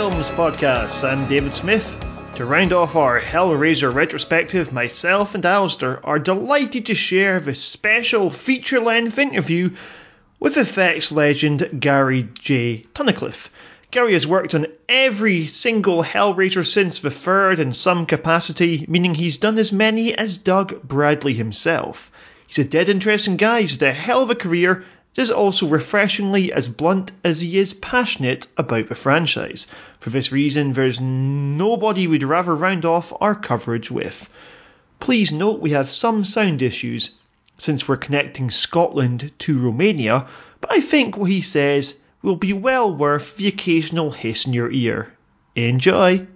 [0.00, 1.04] Films podcast.
[1.04, 1.84] I'm David Smith.
[2.36, 8.30] To round off our Hellraiser retrospective, myself and Alasdair are delighted to share this special
[8.30, 9.76] feature length interview
[10.40, 12.86] with effects legend Gary J.
[12.94, 13.50] Tunnicliffe.
[13.90, 19.36] Gary has worked on every single Hellraiser since the third in some capacity, meaning he's
[19.36, 22.10] done as many as Doug Bradley himself.
[22.46, 24.82] He's a dead interesting guy, he's had a hell of a career,
[25.16, 29.66] is also refreshingly as blunt as he is passionate about the franchise.
[29.98, 34.28] For this reason, there's nobody we'd rather round off our coverage with.
[35.00, 37.10] Please note we have some sound issues
[37.58, 40.26] since we're connecting Scotland to Romania,
[40.60, 44.70] but I think what he says will be well worth the occasional hiss in your
[44.70, 45.12] ear.
[45.56, 46.26] Enjoy!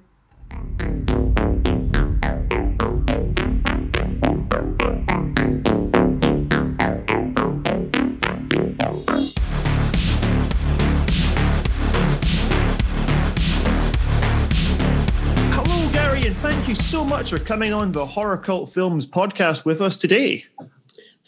[16.74, 20.44] You so much for coming on the Horror Cult Films podcast with us today.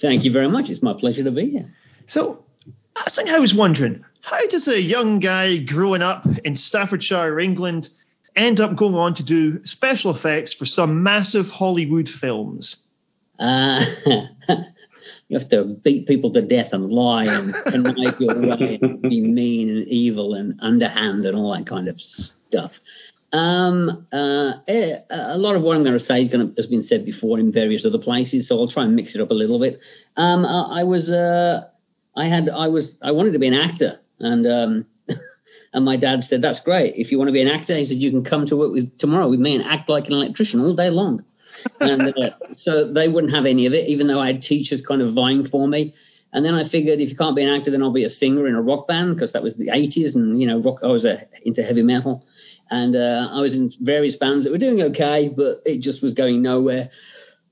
[0.01, 0.71] Thank you very much.
[0.71, 1.73] It's my pleasure to be here.
[2.09, 2.45] So,
[2.97, 7.91] I think I was wondering, how does a young guy growing up in Staffordshire, England,
[8.35, 12.77] end up going on to do special effects for some massive Hollywood films?
[13.39, 13.85] Uh,
[15.29, 19.21] you have to beat people to death and lie and connive your way and be
[19.21, 22.81] mean and evil and underhand and all that kind of stuff.
[23.37, 26.67] Um, uh, eh, a lot of what I'm going to say is going to, has
[26.67, 29.35] been said before in various other places, so I'll try and mix it up a
[29.35, 29.79] little bit.
[30.17, 31.69] Um, I, I was, uh,
[32.17, 34.87] I had, I was, I wanted to be an actor, and um,
[35.75, 36.95] and my dad said, "That's great.
[36.97, 38.97] If you want to be an actor, he said you can come to work with
[38.97, 41.23] tomorrow with me and act like an electrician all day long."
[41.81, 45.03] and uh, so they wouldn't have any of it, even though I had teachers kind
[45.03, 45.95] of vying for me.
[46.33, 48.47] And then I figured if you can't be an actor, then I'll be a singer
[48.47, 50.79] in a rock band because that was the 80s, and you know, rock.
[50.83, 52.25] I was uh, into heavy metal
[52.71, 56.15] and uh, I was in various bands that were doing okay, but it just was
[56.15, 56.91] going nowhere.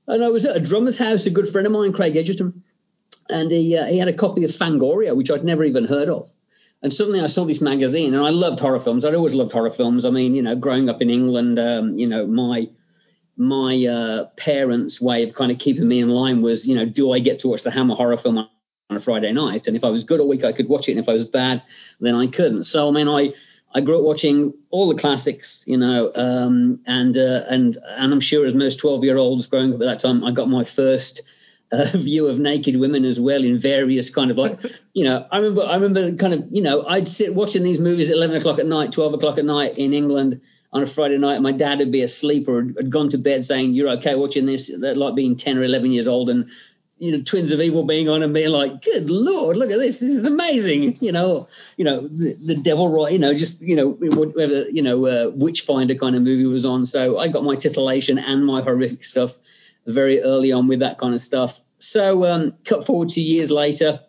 [0.07, 2.63] And I was at a drummer's house, a good friend of mine, Craig Edgerton,
[3.29, 6.29] and he uh, he had a copy of Fangoria, which I'd never even heard of.
[6.81, 9.05] And suddenly I saw this magazine, and I loved horror films.
[9.05, 10.05] I'd always loved horror films.
[10.05, 12.69] I mean, you know, growing up in England, um, you know, my
[13.37, 17.11] my uh, parents' way of kind of keeping me in line was, you know, do
[17.11, 18.47] I get to watch the Hammer horror film on
[18.91, 19.67] a Friday night?
[19.67, 21.25] And if I was good all week, I could watch it, and if I was
[21.25, 21.63] bad,
[21.99, 22.65] then I couldn't.
[22.65, 23.33] So I mean, I
[23.75, 28.21] I grew up watching all the classics, you know, um, and uh, and and I'm
[28.21, 31.21] sure as most 12 year olds growing up at that time, I got my first
[31.73, 34.57] uh, view of naked women as well in various kind of like,
[34.93, 38.09] you know, I remember I remember kind of, you know, I'd sit watching these movies
[38.09, 40.39] at 11 o'clock at night, 12 o'clock at night in England
[40.71, 41.41] on a Friday night.
[41.41, 44.71] My dad would be asleep or had gone to bed saying, "You're okay watching this,"
[44.73, 46.47] like being 10 or 11 years old and
[46.97, 49.97] you know, Twins of Evil being on and being like, "Good lord, look at this!
[49.97, 51.47] This is amazing!" You know,
[51.77, 55.31] you know, the, the Devil Right, you know, just you know, whatever, you know, uh,
[55.35, 56.85] Witchfinder kind of movie was on.
[56.85, 59.31] So I got my titillation and my horrific stuff
[59.85, 61.59] very early on with that kind of stuff.
[61.79, 63.99] So um, cut forward to years later,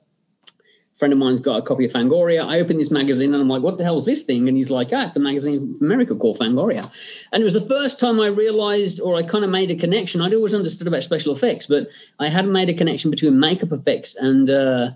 [0.99, 2.45] friend of mine's got a copy of Fangoria.
[2.47, 4.49] I open this magazine and I'm like, what the hell is this thing?
[4.49, 6.91] And he's like, ah, it's a magazine from America called Fangoria.
[7.33, 10.23] And it was the first time I realized, or I kind of made a connection.
[10.23, 14.17] I'd always understood about special effects, but I hadn't made a connection between makeup effects
[14.17, 14.91] and, uh,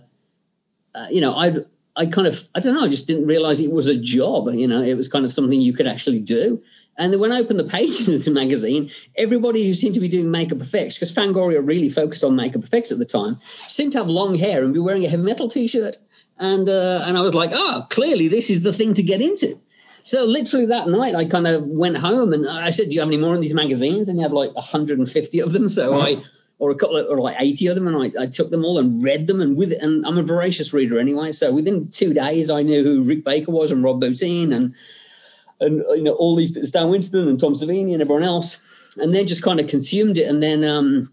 [0.94, 1.66] uh, you know, I'd,
[1.96, 4.48] I kind of, I don't know, I just didn't realize it was a job.
[4.54, 6.62] You know, it was kind of something you could actually do.
[6.98, 10.08] And then when I opened the pages of this magazine, everybody who seemed to be
[10.08, 13.98] doing makeup effects, because Fangoria really focused on makeup effects at the time, seemed to
[13.98, 15.96] have long hair and be wearing a heavy metal T-shirt.
[16.38, 19.58] And uh, and I was like, oh, clearly this is the thing to get into.
[20.02, 23.08] So literally that night, I kind of went home and I said, do you have
[23.08, 24.08] any more of these magazines?
[24.08, 25.68] And you had like 150 of them.
[25.68, 26.22] So I
[26.60, 28.78] or a couple of, or like 80 of them and I, I took them all
[28.78, 32.50] and read them and with and I'm a voracious reader anyway so within two days
[32.50, 34.74] I knew who Rick Baker was and Rob Bottin and
[35.60, 38.56] and you know all these Stan Winston and Tom Savini and everyone else,
[38.96, 41.12] and then just kind of consumed it, and then um,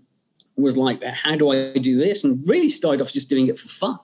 [0.56, 2.24] was like, how do I do this?
[2.24, 4.00] And really started off just doing it for fun,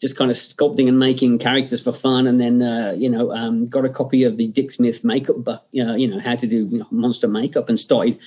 [0.00, 3.66] just kind of sculpting and making characters for fun, and then uh, you know um,
[3.66, 6.68] got a copy of the Dick Smith makeup, you know, you know how to do
[6.70, 8.18] you know, monster makeup, and started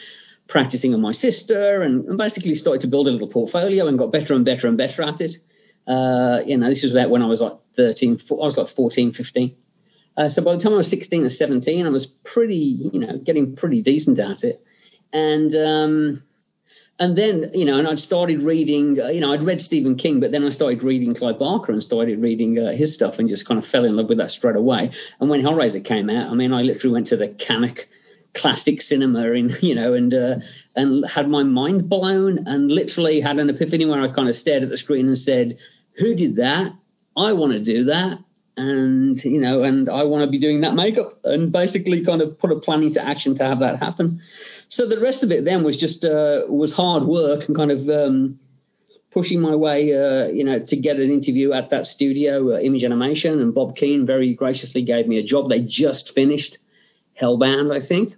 [0.48, 4.12] practicing on my sister, and, and basically started to build a little portfolio, and got
[4.12, 5.38] better and better and better at it.
[5.88, 9.14] Uh, you know, this was about when I was like 13, I was like 14,
[9.14, 9.56] 15.
[10.18, 13.18] Uh, so by the time I was 16 or 17, I was pretty, you know,
[13.18, 14.64] getting pretty decent at it.
[15.14, 16.24] And um,
[17.00, 20.20] and then, you know, and I'd started reading, uh, you know, I'd read Stephen King,
[20.20, 23.48] but then I started reading Clive Barker and started reading uh, his stuff and just
[23.48, 24.92] kind of fell in love with that straight away.
[25.20, 27.88] And when Hellraiser came out, I mean, I literally went to the Canuck
[28.36, 30.36] classic cinema in, you know, and uh,
[30.76, 34.62] and had my mind blown and literally had an epiphany where I kind of stared
[34.62, 35.58] at the screen and said,
[35.94, 36.72] "Who did that?
[37.18, 38.20] I want to do that."
[38.58, 42.38] And you know, and I want to be doing that makeup, and basically kind of
[42.38, 44.22] put a plan into action to have that happen.
[44.68, 47.90] So the rest of it then was just uh, was hard work and kind of
[47.90, 48.40] um,
[49.12, 52.84] pushing my way, uh, you know, to get an interview at that studio, uh, Image
[52.84, 55.50] Animation, and Bob Keen very graciously gave me a job.
[55.50, 56.58] They just finished
[57.22, 58.16] Hellbound, I think,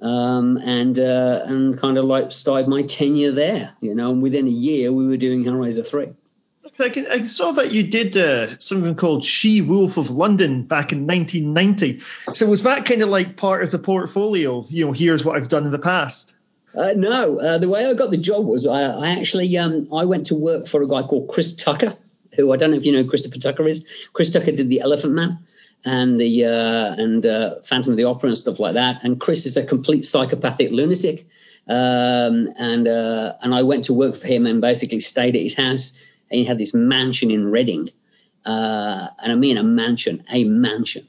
[0.00, 4.10] um, and uh, and kind of like started my tenure there, you know.
[4.10, 6.12] And within a year, we were doing Hellraiser three.
[6.82, 10.92] I, can, I saw that you did uh, something called She Wolf of London back
[10.92, 12.00] in 1990.
[12.34, 14.66] So was that kind of like part of the portfolio?
[14.68, 16.32] You know, here's what I've done in the past.
[16.76, 20.04] Uh, no, uh, the way I got the job was I, I actually um, I
[20.04, 21.96] went to work for a guy called Chris Tucker,
[22.34, 23.84] who I don't know if you know Christopher Tucker is.
[24.14, 25.38] Chris Tucker did the Elephant Man
[25.84, 29.04] and the uh, and uh, Phantom of the Opera and stuff like that.
[29.04, 31.26] And Chris is a complete psychopathic lunatic.
[31.68, 35.54] Um, and uh, and I went to work for him and basically stayed at his
[35.54, 35.92] house.
[36.32, 37.90] And he had this mansion in Reading,
[38.44, 41.06] uh, and I mean a mansion, a mansion.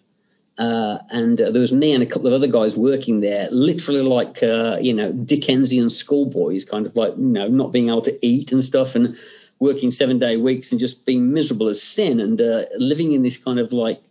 [0.57, 4.01] Uh, and uh, there was me and a couple of other guys working there, literally
[4.01, 8.25] like uh, you know Dickensian schoolboys, kind of like you know not being able to
[8.25, 9.15] eat and stuff, and
[9.59, 13.37] working seven day weeks and just being miserable as sin, and uh, living in this
[13.37, 14.01] kind of like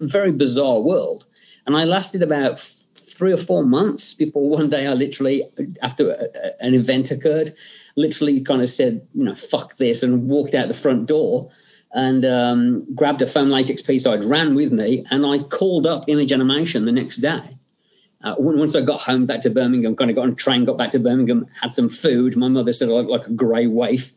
[0.00, 1.24] very bizarre world.
[1.66, 2.60] And I lasted about
[3.16, 5.44] three or four months before one day I literally,
[5.80, 7.54] after a, an event occurred,
[7.96, 11.50] literally kind of said, you know, fuck this, and walked out the front door
[11.92, 16.04] and um, grabbed a foam latex piece I'd ran with me, and I called up
[16.08, 17.56] Image Animation the next day.
[18.22, 20.78] Uh, once I got home back to Birmingham, kind of got on a train, got
[20.78, 22.36] back to Birmingham, had some food.
[22.36, 24.12] My mother said I looked like a grey waif.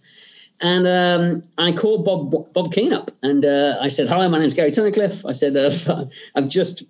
[0.59, 4.56] And um, I called Bob Bob Keen up, and uh, I said, "Hi, my name's
[4.56, 6.83] Gary Tunnicliffe." I said, uh, "I've just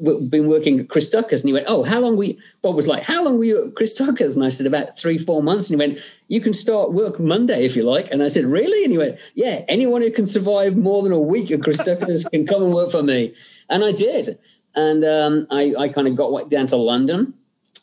[0.00, 1.40] been working at Chris Tucker's.
[1.40, 2.36] And he went, Oh, how long you?
[2.62, 4.36] Bob was like, How long were you at Chris Tucker's?
[4.36, 5.70] And I said, About three, four months.
[5.70, 5.98] And he went,
[6.28, 8.10] You can start work Monday if you like.
[8.10, 8.84] And I said, Really?
[8.84, 12.24] And he went, Yeah, anyone who can survive more than a week at Chris Tucker's
[12.24, 13.34] can come and work for me.
[13.68, 14.38] And I did.
[14.74, 17.34] And um, I, I kind of got down to London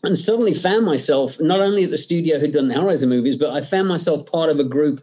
[0.04, 3.52] and suddenly found myself not only at the studio who'd done the Hellraiser movies, but
[3.52, 5.02] I found myself part of a group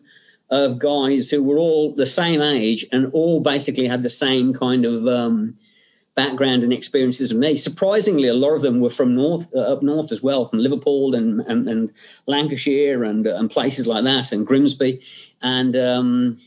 [0.50, 4.85] of guys who were all the same age and all basically had the same kind
[4.85, 5.56] of um,
[6.14, 7.56] background and experiences of me.
[7.56, 11.14] Surprisingly, a lot of them were from north, uh, up north as well, from Liverpool
[11.14, 11.93] and and, and
[12.26, 15.00] Lancashire and uh, and places like that, and Grimsby,
[15.43, 16.40] and um,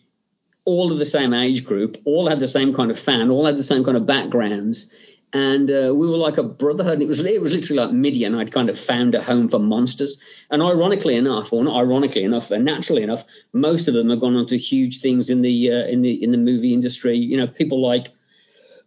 [0.65, 3.57] all of the same age group, all had the same kind of fan, all had
[3.57, 4.87] the same kind of backgrounds.
[5.33, 6.93] And uh, we were like a brotherhood.
[6.93, 8.33] And it was it was literally like Midian.
[8.33, 10.17] I'd kind of found a home for monsters.
[10.49, 14.37] And ironically enough, or not ironically enough, and naturally enough, most of them have gone
[14.37, 17.17] on to huge things in the uh, in the in the movie industry.
[17.17, 18.07] You know, people like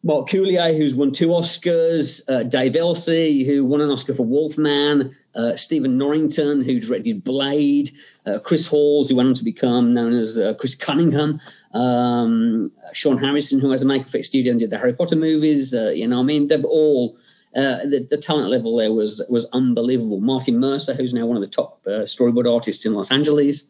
[0.02, 5.14] Mark Coulier, who's won two Oscars, uh, Dave Elsey, who won an Oscar for Wolfman,
[5.34, 7.92] uh, Stephen Norrington, who directed Blade,
[8.24, 11.38] uh, Chris Halls, who went on to become known as uh, Chris Cunningham,
[11.74, 15.74] um, Shaune Harrison, who has a make effect studio and did the Harry Potter movies.
[15.74, 17.16] Uh, you know, I mean, they've all.
[17.56, 20.20] Uh, the, the, talent level there was was unbelievable.
[20.20, 23.64] Martin Mercer, who's now one of the top storyboard artists in Los Angeles,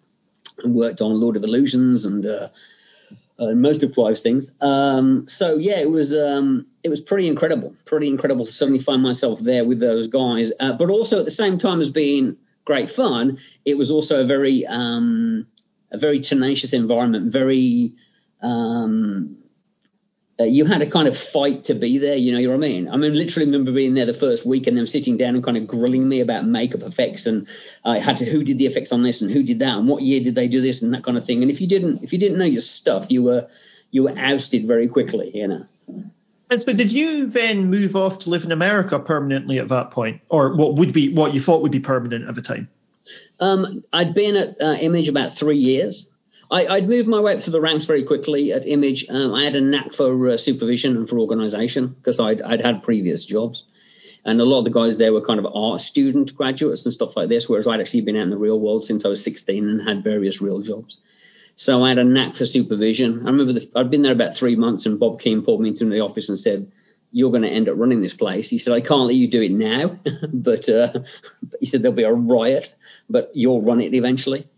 [0.62, 2.23] and worked on Lord of Illusions and
[3.40, 4.50] uh, most of Clive's things.
[4.61, 9.02] Um, so yeah, it was um, it was pretty incredible, pretty incredible to suddenly find
[9.02, 10.52] myself there with those guys.
[10.61, 14.26] Uh, but also at the same time as being great fun, it was also a
[14.26, 15.47] very um,
[15.90, 17.94] a very tenacious environment, very
[18.42, 19.37] um,
[20.40, 22.16] uh, you had to kind of fight to be there.
[22.16, 22.88] You know, you know what I mean?
[22.88, 25.59] I mean, literally remember being there the first week and them sitting down and kind
[25.59, 27.47] of grilling me about makeup effects and
[27.85, 29.87] I uh, had to who did the effects on this and who did that and
[29.87, 31.42] what year did they do this and that kind of thing.
[31.42, 33.49] And if you didn't if you didn't know your stuff, you were
[33.90, 35.30] you were ousted very quickly.
[35.35, 35.66] You know.
[36.50, 40.20] And so, did you then move off to live in America permanently at that point,
[40.30, 42.68] or what would be what you thought would be permanent at the time?
[43.38, 46.09] Um, I'd been at uh, Image about three years.
[46.50, 49.07] I, would moved my way up to the ranks very quickly at Image.
[49.09, 52.83] Um, I had a knack for uh, supervision and for organisation because I'd, I'd had
[52.83, 53.64] previous jobs.
[54.25, 57.16] And a lot of the guys there were kind of art student graduates and stuff
[57.16, 59.69] like this, whereas I'd actually been out in the real world since I was 16
[59.69, 60.99] and had various real jobs.
[61.54, 63.21] So I had a knack for supervision.
[63.23, 65.85] I remember the, I'd been there about three months, and Bob Keen pulled me into
[65.88, 66.71] the office and said,
[67.12, 69.42] "You're going to end up running this place." He said, "I can't let you do
[69.42, 69.99] it now,
[70.33, 71.00] but uh,
[71.61, 72.75] he said there'll be a riot,
[73.09, 74.49] but you'll run it eventually."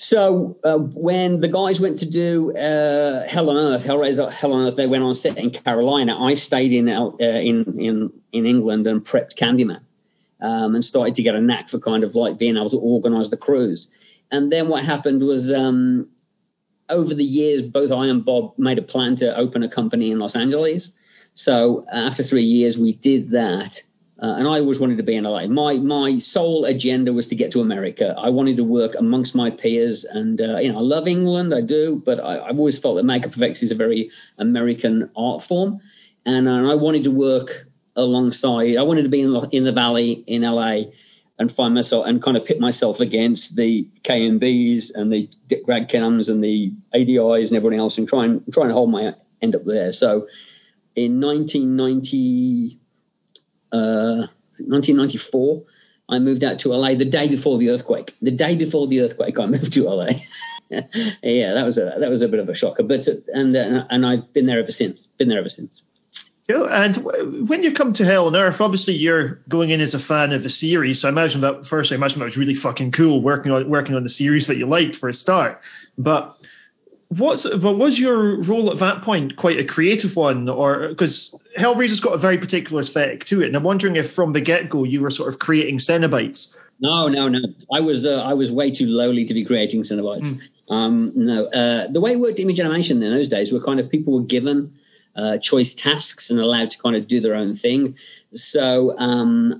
[0.00, 4.66] So uh, when the guys went to do uh, Hell on Earth, Hellraiser Hell on
[4.66, 6.18] Earth, they went on set in Carolina.
[6.18, 9.82] I stayed in uh, in in in England and prepped Candyman,
[10.40, 13.28] um, and started to get a knack for kind of like being able to organise
[13.28, 13.88] the crews.
[14.30, 16.08] And then what happened was, um,
[16.88, 20.18] over the years, both I and Bob made a plan to open a company in
[20.18, 20.92] Los Angeles.
[21.34, 23.82] So after three years, we did that.
[24.22, 25.46] Uh, and I always wanted to be in LA.
[25.46, 28.14] My my sole agenda was to get to America.
[28.18, 31.62] I wanted to work amongst my peers, and uh, you know I love England, I
[31.62, 35.80] do, but I, have always felt that makeup effects is a very American art form,
[36.26, 38.76] and, and I wanted to work alongside.
[38.76, 40.90] I wanted to be in, in the Valley in LA
[41.38, 46.28] and find myself and kind of pit myself against the KNBs and the Dick Ragcams
[46.28, 49.64] and the ADIs and everyone else and try and try and hold my end up
[49.64, 49.92] there.
[49.92, 50.28] So
[50.94, 52.79] in 1990,
[53.72, 54.26] uh,
[54.58, 55.62] 1994,
[56.08, 58.14] I moved out to LA the day before the earthquake.
[58.20, 60.10] The day before the earthquake, I moved to LA.
[60.70, 64.06] yeah, that was a that was a bit of a shocker, but and uh, and
[64.06, 65.06] I've been there ever since.
[65.18, 65.82] Been there ever since.
[66.48, 70.00] Yeah, and when you come to Hell on Earth, obviously you're going in as a
[70.00, 71.00] fan of the series.
[71.00, 73.94] So I imagine that first, I imagine that was really fucking cool working on working
[73.94, 75.60] on the series that you liked for a start.
[75.96, 76.36] But
[77.10, 82.00] what's but was your role at that point quite a creative one, or because Hellraiser's
[82.00, 84.84] got a very particular aesthetic to it, and I'm wondering if from the get go
[84.84, 86.54] you were sort of creating Cenobites.
[86.80, 87.40] No, no, no.
[87.72, 90.22] I was uh, I was way too lowly to be creating Cenobites.
[90.22, 90.74] Mm.
[90.74, 93.90] Um, no, uh, the way it worked image animation in those days were kind of
[93.90, 94.72] people were given
[95.16, 97.96] uh, choice tasks and allowed to kind of do their own thing.
[98.32, 99.58] So um,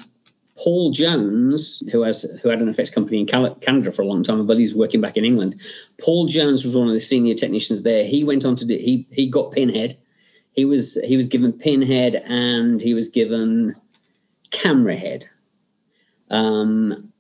[0.63, 4.47] Paul Jones, who has who had an effects company in Canada for a long time,
[4.47, 5.57] but he's working back in England.
[5.99, 8.05] Paul Jones was one of the senior technicians there.
[8.05, 9.97] He went on to do he he got Pinhead.
[10.53, 13.75] He was he was given Pinhead and he was given
[14.51, 15.25] Camera Head.
[16.29, 17.11] Um,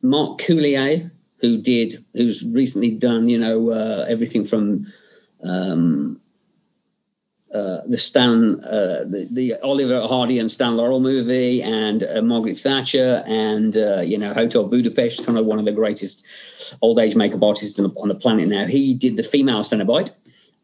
[0.00, 4.86] Mark Coulier, who did who's recently done you know uh, everything from
[5.44, 6.20] um,
[7.52, 12.58] uh, the Stan, uh, the, the, Oliver Hardy and Stan Laurel movie, and uh, Margaret
[12.58, 16.24] Thatcher, and uh, you know Hotel Budapest, kind of one of the greatest
[16.82, 18.66] old age makeup artists on the, on the planet now.
[18.66, 20.10] He did the female Cenobite.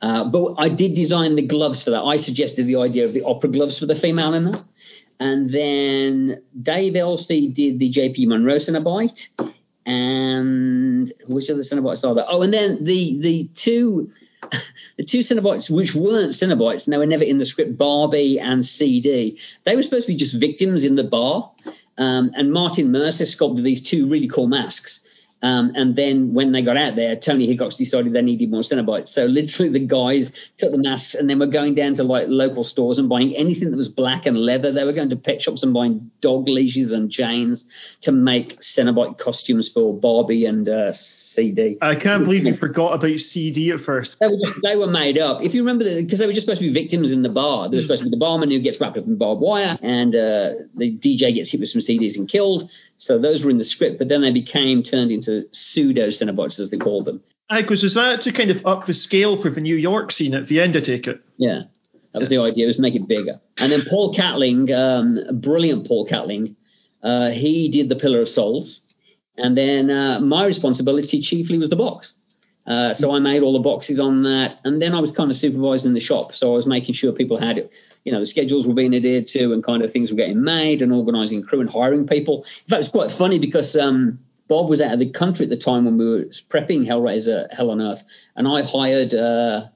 [0.03, 2.03] Uh, but I did design the gloves for that.
[2.03, 4.63] I suggested the idea of the opera gloves for the female in that.
[5.19, 9.29] And then Dave Elsey did the JP Monroe Cenobite.
[9.87, 12.25] And which other Cenobites are there?
[12.29, 14.11] Oh, and then the the two
[14.97, 18.67] the two Cenobites, which weren't Cenobites, and they were never in the script, Barbie and
[18.67, 21.51] CD, they were supposed to be just victims in the bar.
[21.97, 25.01] Um, and Martin Mercer sculpted these two really cool masks.
[25.45, 29.09] Um, and then when they got out there, Tony Hickox decided they needed more Cenobites.
[29.09, 32.65] So literally, the guys took the masks and then were going down to like local
[32.65, 34.73] stores and buying anything that was black and leather.
[34.73, 37.63] They were going to pet shops and buying dog leashes and chains
[38.01, 40.95] to make Cenobite costumes for Barbie and uh,
[41.35, 41.79] CD.
[41.81, 44.17] I can't believe you forgot about CD at first.
[44.21, 45.43] They were, just, they were made up.
[45.43, 47.69] If you remember, because they were just supposed to be victims in the bar.
[47.69, 50.15] They were supposed to be the barman who gets wrapped up in barbed wire, and
[50.15, 52.71] uh, the DJ gets hit with some CDs and killed.
[52.97, 56.71] So those were in the script, but then they became turned into pseudo Cenobites, as
[56.71, 57.23] they called them.
[57.51, 60.49] Because was that to kind of up the scale for the New York scene at
[60.49, 60.77] the end?
[60.77, 61.21] I take it.
[61.37, 61.63] Yeah,
[62.13, 62.67] that was the idea.
[62.67, 63.41] Was make it bigger.
[63.59, 66.57] And then Paul Catling, um, brilliant Paul Catling,
[67.03, 68.81] uh, he did the Pillar of Souls
[69.37, 72.17] and then uh, my responsibility chiefly was the box.
[72.67, 75.37] Uh, so I made all the boxes on that, and then I was kind of
[75.37, 76.35] supervising the shop.
[76.35, 77.69] So I was making sure people had,
[78.05, 80.81] you know, the schedules were being adhered to, and kind of things were getting made,
[80.81, 82.45] and organising crew and hiring people.
[82.65, 85.59] In fact, it's quite funny because um, Bob was out of the country at the
[85.59, 88.03] time when we were prepping Hellraiser Hell on Earth,
[88.37, 89.13] and I hired.
[89.13, 89.67] Uh,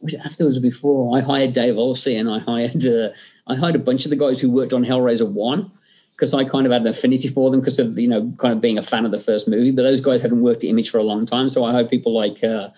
[0.00, 1.16] was it afterwards or before?
[1.16, 3.08] I hired Dave Elsey, and I hired uh,
[3.46, 5.72] I hired a bunch of the guys who worked on Hellraiser One
[6.18, 8.60] because I kind of had an affinity for them because of you know kind of
[8.60, 9.70] being a fan of the first movie.
[9.70, 12.12] But those guys hadn't worked at Image for a long time, so I hope people
[12.12, 12.70] like uh,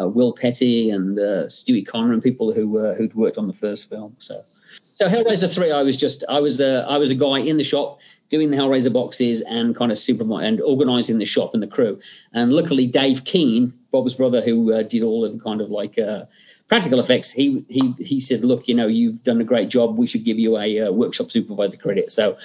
[0.00, 3.52] uh, Will Petty and uh, Stewie Connor and people who uh, who'd worked on the
[3.54, 4.14] first film.
[4.18, 4.42] So
[4.78, 7.64] so Hellraiser three, I was just I was a I was a guy in the
[7.64, 7.98] shop
[8.28, 12.00] doing the Hellraiser boxes and kind of super and organising the shop and the crew.
[12.32, 15.98] And luckily, Dave Keen, Bob's brother, who uh, did all of the kind of like
[15.98, 16.24] uh,
[16.68, 19.98] practical effects, he he he said, look, you know, you've done a great job.
[19.98, 22.10] We should give you a uh, workshop supervisor credit.
[22.10, 22.36] So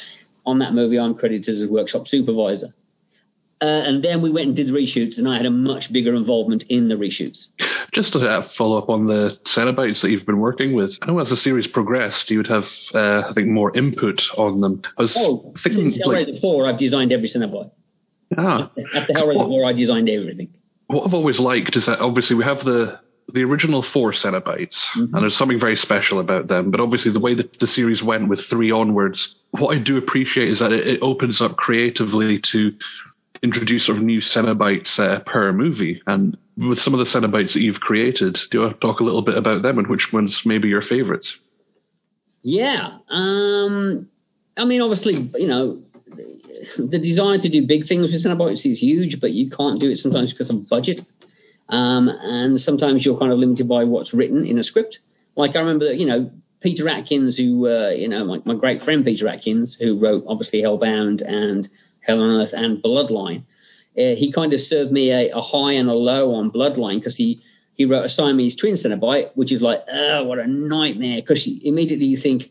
[0.50, 2.74] on that movie, I'm credited as a workshop supervisor.
[3.62, 6.16] Uh, and then we went and did the reshoots, and I had a much bigger
[6.16, 7.48] involvement in the reshoots.
[7.92, 11.20] Just to uh, follow up on the Cenobites that you've been working with, I know
[11.20, 14.82] as the series progressed, you would have, uh, I think, more input on them.
[14.98, 17.72] I was oh, thinking, since Hellraiser like, 4, I've designed every Cenobite.
[18.38, 18.72] Ah.
[18.96, 20.54] After Hellraiser 4, I designed everything.
[20.88, 23.00] What I've always liked is that obviously we have the
[23.34, 25.14] the original four Cenobites, mm-hmm.
[25.14, 26.72] and there's something very special about them.
[26.72, 30.50] But obviously, the way that the series went with three onwards, what I do appreciate
[30.50, 32.74] is that it, it opens up creatively to
[33.42, 36.02] introduce sort of new Cenobites uh, per movie.
[36.08, 39.04] And with some of the Cenobites that you've created, do you want to talk a
[39.04, 41.38] little bit about them and which ones maybe your favorites?
[42.42, 42.98] Yeah.
[43.10, 44.10] Um,
[44.58, 45.82] I mean, obviously, you know,
[46.78, 49.98] the desire to do big things with Cenobites is huge, but you can't do it
[49.98, 51.02] sometimes because of budget.
[51.70, 55.00] Um, and sometimes you're kind of limited by what's written in a script.
[55.36, 59.06] Like I remember, you know, Peter Atkins, who uh, you know, my, my great friend
[59.06, 61.70] Peter Atkins, who wrote obviously Hellbound and
[62.02, 63.44] Hell on Earth and Bloodline.
[63.98, 67.16] Uh, he kind of served me a, a, high and a low on Bloodline because
[67.16, 67.42] he
[67.76, 71.22] he wrote a Siamese twin Cenobite, which is like, oh, what a nightmare.
[71.22, 72.50] Because immediately you think,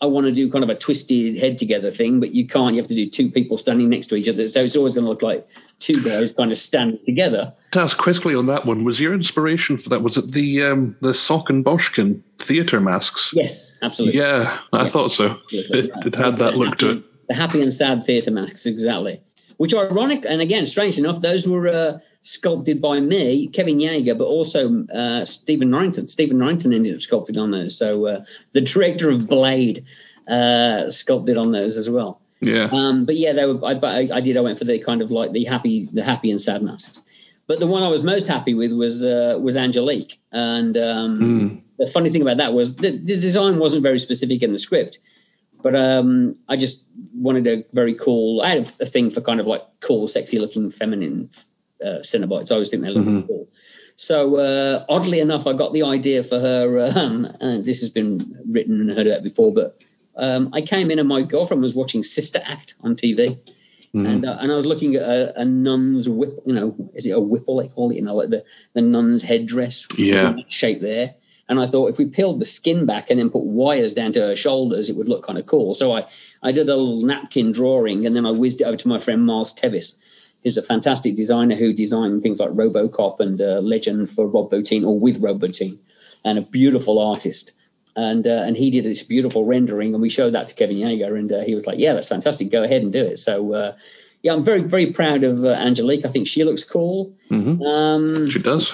[0.00, 2.74] I want to do kind of a twisted head together thing, but you can't.
[2.74, 4.46] You have to do two people standing next to each other.
[4.48, 5.46] So it's always going to look like
[5.80, 7.52] two guys kind of standing together.
[7.72, 10.02] To ask quickly on that one, was your inspiration for that?
[10.02, 13.30] Was it the um, the Sock and Buskin theatre masks?
[13.32, 14.20] Yes, absolutely.
[14.20, 14.90] Yeah, I yeah.
[14.90, 15.36] thought so.
[15.50, 17.28] It, it, had that look to it.
[17.28, 19.20] The happy and sad theatre masks, exactly.
[19.56, 21.68] Which are ironic, and again, strange enough, those were.
[21.68, 26.06] Uh, sculpted by me, Kevin Yagher, but also uh, Stephen Norrington.
[26.06, 27.78] Stephen Norrington ended up sculpting on those.
[27.78, 29.84] So uh, the director of Blade
[30.28, 32.19] uh, sculpted on those as well.
[32.40, 32.68] Yeah.
[32.72, 34.36] Um, but yeah, they were, I, I, did.
[34.36, 37.02] I went for the kind of like the happy, the happy and sad masks.
[37.46, 40.18] But the one I was most happy with was uh, was Angelique.
[40.32, 41.62] And um, mm.
[41.78, 44.98] the funny thing about that was the, the design wasn't very specific in the script.
[45.62, 46.82] But um, I just
[47.14, 48.40] wanted a very cool.
[48.40, 51.28] I had a thing for kind of like cool, sexy looking feminine
[51.84, 52.50] uh, Cenobites.
[52.50, 53.26] I always think they look mm-hmm.
[53.26, 53.48] cool.
[53.96, 56.92] So uh, oddly enough, I got the idea for her.
[56.96, 59.76] Um, and this has been written and heard about before, but
[60.20, 63.38] um, I came in and my girlfriend was watching Sister Act on TV.
[63.94, 64.06] Mm-hmm.
[64.06, 67.10] And, uh, and I was looking at a, a, nun's whip, you know, is it
[67.10, 67.96] a whipple they call it?
[67.96, 70.34] You know, like the, the nun's headdress yeah.
[70.48, 71.14] shape there.
[71.48, 74.20] And I thought if we peeled the skin back and then put wires down to
[74.20, 75.74] her shoulders, it would look kind of cool.
[75.74, 76.06] So I,
[76.42, 79.26] I did a little napkin drawing and then I whizzed it over to my friend
[79.26, 79.96] Miles Teves,
[80.44, 84.86] who's a fantastic designer who designed things like Robocop and uh, Legend for Rob Bottin
[84.86, 85.78] or with Rob Bottin,
[86.24, 87.52] and a beautiful artist.
[87.96, 91.18] And uh, and he did this beautiful rendering, and we showed that to Kevin Yagher,
[91.18, 92.50] and uh, he was like, "Yeah, that's fantastic.
[92.50, 93.76] Go ahead and do it." So uh,
[94.22, 96.04] yeah, I'm very very proud of uh, Angelique.
[96.04, 97.12] I think she looks cool.
[97.30, 97.62] Mm-hmm.
[97.62, 98.72] Um, she does.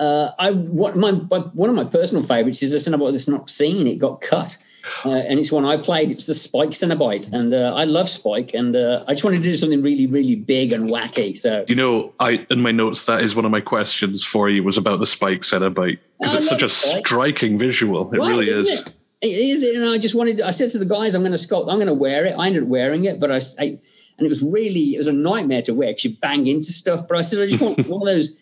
[0.00, 3.50] Uh, I what my, my, one of my personal favorites is this about this not
[3.50, 3.86] seen.
[3.86, 4.56] It got cut
[5.04, 6.10] uh, and it's one I played.
[6.10, 9.50] It's the Spike Cenobite, and uh, I love Spike, and uh, I just wanted to
[9.50, 11.38] do something really, really big and wacky.
[11.38, 14.62] So you know, I in my notes that is one of my questions for you
[14.62, 17.06] was about the Spike Cenobite because it's such a Spike.
[17.06, 18.12] striking visual.
[18.12, 18.68] It really is.
[18.70, 18.92] It?
[19.20, 20.40] it is, and I just wanted.
[20.40, 21.70] I said to the guys, "I'm going to sculpt.
[21.70, 23.78] I'm going to wear it." I ended up wearing it, but I, I
[24.18, 27.06] and it was really it was a nightmare to wear because you bang into stuff.
[27.08, 28.32] But I said, I just want one of those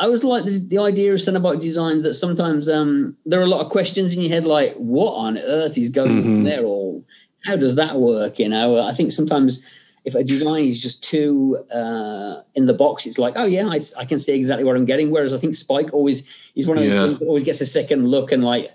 [0.00, 3.48] I was like the, the idea of Cenobite design that sometimes um, there are a
[3.48, 6.36] lot of questions in your head, like what on earth is going mm-hmm.
[6.38, 7.02] on there, or
[7.44, 8.38] how does that work?
[8.38, 9.60] You know, I think sometimes
[10.06, 13.80] if a design is just too uh, in the box, it's like, oh yeah, I,
[13.98, 15.10] I, can see exactly what I'm getting.
[15.10, 16.22] Whereas I think Spike always
[16.54, 17.04] is one of those yeah.
[17.04, 18.70] things that always gets a second look and like,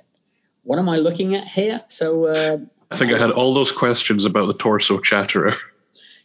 [0.62, 1.82] what am I looking at here?
[1.90, 2.58] So uh,
[2.92, 5.56] I think I had all those questions about the torso chatterer.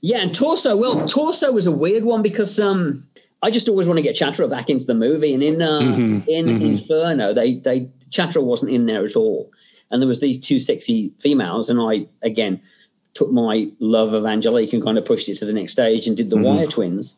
[0.02, 0.76] Yeah, and torso.
[0.76, 3.06] Well, torso was a weird one because um,
[3.42, 5.34] I just always want to get Chatterer back into the movie.
[5.34, 6.28] And in uh, mm-hmm.
[6.28, 6.62] in mm-hmm.
[6.62, 9.50] Inferno, they they Chatterer wasn't in there at all,
[9.90, 12.60] and there was these two sexy females, and I again
[13.14, 16.16] took my love of Angelique and kind of pushed it to the next stage and
[16.16, 16.44] did the mm-hmm.
[16.44, 17.14] Wire Twins.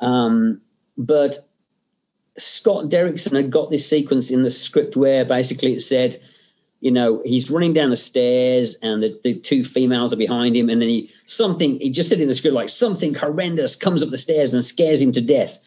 [0.00, 0.60] Um,
[0.96, 1.38] but
[2.38, 6.20] Scott Derrickson had got this sequence in the script where basically it said
[6.84, 10.68] you know, he's running down the stairs and the, the, two females are behind him.
[10.68, 14.10] And then he, something, he just said in the script, like something horrendous comes up
[14.10, 15.58] the stairs and scares him to death.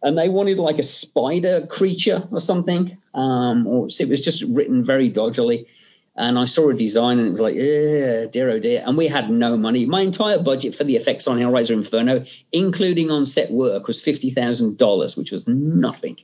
[0.00, 2.96] And they wanted like a spider creature or something.
[3.14, 5.66] Um, or it was just written very dodgily.
[6.14, 8.84] And I saw a design and it was like, yeah, dear oh dear.
[8.86, 9.86] And we had no money.
[9.86, 15.16] My entire budget for the effects on Hellraiser Inferno, including on set work, was $50,000,
[15.16, 16.18] which was nothing.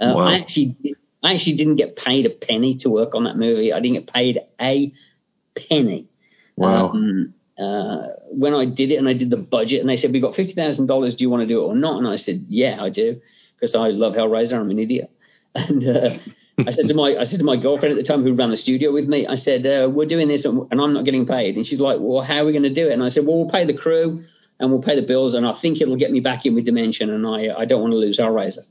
[0.00, 0.20] Uh, wow.
[0.20, 3.72] I actually I actually didn't get paid a penny to work on that movie.
[3.72, 4.92] I didn't get paid a
[5.54, 6.06] penny.
[6.56, 6.90] Wow.
[6.90, 10.22] Um, uh, when I did it and I did the budget, and they said, We've
[10.22, 11.16] got $50,000.
[11.16, 11.98] Do you want to do it or not?
[11.98, 13.20] And I said, Yeah, I do,
[13.54, 14.58] because I love Hellraiser.
[14.58, 15.10] I'm an idiot.
[15.52, 16.16] And uh,
[16.64, 18.56] I said to my I said to my girlfriend at the time who ran the
[18.56, 21.56] studio with me, I said, uh, We're doing this and I'm not getting paid.
[21.56, 22.92] And she's like, Well, how are we going to do it?
[22.92, 24.24] And I said, Well, we'll pay the crew
[24.60, 27.10] and we'll pay the bills, and I think it'll get me back in with Dimension,
[27.10, 28.64] and I, I don't want to lose Hellraiser.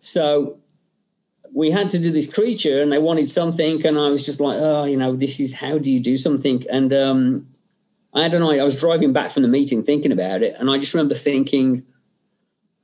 [0.00, 0.58] So
[1.54, 4.58] we had to do this creature and they wanted something and I was just like,
[4.60, 6.64] oh, you know, this is how do you do something?
[6.70, 7.48] And um,
[8.14, 10.78] I don't know, I was driving back from the meeting thinking about it and I
[10.78, 11.84] just remember thinking,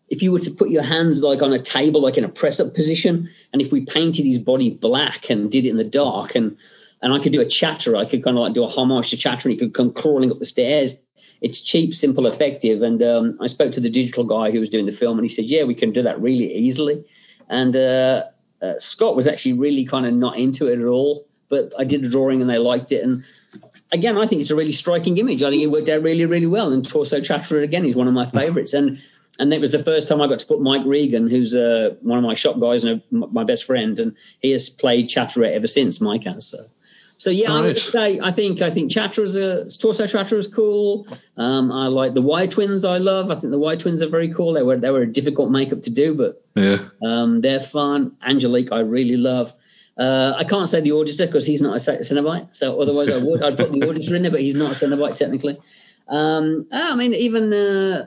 [0.09, 2.61] if you were to put your hands like on a table, like in a press
[2.61, 6.35] up position, and if we painted his body black and did it in the dark
[6.35, 6.57] and
[7.00, 9.16] and I could do a chatter, I could kind of like do a homage to
[9.16, 10.94] chatter and he could come crawling up the stairs.
[11.40, 12.83] It's cheap, simple, effective.
[12.83, 15.33] And um, I spoke to the digital guy who was doing the film and he
[15.33, 17.04] said, yeah, we can do that really easily.
[17.48, 18.24] And uh,
[18.62, 22.05] uh, Scott was actually really kind of not into it at all, but I did
[22.05, 23.05] a drawing and they liked it.
[23.05, 23.25] And
[23.92, 25.42] again, I think it's a really striking image.
[25.42, 26.73] I think it worked out really, really well.
[26.73, 28.73] And Torso Chatterer again is one of my favorites.
[28.73, 28.99] And
[29.38, 32.18] and it was the first time I got to put Mike Regan, who's uh, one
[32.18, 35.68] of my shop guys and a, my best friend, and he has played Chatterer ever
[35.68, 36.01] since.
[36.01, 36.47] Mike has.
[36.47, 36.66] So
[37.18, 40.46] So yeah, I would say I think I think Chatter is a Torso Chatter is
[40.46, 41.07] cool.
[41.37, 42.85] Um, I like the Wire Twins.
[42.85, 43.31] I love.
[43.33, 44.52] I think the Wire Twins are very cool.
[44.52, 46.88] They were they were a difficult makeup to do, but Yeah.
[47.02, 48.12] um, they're fun.
[48.24, 49.52] Angelique, I really love.
[49.98, 52.57] Uh, I can't say the auditor because he's not a Ce- Cenobite.
[52.57, 53.42] So otherwise, I would.
[53.42, 55.59] I'd put the auditor in there, but he's not a Cenobite technically.
[56.09, 58.07] Um, I mean, even uh,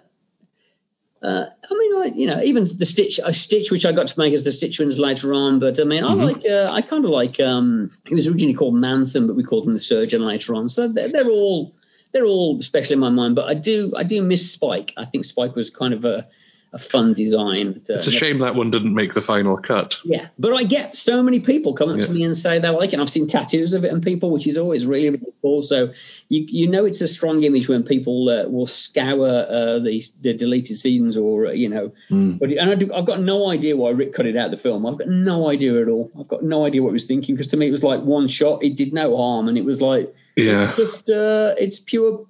[1.23, 4.19] uh, I mean, like, you know, even the Stitch, a Stitch, which I got to
[4.19, 5.59] make as the Stitch ones later on.
[5.59, 7.39] But I mean, I like, uh, I kind of like.
[7.39, 10.67] Um, it was originally called Manson, but we called him the Surgeon later on.
[10.67, 11.75] So they're, they're all
[12.11, 13.35] they're all special in my mind.
[13.35, 14.93] But I do I do miss Spike.
[14.97, 16.27] I think Spike was kind of a
[16.73, 17.81] a fun design.
[17.89, 19.95] Uh, It's a shame that one didn't make the final cut.
[20.05, 22.05] yeah, but I get so many people come up Yeah.
[22.05, 22.93] to me and say they like it.
[22.93, 25.63] And I've seen tattoos of it and people, which is always really, really cool.
[25.63, 25.91] So
[26.29, 30.33] you you know it's a strong image when people uh, will scour uh, the the
[30.33, 31.91] deleted scenes or uh, you know.
[32.09, 34.57] But and I do, I've got no idea why Rick cut it out of the
[34.63, 34.85] film.
[34.85, 36.09] I've got no idea at all.
[36.17, 38.29] I've got no idea what he was thinking because to me it was like one
[38.29, 38.63] shot.
[38.63, 40.73] It did no harm, and it was like Yeah.
[40.77, 42.25] just uh, it's pure.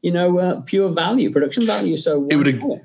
[0.00, 1.96] You know, uh, pure value, production value.
[1.98, 2.78] So It would- not?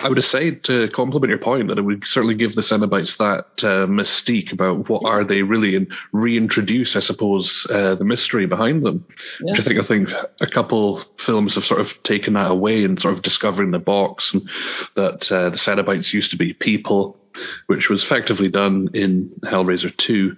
[0.00, 3.64] I would say to complement your point that it would certainly give the Cenobites that
[3.64, 8.84] uh, mystique about what are they really, and reintroduce, I suppose, uh, the mystery behind
[8.84, 9.04] them.
[9.40, 10.08] Which I think I think
[10.40, 14.32] a couple films have sort of taken that away and sort of discovering the box
[14.32, 14.48] and
[14.96, 17.18] that uh, the Cenobites used to be people,
[17.66, 20.36] which was effectively done in Hellraiser two.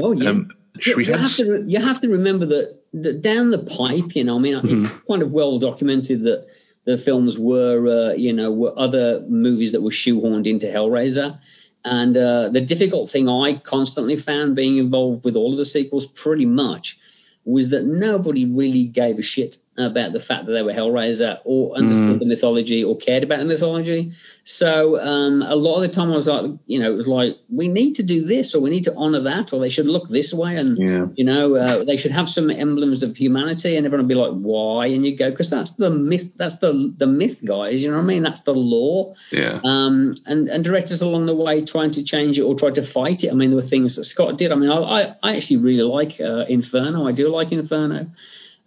[0.00, 0.30] Oh yeah.
[0.30, 0.50] Um,
[0.86, 4.24] You, you have to re- you have to remember that, that down the pipe, you
[4.24, 6.46] know, I mean, I think it's kind of well documented that
[6.84, 11.38] the films were, uh, you know, were other movies that were shoehorned into Hellraiser.
[11.84, 16.06] And uh, the difficult thing I constantly found being involved with all of the sequels,
[16.06, 16.98] pretty much,
[17.44, 21.74] was that nobody really gave a shit about the fact that they were Hellraiser or
[21.76, 24.12] understood the mythology or cared about the mythology.
[24.44, 27.36] So um, a lot of the time I was like, you know, it was like,
[27.50, 30.08] we need to do this or we need to honor that or they should look
[30.08, 30.56] this way.
[30.56, 31.06] And, Yeah.
[31.14, 34.32] you know, uh, they should have some emblems of humanity and everyone would be like,
[34.32, 34.86] why?
[34.86, 37.80] And you go, because that's the myth, that's the, the myth, guys.
[37.80, 38.22] You know what I mean?
[38.22, 39.14] That's the law.
[39.30, 39.60] yeah.
[39.62, 43.22] Um, and, and directors along the way trying to change it or try to fight
[43.24, 43.30] it.
[43.30, 44.52] I mean, there were things that Scott did.
[44.52, 47.06] I mean, I, I, I actually really like uh, Inferno.
[47.06, 48.06] I do like Inferno.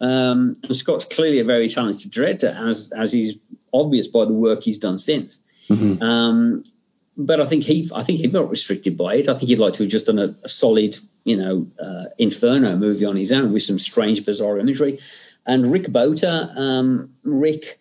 [0.04, 3.36] Um, and Scott's clearly a very talented director, as as is
[3.72, 5.40] obvious by the work he's done since.
[6.02, 6.64] Um,
[7.16, 9.28] but I think he, I think he got restricted by it.
[9.28, 12.76] I think he'd like to have just done a, a solid, you know, uh, Inferno
[12.76, 14.98] movie on his own with some strange, bizarre imagery.
[15.46, 17.80] And Rick Bota, um, Rick,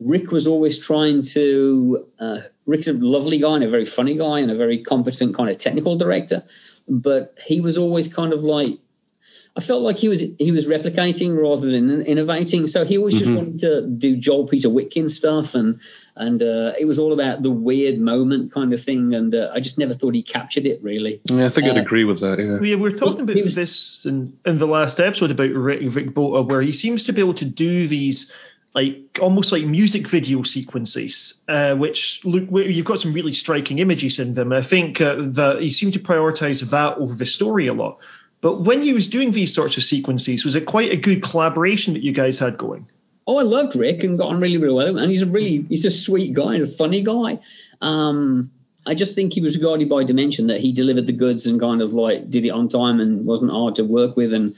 [0.00, 2.06] Rick was always trying to.
[2.18, 5.48] Uh, Rick's a lovely guy and a very funny guy and a very competent kind
[5.50, 6.44] of technical director,
[6.88, 8.78] but he was always kind of like.
[9.56, 12.68] I felt like he was he was replicating rather than innovating.
[12.68, 15.80] So he always just wanted to do Joel Peter Witkin stuff, and
[16.14, 19.14] and uh, it was all about the weird moment kind of thing.
[19.14, 21.22] And uh, I just never thought he captured it really.
[21.24, 22.38] Yeah, I think I'd uh, agree with that.
[22.38, 22.58] Yeah.
[22.58, 26.42] We were talking about was- this in, in the last episode about Rick, Rick Bota,
[26.42, 28.30] where he seems to be able to do these
[28.74, 33.78] like almost like music video sequences, uh, which look where you've got some really striking
[33.78, 34.52] images in them.
[34.52, 37.98] I think uh, that he seemed to prioritize that over the story a lot.
[38.46, 41.94] But when he was doing these sorts of sequences, was it quite a good collaboration
[41.94, 42.88] that you guys had going?
[43.26, 44.98] Oh, I loved Rick and got on really, really well.
[44.98, 47.40] And he's a really, he's a sweet guy and a funny guy.
[47.80, 48.52] Um,
[48.86, 51.82] I just think he was regarded by Dimension that he delivered the goods and kind
[51.82, 54.32] of like did it on time and wasn't hard to work with.
[54.32, 54.54] And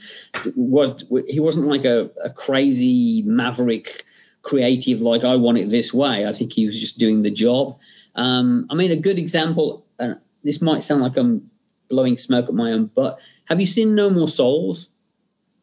[0.53, 4.03] what he wasn't like a, a crazy maverick
[4.43, 6.27] creative, like I want it this way.
[6.27, 7.79] I think he was just doing the job.
[8.13, 11.49] Um, I mean, a good example, uh, this might sound like I'm
[11.89, 13.17] blowing smoke at my own butt.
[13.49, 14.89] Have you seen No More Souls?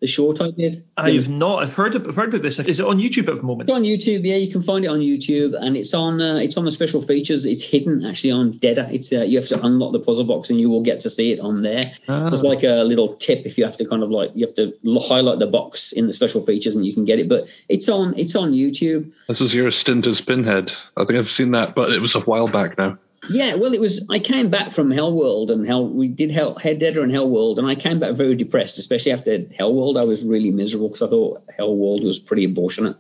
[0.01, 0.85] The short I did?
[0.99, 1.63] I have not.
[1.63, 2.59] I've heard, of, I've heard about this.
[2.59, 3.71] Is it on YouTube at the moment?
[3.71, 4.27] It's on YouTube.
[4.27, 7.01] Yeah, you can find it on YouTube, and it's on uh, it's on the special
[7.07, 7.47] features.
[7.47, 8.89] It's hidden actually on Deader.
[8.91, 11.33] It's uh, you have to unlock the puzzle box, and you will get to see
[11.33, 11.93] it on there.
[12.09, 12.29] Ah.
[12.29, 14.75] There's like a little tip if you have to kind of like you have to
[15.01, 17.27] highlight the box in the special features, and you can get it.
[17.27, 19.11] But it's on it's on YouTube.
[19.29, 20.73] This was your stint as Pinhead.
[20.99, 22.99] I think I've seen that, but it was a while back now.
[23.29, 24.05] Yeah, well, it was.
[24.11, 25.89] I came back from Hellworld and Hell.
[25.89, 29.39] We did Hell Head Deader and Hellworld, and I came back very depressed, especially after
[29.39, 29.99] Hellworld.
[29.99, 32.97] I was really miserable because I thought Hellworld was pretty abortionate.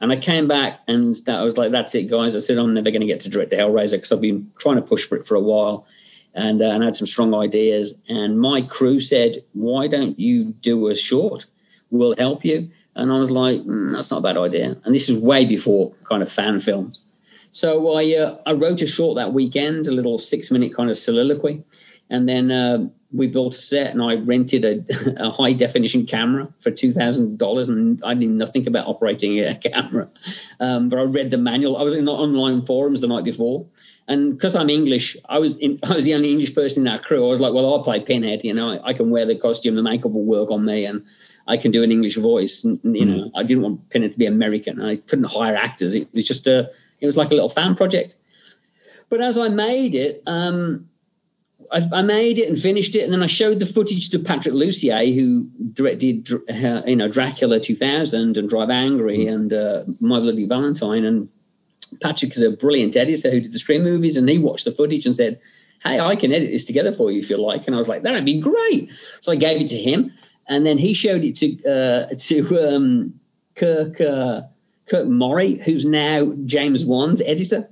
[0.00, 2.74] And I came back, and that I was like, "That's it, guys." I said, "I'm
[2.74, 5.16] never going to get to direct the Hellraiser because I've been trying to push for
[5.16, 5.86] it for a while,
[6.34, 10.52] and uh, and I had some strong ideas." And my crew said, "Why don't you
[10.62, 11.46] do a short?
[11.90, 15.08] We'll help you." And I was like, mm, "That's not a bad idea." And this
[15.08, 16.98] is way before kind of fan films.
[17.52, 20.96] So I uh, I wrote a short that weekend, a little six minute kind of
[20.96, 21.64] soliloquy,
[22.08, 24.84] and then uh, we built a set, and I rented a,
[25.26, 29.58] a high definition camera for two thousand dollars, and I knew nothing about operating a
[29.72, 30.08] camera,
[30.60, 31.76] um, but I read the manual.
[31.76, 33.66] I was in the online forums the night before,
[34.06, 37.04] And because I'm English, I was in, I was the only English person in that
[37.04, 37.24] crew.
[37.24, 38.44] I was like, well, I'll play Pinhead.
[38.44, 41.04] You know, I, I can wear the costume, the makeup will work on me, and
[41.46, 42.62] I can do an English voice.
[42.64, 43.30] And, you know, mm.
[43.34, 44.80] I didn't want Pinhead to be American.
[44.82, 45.94] I couldn't hire actors.
[45.94, 48.16] It was just a, it was like a little fan project.
[49.08, 50.88] But as I made it, um,
[51.72, 54.54] I, I, made it and finished it, and then I showed the footage to Patrick
[54.54, 60.46] Lussier, who directed, uh, you know, Dracula 2000 and Drive Angry and uh, My Bloody
[60.46, 61.04] Valentine.
[61.04, 61.28] And
[62.00, 65.06] Patrick is a brilliant editor who did the Scream movies, and he watched the footage
[65.06, 65.40] and said,
[65.82, 68.02] "Hey, I can edit this together for you if you like." And I was like,
[68.02, 70.12] "That'd be great." So I gave it to him,
[70.48, 73.20] and then he showed it to uh, to um,
[73.54, 74.42] Kirk uh,
[74.90, 77.68] Kirk Morri, who's now James Wan's editor.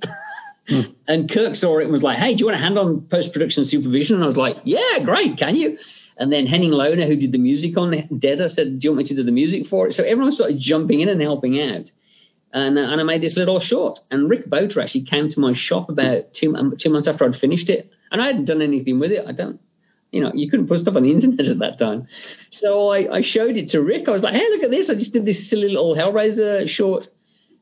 [0.69, 0.81] Hmm.
[1.09, 3.33] And Kirk saw it and was like, "Hey, do you want a hand on post
[3.33, 5.79] production supervision?" And I was like, "Yeah, great, can you?"
[6.19, 9.05] And then Henning Lohner, who did the music on Deader, said, "Do you want me
[9.05, 11.91] to do the music for it?" So everyone started jumping in and helping out,
[12.53, 14.01] and, uh, and I made this little short.
[14.11, 17.35] And Rick Bota actually came to my shop about two um, two months after I'd
[17.35, 19.25] finished it, and I hadn't done anything with it.
[19.27, 19.59] I don't,
[20.13, 22.09] you know, you couldn't put stuff on the internet at that time.
[22.51, 24.09] So I, I showed it to Rick.
[24.09, 24.91] I was like, "Hey, look at this!
[24.91, 27.09] I just did this silly little Hellraiser short."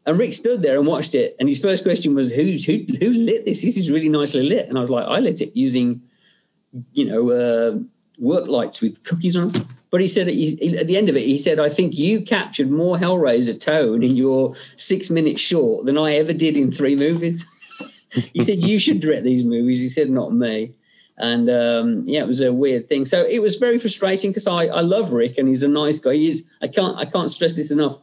[0.04, 2.84] And Rick stood there and watched it, and his first question was, "Who's who?
[3.00, 3.62] Who lit this?
[3.62, 6.02] This is really nicely lit." And I was like, "I lit it using,
[6.92, 7.78] you know, uh,
[8.18, 11.38] work lights with cookies on them." But he said at the end of it, he
[11.38, 16.32] said, "I think you captured more Hellraiser tone in your six-minute short than I ever
[16.32, 17.44] did in three movies."
[18.10, 20.75] he said, "You should direct these movies." He said, "Not me."
[21.18, 23.06] And um, yeah, it was a weird thing.
[23.06, 26.14] So it was very frustrating because I, I love Rick and he's a nice guy.
[26.14, 26.42] He is.
[26.60, 27.98] I can't I can't stress this enough.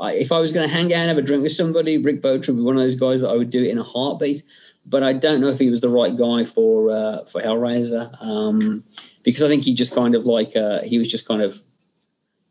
[0.00, 2.22] I, if I was going to hang out and have a drink with somebody, Rick
[2.22, 4.42] Bota would be one of those guys that I would do it in a heartbeat.
[4.86, 8.84] But I don't know if he was the right guy for uh, for Hellraiser um,
[9.22, 11.54] because I think he just kind of like uh, he was just kind of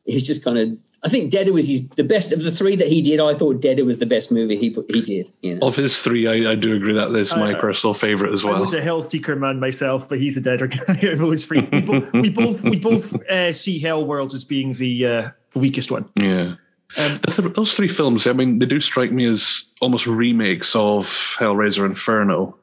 [0.06, 2.88] he's just kind of I think Deader was his, the best of the three that
[2.88, 3.20] he did.
[3.20, 5.32] I thought Deader was the best movie he put, he did.
[5.42, 5.68] You know?
[5.68, 8.44] Of his three, I, I do agree that that is my uh, personal favorite as
[8.44, 8.56] well.
[8.56, 11.16] I was a Hell Seeker man myself, but he's a Deader guy.
[11.18, 11.68] those three.
[11.72, 15.90] We both we both, we both uh, see Hell Worlds as being the uh, weakest
[15.90, 16.10] one.
[16.16, 16.56] Yeah.
[16.98, 17.22] Um,
[17.56, 21.06] those three films, I mean, they do strike me as almost remakes of
[21.38, 22.58] Hellraiser Inferno.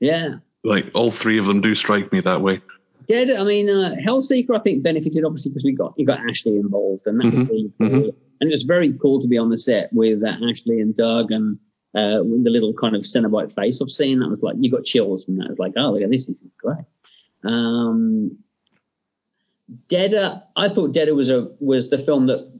[0.00, 0.34] Yeah.
[0.64, 2.60] Like, all three of them do strike me that way.
[3.08, 6.56] Dead, I mean, uh, Hellseeker, I think, benefited obviously because we got you got Ashley
[6.56, 7.40] involved, and that mm-hmm.
[7.40, 7.88] was really cool.
[7.88, 8.18] Mm-hmm.
[8.40, 11.32] And it was very cool to be on the set with uh, Ashley and Doug
[11.32, 11.58] and
[11.94, 14.20] uh, with the little kind of Cenobite face I've seen.
[14.20, 15.46] That was like, you got chills from that.
[15.46, 16.84] It was like, oh, look at this, this is great.
[17.44, 18.38] Um,
[19.90, 22.50] I thought Deader was a was the film that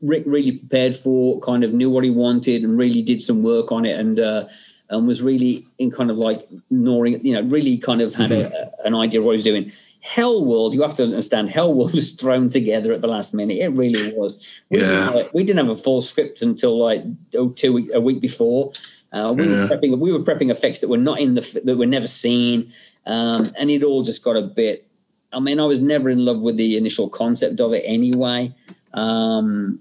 [0.00, 3.70] Rick really prepared for, kind of knew what he wanted, and really did some work
[3.70, 4.44] on it, and uh,
[4.92, 8.54] and was really in kind of like gnawing, you know, really kind of had mm-hmm.
[8.54, 9.72] a, an idea of what he was doing.
[10.00, 13.58] Hell World, you have to understand, Hell World was thrown together at the last minute.
[13.58, 14.36] It really was.
[14.70, 15.10] We, yeah.
[15.10, 17.02] didn't, we didn't have a full script until like
[17.34, 18.72] oh, two week, a week before.
[19.12, 19.62] Uh, we yeah.
[19.62, 22.72] were prepping we were prepping effects that were not in the that were never seen,
[23.04, 24.86] um, and it all just got a bit.
[25.34, 28.54] I mean, I was never in love with the initial concept of it anyway.
[28.94, 29.80] Um,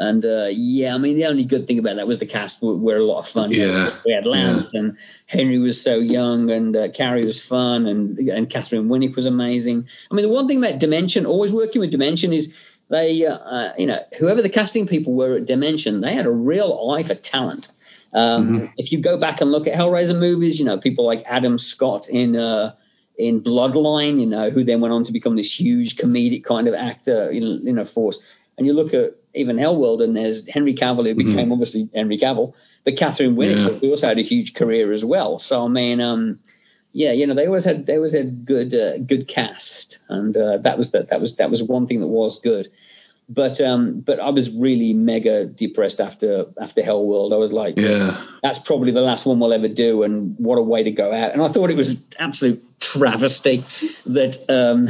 [0.00, 2.74] and uh, yeah, I mean, the only good thing about that was the cast were,
[2.74, 3.52] were a lot of fun.
[3.52, 3.94] Yeah.
[4.06, 4.80] We had Lance yeah.
[4.80, 9.26] and Henry was so young, and uh, Carrie was fun, and and Katheryn Winnick was
[9.26, 9.86] amazing.
[10.10, 12.48] I mean, the one thing about Dimension, always working with Dimension, is
[12.88, 16.30] they, uh, uh, you know, whoever the casting people were at Dimension, they had a
[16.30, 17.68] real eye for talent.
[18.14, 18.66] Um, mm-hmm.
[18.78, 22.08] If you go back and look at Hellraiser movies, you know, people like Adam Scott
[22.08, 22.74] in uh,
[23.18, 26.72] in Bloodline, you know, who then went on to become this huge comedic kind of
[26.72, 28.18] actor, you know force.
[28.56, 31.52] And you look at even Hellworld, and there's Henry Cavill, who became mm-hmm.
[31.52, 32.52] obviously Henry Cavill,
[32.84, 33.78] but Katheryn Winnick, yeah.
[33.78, 35.38] who also had a huge career as well.
[35.38, 36.38] So I mean, um,
[36.92, 40.58] yeah, you know, they always had they always had good uh, good cast, and uh,
[40.58, 42.68] that was that that was that was one thing that was good.
[43.28, 47.32] But um, but I was really mega depressed after after Hellworld.
[47.32, 50.62] I was like, yeah, that's probably the last one we'll ever do, and what a
[50.62, 51.32] way to go out.
[51.32, 53.64] And I thought it was an absolute travesty
[54.06, 54.88] that um,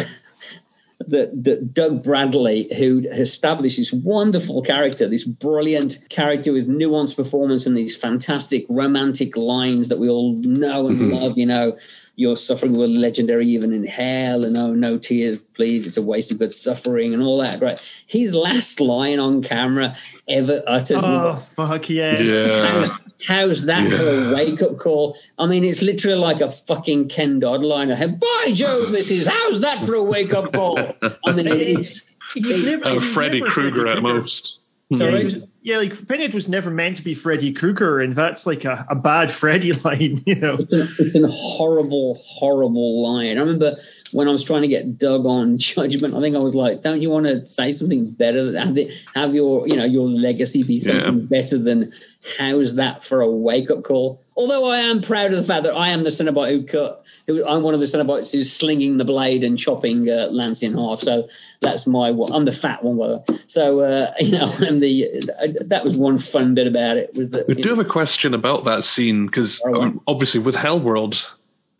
[1.08, 7.66] that, that Doug Bradley, who established this wonderful character, this brilliant character with nuanced performance
[7.66, 11.12] and these fantastic romantic lines that we all know and mm-hmm.
[11.12, 11.76] love, you know,
[12.20, 16.30] you're suffering with legendary even in hell and oh no tears please it's a waste
[16.30, 17.80] of good suffering and all that right?
[18.06, 19.96] His last line on camera
[20.28, 22.20] ever uttered oh fuck yeah.
[22.20, 22.96] Yeah.
[23.26, 23.96] How's that yeah.
[23.96, 25.16] for a wake-up call?
[25.38, 29.62] I mean it's literally like a fucking ken dodd line by jove this is how's
[29.62, 30.78] that for a wake-up call?
[30.78, 32.02] I mean it's,
[32.35, 34.60] it's, it's oh, freddy krueger at most
[34.92, 35.42] Sorry?
[35.62, 38.94] Yeah, like Pinhead was never meant to be Freddy Krueger, and that's like a, a
[38.94, 40.55] bad Freddy line, you know.
[40.55, 43.37] It's, an, it's a horrible, horrible line.
[43.37, 43.76] I remember
[44.12, 47.03] when I was trying to get Doug on Judgment, I think I was like, "Don't
[47.03, 48.59] you want to say something better?
[48.59, 51.42] Have, the, have your you know your legacy be something yeah.
[51.42, 51.92] better than
[52.38, 55.74] how's that for a wake up call?" Although I am proud of the fact that
[55.74, 57.04] I am the Cenobite who cut.
[57.26, 60.74] Who, I'm one of the Cenobites who's slinging the blade and chopping uh, Lance in
[60.74, 61.00] half.
[61.00, 61.28] So
[61.61, 62.09] that's my.
[62.09, 63.22] I'm the fat one.
[63.46, 65.30] So uh, you know, I'm the.
[65.38, 67.14] Uh, that was one fun bit about it.
[67.14, 70.54] Was that we do know, have a question about that scene because um, obviously with
[70.54, 71.22] Hellworld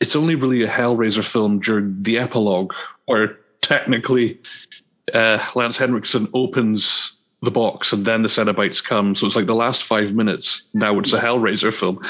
[0.01, 2.73] it's only really a Hellraiser film during the epilogue,
[3.05, 4.41] where technically
[5.13, 9.15] uh, Lance Henriksen opens the box and then the Cenobites come.
[9.15, 10.63] So it's like the last five minutes.
[10.75, 12.05] Now it's a Hellraiser film.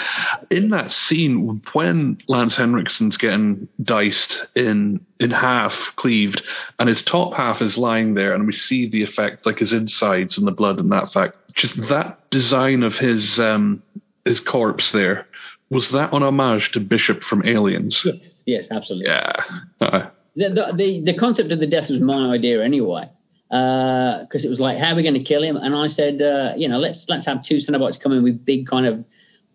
[0.51, 6.43] In that scene, when Lance Henriksen's getting diced in in half, cleaved,
[6.79, 10.39] and his top half is lying there, and we see the effect, like his insides
[10.39, 11.37] and the blood and that fact.
[11.55, 13.83] Just that design of his um,
[14.25, 15.27] his corpse there
[15.71, 18.03] was that an homage to Bishop from Aliens?
[18.05, 19.09] Yes, yes, absolutely.
[19.09, 19.33] Yeah.
[19.81, 23.09] Uh, the, the, the, the concept of the death was my idea anyway,
[23.51, 25.57] because uh, it was like, how are we going to kill him?
[25.57, 28.69] And I said, uh, you know, let's let's have two Cenobites come in with big
[28.69, 29.05] kind of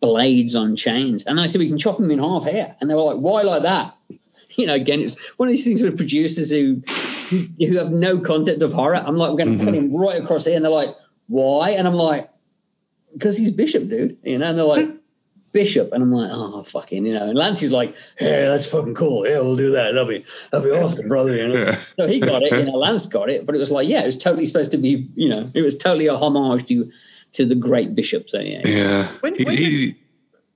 [0.02, 1.24] blades on chains.
[1.24, 2.76] And I said, we can chop him in half here.
[2.82, 3.96] And they were like, why like that?
[4.58, 6.82] You know, again, it's one of these things with producers who
[7.30, 8.96] who have no concept of horror.
[8.96, 9.66] I'm like, we're going to mm-hmm.
[9.66, 10.56] cut him right across here.
[10.56, 10.96] And they're like,
[11.28, 11.72] why?
[11.72, 12.30] And I'm like,
[13.12, 14.18] because he's Bishop, dude.
[14.24, 14.88] You know, and they're like,
[15.56, 17.30] Bishop, and I'm like, oh fucking, you know.
[17.30, 19.26] And Lancey's like, hey, that's fucking cool.
[19.26, 19.94] Yeah, we'll do that.
[19.94, 21.34] That'll be that'll be awesome, brother.
[21.34, 21.66] You know.
[21.66, 21.82] Yeah.
[21.96, 22.52] So he got it.
[22.52, 24.78] You know, Lance got it, but it was like, yeah, it was totally supposed to
[24.78, 26.92] be, you know, it was totally a homage to
[27.34, 28.30] to the great Bishop.
[28.30, 28.68] So yeah.
[28.68, 29.18] Yeah.
[29.22, 29.96] When, he, when, he,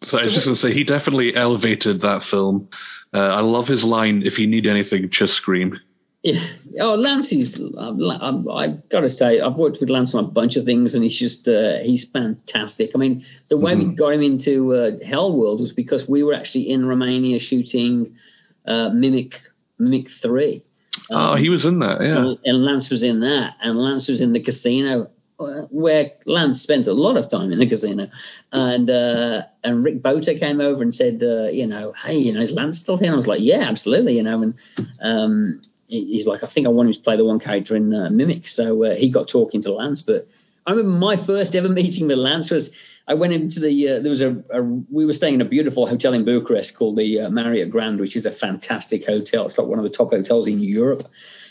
[0.03, 2.67] so I was just gonna say he definitely elevated that film.
[3.13, 5.79] Uh, I love his line: "If you need anything, just scream."
[6.23, 6.45] Yeah.
[6.81, 7.55] Oh, Lance is.
[7.55, 11.17] I've got to say, I've worked with Lance on a bunch of things, and he's
[11.17, 12.91] just uh, he's fantastic.
[12.93, 13.89] I mean, the way mm-hmm.
[13.89, 18.17] we got him into uh, Hell World was because we were actually in Romania shooting
[18.65, 19.39] uh, Mimic
[19.77, 20.63] Mimic Three.
[21.09, 22.17] Um, oh, he was in that, yeah.
[22.17, 26.61] And, and Lance was in that, and Lance was in the casino uh, where Lance
[26.61, 28.09] spent a lot of time in the casino,
[28.51, 32.41] and uh, and Rick Bota came over and said, uh, you know, hey, you know,
[32.41, 33.07] is Lance still here?
[33.07, 34.53] And I was like, yeah, absolutely, you know, and
[35.01, 38.09] um, he's like, I think I want him to play the one character in uh,
[38.09, 38.47] Mimic.
[38.47, 40.01] So uh, he got talking to Lance.
[40.01, 40.27] But
[40.65, 42.69] I remember my first ever meeting with Lance was
[43.07, 45.87] I went into the uh, there was a, a, we were staying in a beautiful
[45.87, 49.47] hotel in Bucharest called the uh, Marriott Grand, which is a fantastic hotel.
[49.47, 51.07] It's like one of the top hotels in Europe.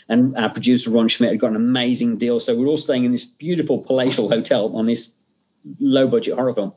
[0.07, 3.05] And our producer Ron Schmidt had got an amazing deal, so we we're all staying
[3.05, 5.09] in this beautiful palatial hotel on this
[5.79, 6.73] low budget horror film.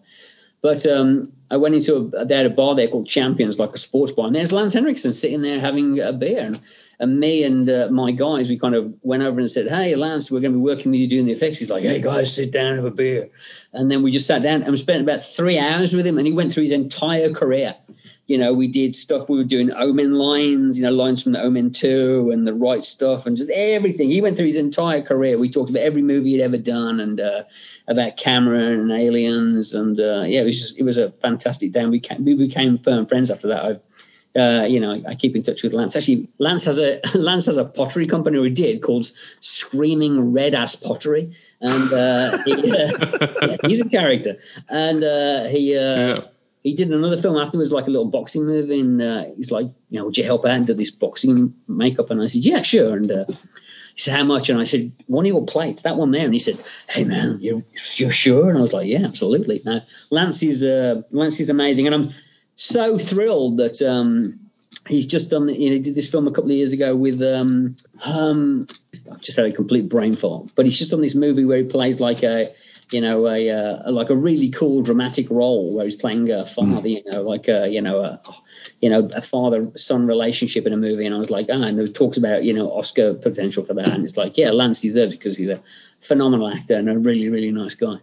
[0.62, 3.78] But um, I went into a, they had a bar there called Champions, like a
[3.78, 6.40] sports bar, and there's Lance Henriksen sitting there having a beer.
[6.44, 6.60] And
[7.02, 10.30] and me and uh, my guys, we kind of went over and said, "Hey, Lance,
[10.30, 12.52] we're going to be working with you doing the effects." He's like, "Hey, guys, sit
[12.52, 13.28] down, have a beer."
[13.72, 16.26] And then we just sat down and we spent about three hours with him, and
[16.28, 17.74] he went through his entire career.
[18.28, 19.28] You know, we did stuff.
[19.28, 22.84] We were doing Omen lines, you know, lines from the Omen Two and the right
[22.84, 24.08] stuff, and just everything.
[24.08, 25.38] He went through his entire career.
[25.38, 27.42] We talked about every movie he'd ever done, and uh,
[27.88, 31.84] about Cameron and aliens, and uh, yeah, it was just it was a fantastic day.
[31.84, 33.64] We, we became firm friends after that.
[33.64, 33.80] I've
[34.36, 35.94] uh, you know, I keep in touch with Lance.
[35.94, 40.74] Actually, Lance has a Lance has a pottery company we did called Screaming Red Ass
[40.76, 44.36] Pottery, and uh, he, uh, yeah, he's a character.
[44.68, 46.20] And uh, he uh, yeah.
[46.62, 48.80] he did another film afterwards, like a little boxing movie.
[48.80, 52.10] And uh, he's like, you know, would you help out and do this boxing makeup?
[52.10, 52.96] And I said, yeah, sure.
[52.96, 54.48] And he said, how much?
[54.48, 56.24] And I said, one of your plates, that one there.
[56.24, 57.64] And he said, hey man, you
[57.96, 58.48] you're sure?
[58.48, 59.60] And I was like, yeah, absolutely.
[59.62, 60.62] Now Lance is
[61.10, 62.14] Lance is amazing, and I'm
[62.56, 64.38] so thrilled that um,
[64.86, 65.48] he's just done.
[65.48, 67.22] You know, he did this film a couple of years ago with.
[67.22, 68.66] Um, um,
[69.10, 71.64] I've just had a complete brain fart, but he's just done this movie where he
[71.64, 72.52] plays like a,
[72.90, 76.82] you know, a, uh, like a really cool dramatic role where he's playing a father,
[76.82, 77.04] mm.
[77.04, 78.20] you know, like a, you know, a,
[78.80, 81.94] you know, a father-son relationship in a movie, and I was like, ah, and it
[81.94, 85.18] talks about, you know, Oscar potential for that, and it's like, yeah, Lance deserves it
[85.18, 85.60] because he's a
[86.06, 87.96] phenomenal actor and a really, really nice guy.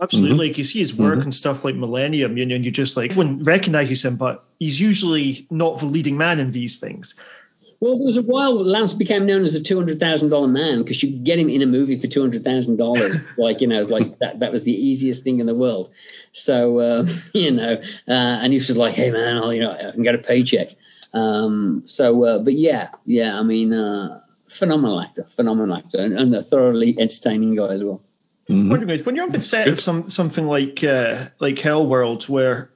[0.00, 0.30] Absolutely.
[0.30, 0.40] Mm-hmm.
[0.40, 1.22] Like you see his work mm-hmm.
[1.22, 4.78] and stuff like Millennium, you know, and you just like wouldn't recognize him, but he's
[4.78, 7.14] usually not the leading man in these things.
[7.80, 10.82] Well, there was a while Lance became known as the two hundred thousand dollar man
[10.82, 13.16] because you could get him in a movie for two hundred thousand dollars.
[13.38, 15.90] like you know, like that that was the easiest thing in the world.
[16.32, 17.74] So uh, you know,
[18.08, 20.18] uh, and he was just like, hey man, I'll, you know, I can get a
[20.18, 20.68] paycheck.
[21.12, 24.20] Um, so, uh, but yeah, yeah, I mean, uh,
[24.58, 28.02] phenomenal actor, phenomenal actor, and, and a thoroughly entertaining guy as well.
[28.48, 29.04] Mm-hmm.
[29.04, 32.70] When you're on the set of some something like uh, like Hell World, where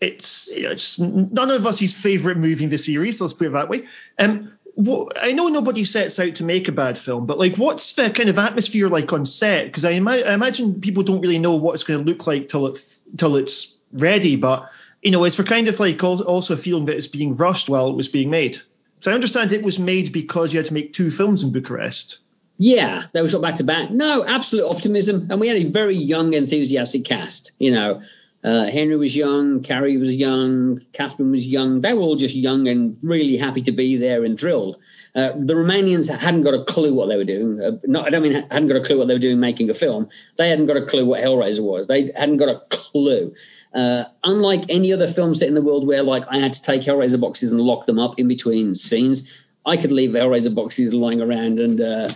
[0.00, 3.84] it's it's none of us' favorite movie in the series, let's put it that way.
[4.18, 7.92] Um, what, I know nobody sets out to make a bad film, but like, what's
[7.94, 9.66] the kind of atmosphere like on set?
[9.66, 12.48] Because I, ima- I, imagine people don't really know what it's going to look like
[12.48, 12.82] till it
[13.16, 14.36] till it's ready.
[14.36, 14.68] But
[15.00, 17.88] you know, it's for kind of like also a feeling that it's being rushed while
[17.88, 18.60] it was being made.
[19.00, 22.18] So I understand it was made because you had to make two films in Bucharest.
[22.56, 23.90] Yeah, they were shot back to back.
[23.90, 27.50] No, absolute optimism, and we had a very young, enthusiastic cast.
[27.58, 28.02] You know,
[28.44, 31.80] uh, Henry was young, Carrie was young, Catherine was young.
[31.80, 34.76] They were all just young and really happy to be there and thrilled.
[35.14, 37.60] Uh, the Romanians hadn't got a clue what they were doing.
[37.60, 39.74] Uh, not, I don't mean hadn't got a clue what they were doing making a
[39.74, 40.08] film.
[40.36, 41.86] They hadn't got a clue what Hellraiser was.
[41.86, 43.34] They hadn't got a clue.
[43.74, 46.82] Uh, unlike any other film set in the world where like I had to take
[46.82, 49.24] Hellraiser boxes and lock them up in between scenes,
[49.66, 52.14] I could leave Hellraiser boxes lying around and uh,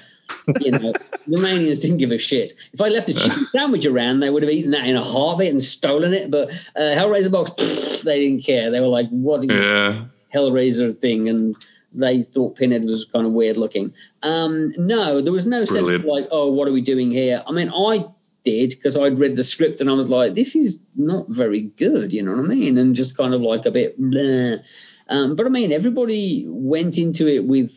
[0.61, 0.93] you know,
[1.27, 2.55] the Romanians didn't give a shit.
[2.73, 5.53] If I left a chicken sandwich around, they would have eaten that in a heartbeat
[5.53, 6.31] and stolen it.
[6.31, 8.71] But uh, Hellraiser box, pff, they didn't care.
[8.71, 10.07] They were like, "What is Yeah.
[10.35, 11.57] Hellraiser thing?" And
[11.93, 13.93] they thought Pinhead was kind of weird looking.
[14.23, 17.53] Um, no, there was no sense of like, "Oh, what are we doing here?" I
[17.53, 18.07] mean, I
[18.45, 22.13] did because I'd read the script and I was like, "This is not very good,"
[22.13, 22.79] you know what I mean?
[22.79, 24.01] And just kind of like a bit.
[24.01, 24.63] Bleh.
[25.09, 27.71] Um, but I mean, everybody went into it with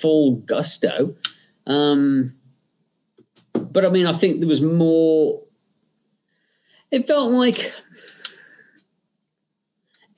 [0.00, 1.14] full gusto.
[1.70, 2.34] Um,
[3.54, 5.42] but I mean, I think there was more.
[6.90, 7.72] It felt like.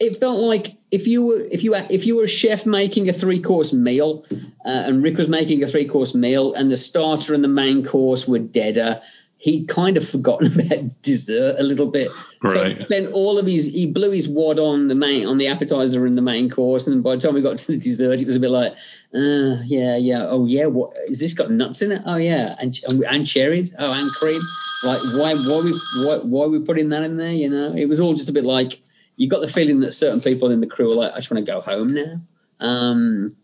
[0.00, 3.08] It felt like if you were if you were, if you were a chef making
[3.08, 6.76] a three course meal, uh, and Rick was making a three course meal, and the
[6.76, 9.00] starter and the main course were deader.
[9.42, 12.12] He'd kind of forgotten about dessert a little bit.
[12.42, 12.54] Right.
[12.54, 15.48] So he spent all of his he blew his wad on the main on the
[15.48, 18.26] appetizer and the main course, and by the time we got to the dessert, it
[18.26, 18.72] was a bit like,
[19.14, 22.02] uh, yeah, yeah, oh yeah, what is this got nuts in it?
[22.06, 24.54] Oh yeah, and and cherries, oh and cream.
[24.80, 27.32] Like why why we why why we putting that in there?
[27.32, 28.80] You know, it was all just a bit like
[29.16, 31.44] you got the feeling that certain people in the crew were like, I just want
[31.44, 32.20] to go home now.
[32.60, 33.36] Um,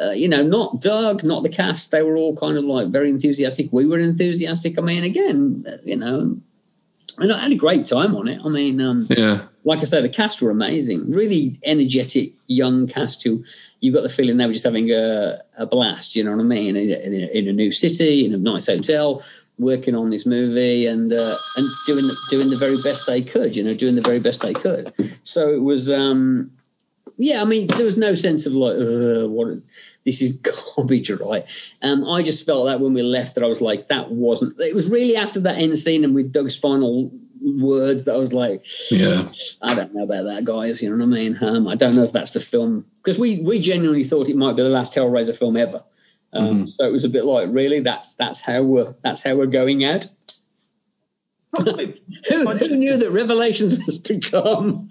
[0.00, 1.90] uh, you know, not Doug, not the cast.
[1.90, 3.72] They were all kind of like very enthusiastic.
[3.72, 4.78] We were enthusiastic.
[4.78, 6.38] I mean, again, you know,
[7.18, 8.40] and I had a great time on it.
[8.44, 9.42] I mean, um, Yeah.
[9.64, 11.10] like I say, the cast were amazing.
[11.10, 13.44] Really energetic young cast who
[13.80, 16.16] you got the feeling they were just having a, a blast.
[16.16, 16.76] You know what I mean?
[16.76, 19.22] In a, in, in a new city, in a nice hotel,
[19.58, 23.54] working on this movie and uh, and doing the, doing the very best they could.
[23.54, 24.94] You know, doing the very best they could.
[25.24, 25.90] So it was.
[25.90, 26.50] Um,
[27.22, 29.58] yeah, I mean, there was no sense of like, uh, what
[30.04, 30.32] this is
[30.76, 31.44] garbage, right?
[31.80, 34.58] Um, I just felt that when we left, that I was like, that wasn't.
[34.60, 38.32] It was really after that end scene and with Doug's final words that I was
[38.32, 39.28] like, Yeah.
[39.60, 40.82] I don't know about that, guys.
[40.82, 41.38] You know what I mean?
[41.40, 44.56] Um, I don't know if that's the film because we we genuinely thought it might
[44.56, 45.82] be the last Hellraiser film ever.
[46.32, 49.46] Um, So it was a bit like, really, that's that's how we're that's how we're
[49.46, 50.06] going out.
[51.54, 51.92] Who,
[52.46, 54.88] who knew that Revelations was to come?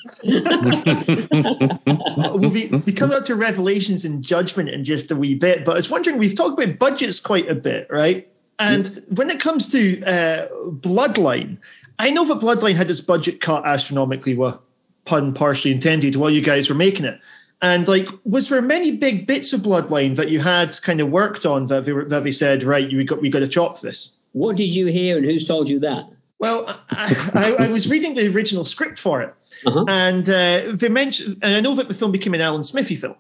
[2.40, 5.72] we'll be, we come out to Revelations and Judgment in just a wee bit, but
[5.72, 8.28] I was wondering, we've talked about budgets quite a bit, right?
[8.60, 11.58] And when it comes to uh, Bloodline,
[11.98, 14.62] I know that Bloodline had its budget cut astronomically, well,
[15.06, 17.20] pun partially intended, while you guys were making it.
[17.64, 21.46] And like, was there many big bits of Bloodline that you had kind of worked
[21.46, 24.12] on that they, were, that they said, right, you got we got to chop this?
[24.34, 26.06] What did you hear, and who's told you that?
[26.42, 29.32] Well, I, I, I was reading the original script for it,
[29.66, 29.86] Uh-huh.
[29.88, 33.16] and uh, they mentioned, and I know that the film became an Alan Smithee film,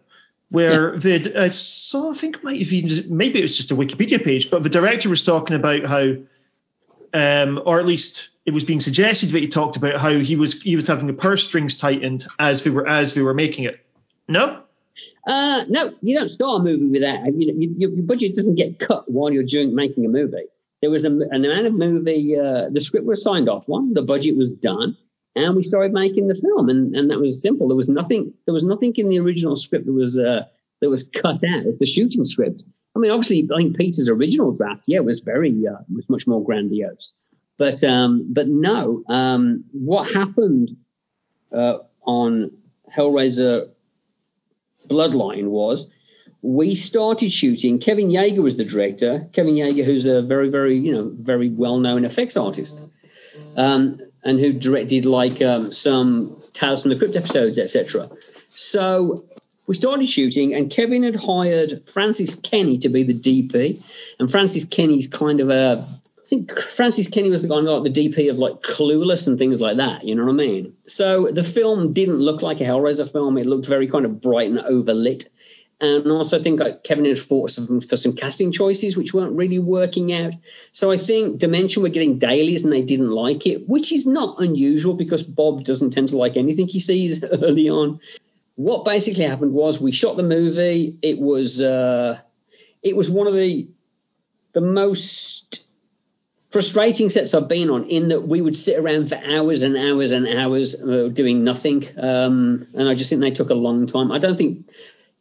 [0.49, 4.24] where the I saw, I think might have even maybe it was just a Wikipedia
[4.24, 6.15] page, but the director was talking about how,
[7.13, 10.59] um, or at least it was being suggested that he talked about how he was
[10.61, 13.80] he was having the purse strings tightened as they were as they were making it.
[14.28, 14.63] No,
[15.28, 17.24] Uh, no, you don't start a movie with that.
[17.38, 20.47] You know, you, your budget doesn't get cut while you're doing making a movie.
[20.82, 22.38] There was a, an amount of movie.
[22.38, 23.94] Uh, the script was signed off on.
[23.94, 24.98] The budget was done,
[25.36, 26.70] and we started making the film.
[26.70, 27.68] And, and that was simple.
[27.68, 28.34] There was nothing.
[28.46, 30.46] There was nothing in the original script that was uh,
[30.82, 31.66] that was cut out.
[31.80, 32.64] The shooting script.
[32.96, 36.44] I mean, obviously, I think Peter's original draft, yeah, was very uh, was much more
[36.44, 37.12] grandiose.
[37.58, 40.76] But um, but no, um, what happened
[41.56, 42.52] uh, on
[42.92, 43.70] Hellraiser
[44.90, 45.88] Bloodline was
[46.42, 47.80] we started shooting.
[47.80, 49.28] Kevin Yagher was the director.
[49.34, 52.82] Kevin Yagher, who's a very, very, you know, very well-known effects artist,
[53.56, 58.10] um, and who directed like um, some Tales from the Crypt episodes, etc.
[58.56, 59.26] So
[59.68, 63.82] we started shooting, and Kevin had hired Francis Kenny to be the DP,
[64.20, 65.88] and Francis Kenny's kind of a
[66.26, 69.60] I think Francis Kenny was the guy like the DP of like Clueless and things
[69.60, 70.06] like that.
[70.06, 70.74] You know what I mean?
[70.86, 73.38] So the film didn't look like a Hellraiser film.
[73.38, 75.28] It looked very kind of bright and overlit.
[75.82, 79.36] And also, I think like, Kevin had fought some, for some casting choices which weren't
[79.36, 80.34] really working out.
[80.74, 84.40] So I think Dimension were getting dailies and they didn't like it, which is not
[84.40, 88.00] unusual because Bob doesn't tend to like anything he sees early on.
[88.56, 91.00] What basically happened was we shot the movie.
[91.02, 92.20] It was uh,
[92.84, 93.68] it was one of the
[94.54, 95.64] the most
[96.52, 100.12] frustrating sets I've been on in that we would sit around for hours and hours
[100.12, 101.88] and hours uh, doing nothing.
[101.98, 104.12] Um, and I just think they took a long time.
[104.12, 104.70] I don't think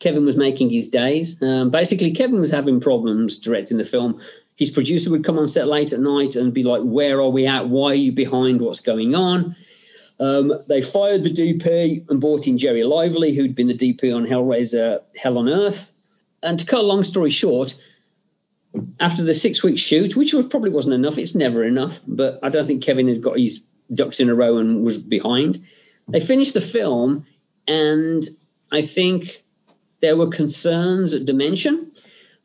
[0.00, 1.36] Kevin was making his days.
[1.40, 4.20] Um, basically, Kevin was having problems directing the film.
[4.56, 7.46] His producer would come on set late at night and be like, "Where are we
[7.46, 7.68] at?
[7.68, 8.60] Why are you behind?
[8.60, 9.56] What's going on?"
[10.18, 14.26] Um, they fired the DP and brought in Gerry Lively, who'd been the DP on
[14.26, 15.90] Hellraiser Hell on Earth.
[16.42, 17.74] And to cut a long story short,
[18.98, 22.66] after the six week shoot, which probably wasn't enough, it's never enough, but I don't
[22.66, 23.60] think Kevin had got his
[23.92, 25.62] ducks in a row and was behind.
[26.08, 27.26] They finished the film,
[27.66, 28.28] and
[28.70, 29.42] I think
[30.00, 31.92] there were concerns at Dimension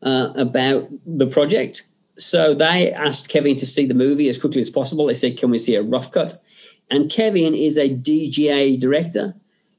[0.01, 1.83] uh, about the project.
[2.17, 5.07] So they asked Kevin to see the movie as quickly as possible.
[5.07, 6.41] They said, Can we see a rough cut?
[6.89, 9.35] And Kevin is a DGA director.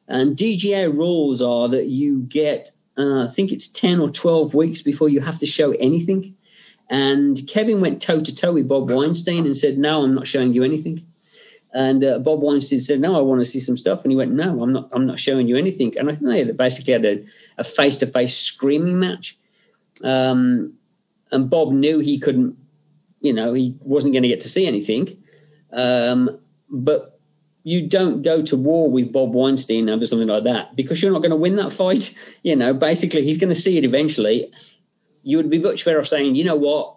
[0.09, 4.83] And DGA rules are that you get, uh, I think it's 10 or 12 weeks
[4.83, 6.37] before you have to show anything.
[6.89, 10.53] And Kevin went toe to toe with Bob Weinstein and said, No, I'm not showing
[10.53, 11.07] you anything.
[11.73, 14.33] And uh, Bob Weinstein said, "No, I want to see some stuff." And he went,
[14.33, 14.89] "No, I'm not.
[14.93, 17.27] I'm not showing you anything." And I think they basically had
[17.59, 19.37] a face to face screaming match.
[20.03, 20.75] Um,
[21.31, 22.57] and Bob knew he couldn't,
[23.21, 25.23] you know, he wasn't going to get to see anything.
[25.73, 26.39] Um,
[26.71, 27.21] but
[27.65, 31.19] you don't go to war with Bob Weinstein over something like that because you're not
[31.19, 32.15] going to win that fight.
[32.43, 34.53] You know, basically, he's going to see it eventually.
[35.25, 36.96] You would be much better off saying, you know what,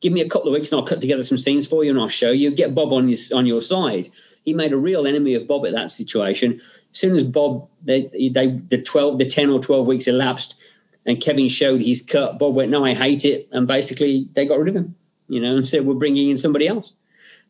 [0.00, 2.00] give me a couple of weeks and I'll cut together some scenes for you and
[2.00, 2.54] I'll show you.
[2.54, 4.10] Get Bob on his on your side.
[4.44, 6.60] He made a real enemy of Bob at that situation.
[6.92, 10.54] As soon as Bob, they, they the twelve, the ten or twelve weeks elapsed,
[11.04, 14.58] and Kevin showed his cut, Bob went, "No, I hate it," and basically they got
[14.58, 14.94] rid of him.
[15.28, 16.92] You know, and said, "We're bringing in somebody else."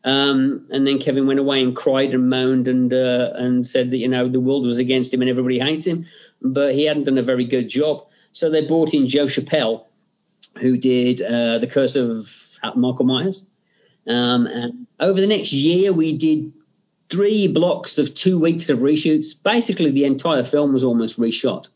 [0.03, 3.97] Um, and then Kevin went away and cried and moaned and uh, and said that
[3.97, 6.05] you know the world was against him and everybody hates him,
[6.41, 8.05] but he hadn't done a very good job.
[8.31, 9.85] So they brought in Joe Chappelle,
[10.59, 12.25] who did uh, the Curse of
[12.75, 13.45] Michael Myers.
[14.07, 16.51] Um, and over the next year, we did
[17.09, 19.27] three blocks of two weeks of reshoots.
[19.43, 21.67] Basically, the entire film was almost reshot.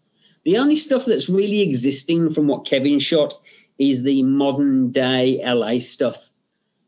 [0.45, 3.33] The only stuff that's really existing from what Kevin shot
[3.77, 6.17] is the modern day LA stuff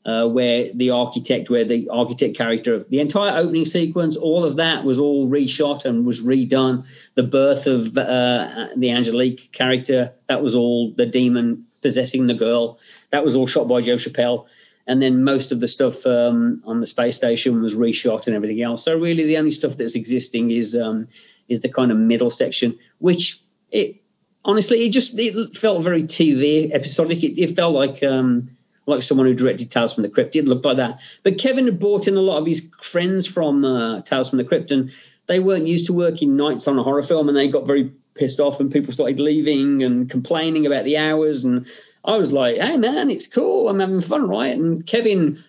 [0.05, 4.57] uh, where the architect, where the architect character, of the entire opening sequence, all of
[4.57, 6.83] that was all reshot and was redone.
[7.15, 12.79] The birth of uh, the Angelique character, that was all the demon possessing the girl.
[13.11, 14.47] That was all shot by Joe Chappelle.
[14.87, 18.63] And then most of the stuff um, on the space station was reshot and everything
[18.63, 18.83] else.
[18.83, 21.07] So really, the only stuff that's existing is um,
[21.47, 23.39] is the kind of middle section, which
[23.71, 24.01] it
[24.43, 27.23] honestly it just it felt very TV episodic.
[27.23, 28.49] It, it felt like um,
[28.85, 30.35] like someone who directed Tales from the Crypt.
[30.35, 30.99] It looked like that.
[31.23, 34.43] But Kevin had brought in a lot of his friends from uh, Tales from the
[34.43, 34.91] Crypt, and
[35.27, 38.39] they weren't used to working nights on a horror film, and they got very pissed
[38.39, 41.43] off, and people started leaving and complaining about the hours.
[41.43, 41.65] And
[42.03, 43.69] I was like, "Hey, man, it's cool.
[43.69, 45.43] I'm having fun, right?" And Kevin,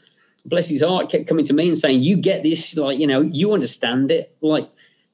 [0.45, 3.21] bless his heart, kept coming to me and saying, "You get this, like, you know,
[3.23, 4.69] you understand it, like."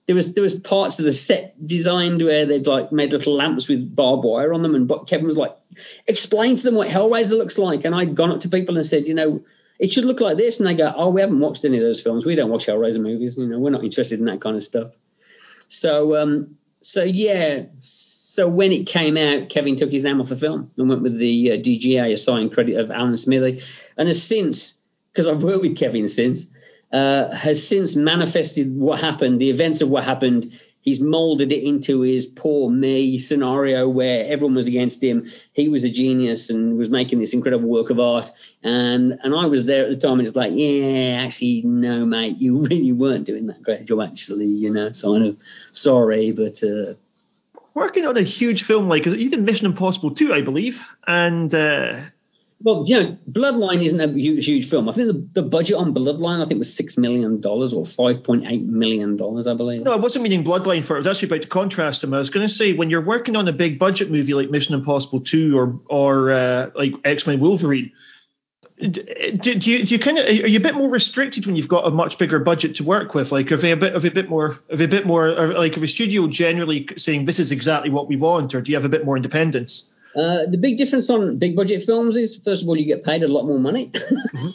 [0.07, 3.69] there was there was parts of the set designed where they'd like made little lamps
[3.69, 5.57] with barbed wire on them, and Kevin was like,
[6.07, 9.07] "Explain to them what Hellraiser looks like." And I'd gone up to people and said,
[9.07, 9.45] "You know,
[9.79, 12.01] it should look like this," and they go, "Oh, we haven't watched any of those
[12.01, 12.27] films.
[12.27, 13.37] We don't watch Hellraiser movies.
[13.39, 14.93] You know, we're not interested in that kind of stuff."
[15.69, 17.65] So, um, so yeah.
[17.81, 21.19] So when it came out, Kevin took his name off the film and went with
[21.19, 23.63] the uh, DGA assigned credit of Alan Smithee,
[23.99, 24.75] and has since,
[25.13, 26.47] because I've worked with Kevin since,
[26.93, 30.53] uh, has since manifested what happened, the events of what happened.
[30.83, 35.31] He's molded it into his poor me scenario where everyone was against him.
[35.53, 38.31] He was a genius and was making this incredible work of art.
[38.63, 42.39] And and I was there at the time and it's like, yeah, actually, no, mate,
[42.39, 45.37] you really weren't doing that great job, actually, you know, so of
[45.71, 46.63] sorry, but.
[46.63, 46.95] Uh,
[47.75, 52.01] Working on a huge film like you did Mission Impossible 2, I believe, and uh,
[52.65, 54.89] well, you know, Bloodline isn't a huge, huge film.
[54.89, 58.23] I think the, the, budget on Bloodline, I think, was six million dollars or five
[58.23, 59.83] point eight million dollars, I believe.
[59.83, 60.95] No, I wasn't meaning Bloodline for.
[60.95, 60.99] It.
[60.99, 62.15] I was actually about to contrast them.
[62.15, 64.75] I was going to say when you're working on a big budget movie like Mission
[64.75, 67.91] Impossible Two or or uh, like X Men Wolverine.
[68.79, 71.69] Do, do, you, do you kind of are you a bit more restricted when you've
[71.69, 73.31] got a much bigger budget to work with?
[73.31, 75.83] Like, are they a bit of a bit more of a bit more like of
[75.83, 78.89] a studio generally saying this is exactly what we want, or do you have a
[78.89, 79.89] bit more independence?
[80.15, 83.23] Uh, the big difference on big budget films is, first of all, you get paid
[83.23, 84.49] a lot more money, mm-hmm.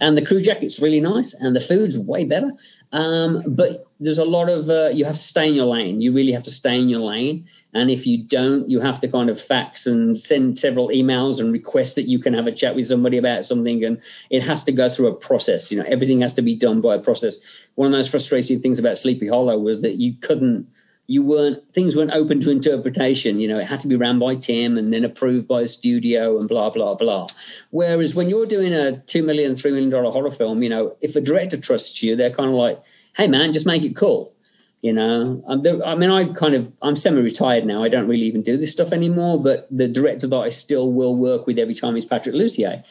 [0.00, 2.50] and the crew jacket's really nice, and the food's way better.
[2.92, 6.00] Um, but there's a lot of uh, you have to stay in your lane.
[6.00, 9.08] You really have to stay in your lane, and if you don't, you have to
[9.08, 12.74] kind of fax and send several emails and request that you can have a chat
[12.74, 14.00] with somebody about something, and
[14.30, 15.70] it has to go through a process.
[15.70, 17.36] You know, everything has to be done by a process.
[17.76, 20.66] One of the most frustrating things about Sleepy Hollow was that you couldn't
[21.06, 23.38] you weren't things weren't open to interpretation.
[23.38, 26.38] You know, it had to be ran by Tim and then approved by a studio
[26.38, 27.28] and blah blah blah.
[27.70, 31.14] Whereas when you're doing a two million, three million dollar horror film, you know, if
[31.16, 32.82] a director trusts you, they're kind of like,
[33.14, 34.32] hey man, just make it cool.
[34.80, 37.82] You know, I mean, I kind of I'm semi-retired now.
[37.82, 39.42] I don't really even do this stuff anymore.
[39.42, 42.84] But the director that I still will work with every time is Patrick Lussier,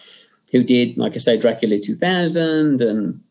[0.52, 3.22] who did, like I say, Dracula 2000 and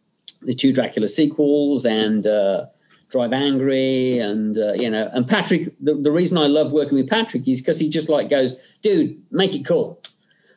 [0.43, 2.67] the two Dracula sequels and uh,
[3.13, 5.09] Drive Angry and uh, you know.
[5.13, 8.29] And Patrick, the, the reason I love working with Patrick is because he just like
[8.29, 10.03] goes, dude, make it cool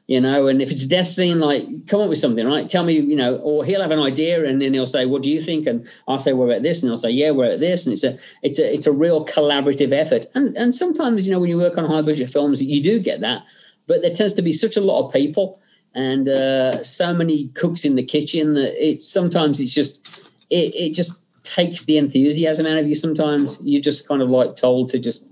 [0.07, 2.69] you know, and if it's a death scene, like come up with something, right?
[2.69, 5.31] Tell me, you know, or he'll have an idea and then he'll say, "What do
[5.31, 7.85] you think?" And I'll say, "We're at this," and he'll say, "Yeah, we're at this,"
[7.85, 10.27] and it's a, it's a, it's a real collaborative effort.
[10.35, 13.21] And and sometimes, you know, when you work on high budget films, you do get
[13.21, 13.45] that,
[13.87, 15.59] but there tends to be such a lot of people
[15.95, 20.07] and uh, so many cooks in the kitchen that it's sometimes it's just
[20.51, 21.13] it it just
[21.45, 22.95] takes the enthusiasm out of you.
[22.95, 25.23] Sometimes you're just kind of like told to just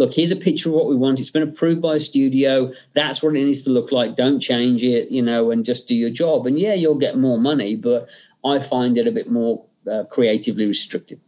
[0.00, 1.20] look, here's a picture of what we want.
[1.20, 2.72] It's been approved by a studio.
[2.94, 4.16] That's what it needs to look like.
[4.16, 6.46] Don't change it, you know, and just do your job.
[6.46, 8.08] And yeah, you'll get more money, but
[8.44, 11.20] I find it a bit more uh, creatively restricted.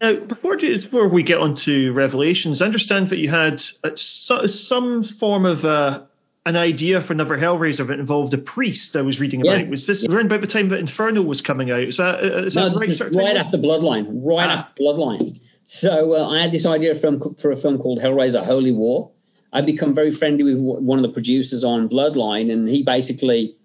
[0.00, 5.02] Now, before, before we get on to Revelations, I understand that you had uh, some
[5.02, 6.02] form of uh,
[6.48, 9.60] an idea for another Hellraiser that involved a priest I was reading about.
[9.60, 9.68] Yeah.
[9.68, 10.14] Was this yeah.
[10.14, 11.82] around about the time that Inferno was coming out?
[11.82, 12.96] Is that, uh, no, that right?
[12.96, 14.06] Sort of right after Bloodline.
[14.24, 14.68] Right ah.
[14.68, 15.38] after Bloodline.
[15.66, 19.10] So uh, I had this idea from, for a film called Hellraiser Holy War.
[19.52, 23.56] I'd become very friendly with one of the producers on Bloodline, and he basically,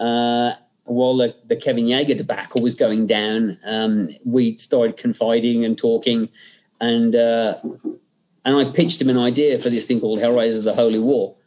[0.00, 0.52] uh,
[0.84, 6.28] while the, the, Kevin Yagher debacle was going down, um, we started confiding and talking,
[6.80, 7.56] and uh,
[8.44, 11.37] and I pitched him an idea for this thing called Hellraiser: The Holy War.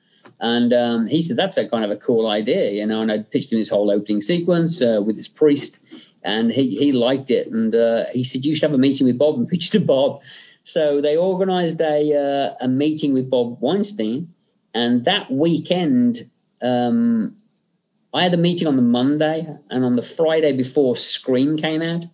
[0.41, 3.01] And um, he said that's a kind of a cool idea, you know.
[3.01, 5.77] And I pitched him this whole opening sequence uh, with this priest,
[6.23, 7.47] and he, he liked it.
[7.47, 10.21] And uh, he said, You should have a meeting with Bob and pitch to Bob.
[10.63, 14.33] So they organized a, uh, a meeting with Bob Weinstein.
[14.73, 16.29] And that weekend,
[16.61, 17.35] um,
[18.13, 22.05] I had a meeting on the Monday, and on the Friday before, Scream came out.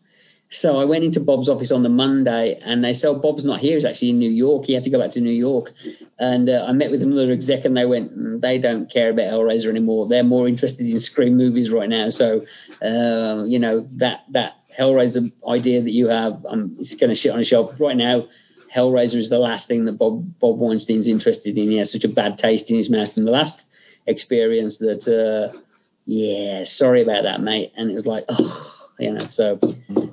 [0.49, 3.59] So I went into Bob's office on the Monday, and they said, oh, Bob's not
[3.59, 3.75] here.
[3.75, 4.65] He's actually in New York.
[4.65, 5.73] He had to go back to New York.
[6.19, 9.31] And uh, I met with another exec, and they went, mm, they don't care about
[9.31, 10.07] Hellraiser anymore.
[10.07, 12.09] They're more interested in Scream movies right now.
[12.09, 12.45] So,
[12.81, 17.33] uh, you know, that that Hellraiser idea that you have, um, it's going to shit
[17.33, 17.73] on a shelf.
[17.77, 18.27] Right now,
[18.73, 21.71] Hellraiser is the last thing that Bob Bob Weinstein's interested in.
[21.71, 23.61] He has such a bad taste in his mouth from the last
[24.05, 25.57] experience that, uh,
[26.05, 27.73] yeah, sorry about that, mate.
[27.75, 29.27] And it was like, oh you know.
[29.27, 29.59] So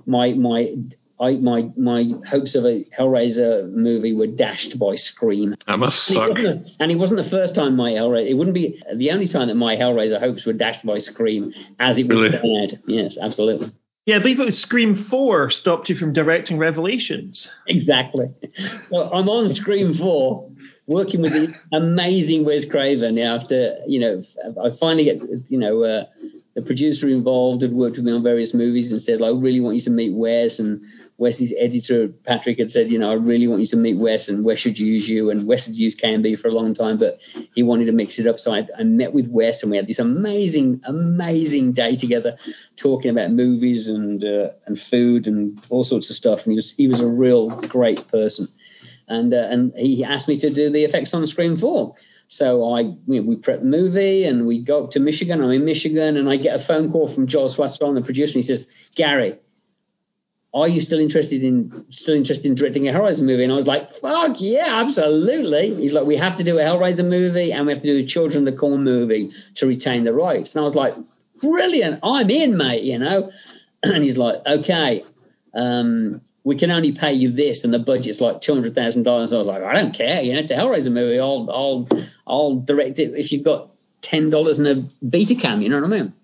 [0.06, 0.74] my my
[1.20, 5.54] I, my my hopes of a Hellraiser movie were dashed by Scream.
[5.66, 6.30] That must suck.
[6.30, 8.30] And it, and it wasn't the first time my Hellraiser.
[8.30, 11.98] It wouldn't be the only time that my Hellraiser hopes were dashed by Scream, as
[11.98, 12.66] it was really?
[12.66, 12.82] bad.
[12.86, 13.72] Yes, absolutely.
[14.06, 17.48] Yeah, I believe it was Scream Four stopped you from directing Revelations.
[17.68, 18.26] Exactly.
[18.90, 20.50] well, I'm on Scream Four,
[20.86, 23.18] working with the amazing Wes Craven.
[23.18, 24.22] After you know,
[24.62, 25.84] I finally get you know.
[25.84, 26.04] Uh,
[26.54, 29.60] the producer involved had worked with me on various movies and said, like, I really
[29.60, 30.60] want you to meet Wes.
[30.60, 30.80] And
[31.18, 34.44] Wesley's editor, Patrick, had said, you know, I really want you to meet Wes and
[34.44, 35.30] Wes should use you.
[35.30, 37.18] And Wes had used KNB for a long time, but
[37.54, 38.38] he wanted to mix it up.
[38.38, 42.36] So I, I met with Wes and we had this amazing, amazing day together
[42.76, 46.44] talking about movies and, uh, and food and all sorts of stuff.
[46.44, 48.48] And he was, he was a real great person.
[49.08, 51.94] And, uh, and he asked me to do the effects on Scream 4.
[52.28, 55.42] So I we, prep the movie and we go up to Michigan.
[55.42, 58.42] I'm in Michigan and I get a phone call from Joel Swartzwelder, the producer, and
[58.44, 59.38] he says, Gary,
[60.54, 63.42] are you still interested in still interested in directing a Hellraiser movie?
[63.42, 65.74] And I was like, fuck yeah, absolutely.
[65.74, 68.06] He's like, we have to do a Hellraiser movie and we have to do a
[68.06, 70.54] Children of the Corn movie to retain the rights.
[70.54, 70.94] And I was like,
[71.40, 73.30] brilliant, I'm in, mate, you know.
[73.84, 75.04] And he's like, okay.
[75.54, 79.32] Um, we can only pay you this, and the budget's like two hundred thousand dollars.
[79.32, 81.18] I was like, I don't care, you know, it's a Hellraiser movie.
[81.18, 81.88] I'll I'll
[82.26, 83.70] I'll direct it if you've got
[84.02, 85.62] ten dollars in a beta cam.
[85.62, 86.14] You know what I mean?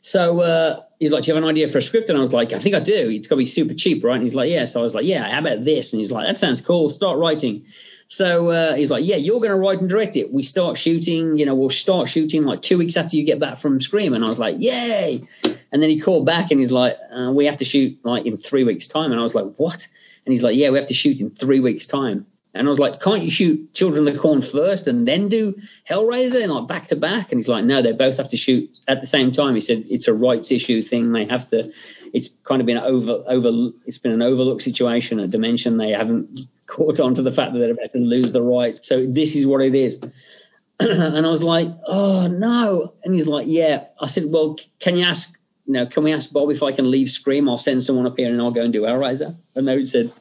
[0.00, 2.08] So uh, he's like, Do you have an idea for a script?
[2.08, 3.10] And I was like, I think I do.
[3.10, 4.14] It's got to be super cheap, right?
[4.14, 4.64] And he's like, Yeah.
[4.64, 5.92] So I was like, Yeah, how about this?
[5.92, 6.90] And he's like, That sounds cool.
[6.90, 7.64] Start writing.
[8.08, 10.32] So uh, he's like, Yeah, you're going to write and direct it.
[10.32, 13.60] We start shooting, you know, we'll start shooting like two weeks after you get back
[13.60, 14.14] from Scream.
[14.14, 15.22] And I was like, Yay.
[15.42, 18.36] And then he called back and he's like, uh, We have to shoot like in
[18.36, 19.10] three weeks' time.
[19.10, 19.86] And I was like, What?
[20.24, 22.26] And he's like, Yeah, we have to shoot in three weeks' time.
[22.58, 25.54] And I was like, can't you shoot Children of the Corn first and then do
[25.88, 27.30] Hellraiser and like back to back?
[27.30, 29.54] And he's like, no, they both have to shoot at the same time.
[29.54, 31.12] He said it's a rights issue thing.
[31.12, 31.70] They have to.
[32.12, 33.70] It's kind of been over over.
[33.86, 37.60] It's been an overlooked situation, a dimension they haven't caught on to the fact that
[37.60, 38.80] they're about to lose the rights.
[38.82, 39.96] So this is what it is.
[40.80, 42.94] and I was like, oh no.
[43.04, 43.84] And he's like, yeah.
[44.00, 45.32] I said, well, can you ask?
[45.66, 47.48] You know, can we ask Bob if I can leave Scream?
[47.48, 49.36] I'll send someone up here and I'll go and do Hellraiser.
[49.54, 50.12] And they said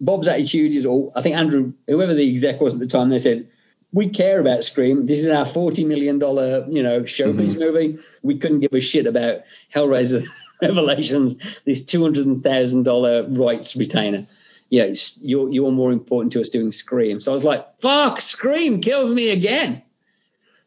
[0.00, 1.12] Bob's attitude is all.
[1.14, 3.46] I think Andrew, whoever the exec was at the time, they said,
[3.92, 5.06] "We care about Scream.
[5.06, 7.60] This is our forty million dollar, you know, showpiece mm-hmm.
[7.60, 7.98] movie.
[8.22, 9.42] We couldn't give a shit about
[9.74, 10.24] Hellraiser
[10.62, 14.26] Revelations, this two hundred thousand dollar rights retainer.
[14.68, 17.20] Yeah, you're you're more important to us doing Scream.
[17.20, 19.83] So I was like, fuck, Scream kills me again.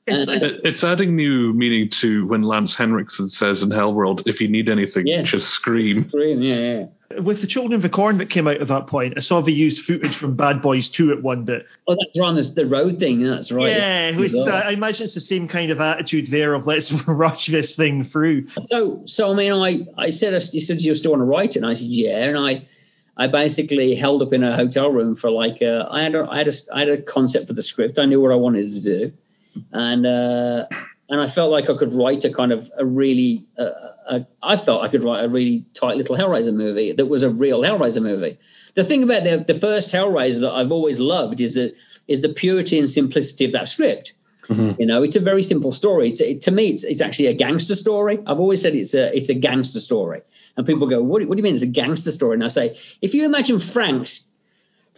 [0.07, 4.69] It's, it's adding new meaning to when Lance Henriksen says in Hellworld, if you need
[4.69, 5.21] anything, yeah.
[5.23, 6.07] just scream.
[6.07, 6.85] Scream, yeah, yeah.
[7.19, 9.51] With the Children of the Corn that came out at that point, I saw they
[9.51, 11.65] used footage from Bad Boys 2 at one bit.
[11.87, 13.71] Oh, that's on the, the road thing, that's right.
[13.71, 17.47] Yeah, was, uh, I imagine it's the same kind of attitude there of let's rush
[17.47, 18.47] this thing through.
[18.63, 21.57] So, so I mean, I, I said, you said you still want to write it,
[21.57, 22.67] and I said, yeah, and I
[23.17, 26.37] I basically held up in a hotel room for like uh, I had a, I
[26.37, 27.97] had a I had a concept for the script.
[27.97, 29.11] I knew what I wanted to do,
[29.71, 30.65] and uh,
[31.09, 33.69] and I felt like I could write a kind of a really uh,
[34.09, 37.29] a, I felt I could write a really tight little Hellraiser movie that was a
[37.29, 38.37] real Hellraiser movie.
[38.75, 41.73] The thing about the the first Hellraiser that I've always loved is that
[42.07, 44.13] is the purity and simplicity of that script.
[44.47, 44.79] Mm-hmm.
[44.79, 46.09] You know, it's a very simple story.
[46.09, 48.19] It's, it, to me, it's, it's actually a gangster story.
[48.25, 50.21] I've always said it's a it's a gangster story.
[50.55, 52.35] And people go, what, what do you mean it's a gangster story?
[52.35, 54.21] And I say, if you imagine Frank's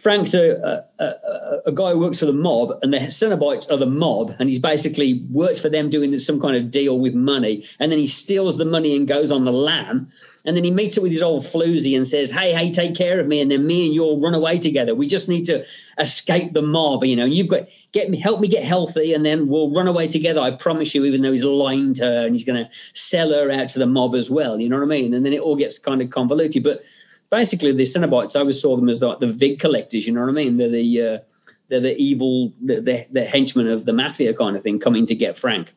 [0.02, 2.92] Frank's a, uh, a, uh, a, uh, a, guy who works for the mob, and
[2.92, 6.70] the Cenobites are the mob, and he's basically worked for them doing some kind of
[6.70, 10.10] deal with money, and then he steals the money and goes on the lam,
[10.46, 13.20] and then he meets up with his old floozy and says, "Hey, hey, take care
[13.20, 14.94] of me, and then me and you'll run away together.
[14.94, 15.64] We just need to
[15.98, 17.26] escape the mob, you know.
[17.26, 20.40] You've got get me, help me get healthy, and then we'll run away together.
[20.40, 23.50] I promise you." Even though he's lying to her and he's going to sell her
[23.50, 25.12] out to the mob as well, you know what I mean?
[25.12, 26.80] And then it all gets kind of convoluted, but
[27.30, 30.06] basically the Cenobites, I always saw them as like the Vig collectors.
[30.06, 30.56] You know what I mean?
[30.56, 31.18] They're the uh,
[31.68, 35.38] they're the evil, the, the, henchmen of the mafia kind of thing, coming to get
[35.38, 35.72] Frank.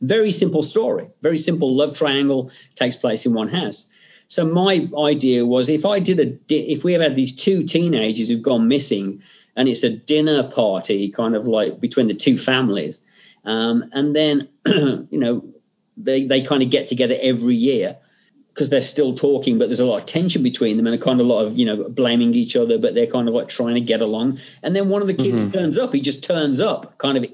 [0.00, 1.08] Very simple story.
[1.22, 3.86] Very simple love triangle takes place in one house.
[4.26, 8.28] So my idea was if I did a if we have had these two teenagers
[8.28, 9.22] who've gone missing,
[9.54, 13.00] and it's a dinner party, kind of like between the two families,
[13.44, 15.44] um, and then you know
[15.96, 17.96] they they kind of get together every year
[18.56, 21.20] because they're still talking, but there's a lot of tension between them and a kind
[21.20, 23.82] of lot of, you know, blaming each other, but they're kind of like trying to
[23.82, 24.38] get along.
[24.62, 25.50] And then one of the kids mm-hmm.
[25.50, 27.26] turns up, he just turns up kind of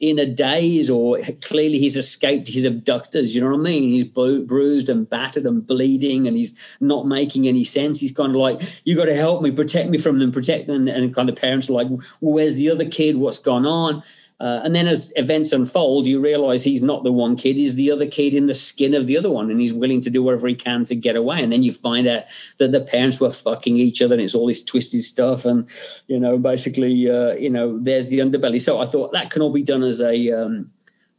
[0.00, 3.34] in a daze or clearly he's escaped his abductors.
[3.34, 3.84] You know what I mean?
[3.84, 7.98] He's bru- bruised and battered and bleeding and he's not making any sense.
[7.98, 10.88] He's kind of like, you got to help me, protect me from them, protect them.
[10.88, 13.16] And kind of parents are like, well, where's the other kid?
[13.16, 14.02] What's gone on?
[14.40, 17.90] Uh, and then as events unfold, you realize he's not the one kid, he's the
[17.90, 20.48] other kid in the skin of the other one, and he's willing to do whatever
[20.48, 21.42] he can to get away.
[21.42, 22.24] And then you find out
[22.58, 25.44] that the parents were fucking each other, and it's all this twisted stuff.
[25.44, 25.66] And,
[26.06, 28.62] you know, basically, uh, you know, there's the underbelly.
[28.62, 30.32] So I thought that can all be done as a.
[30.32, 30.70] Um,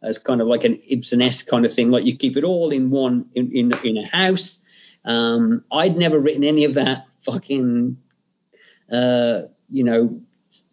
[0.03, 2.89] as kind of like an Ibsen-esque kind of thing, like you keep it all in
[2.89, 4.57] one in in, in a house.
[5.05, 7.97] Um, I'd never written any of that fucking,
[8.91, 10.19] uh, you know,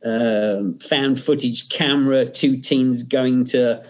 [0.05, 3.83] um, found footage camera, two teens going to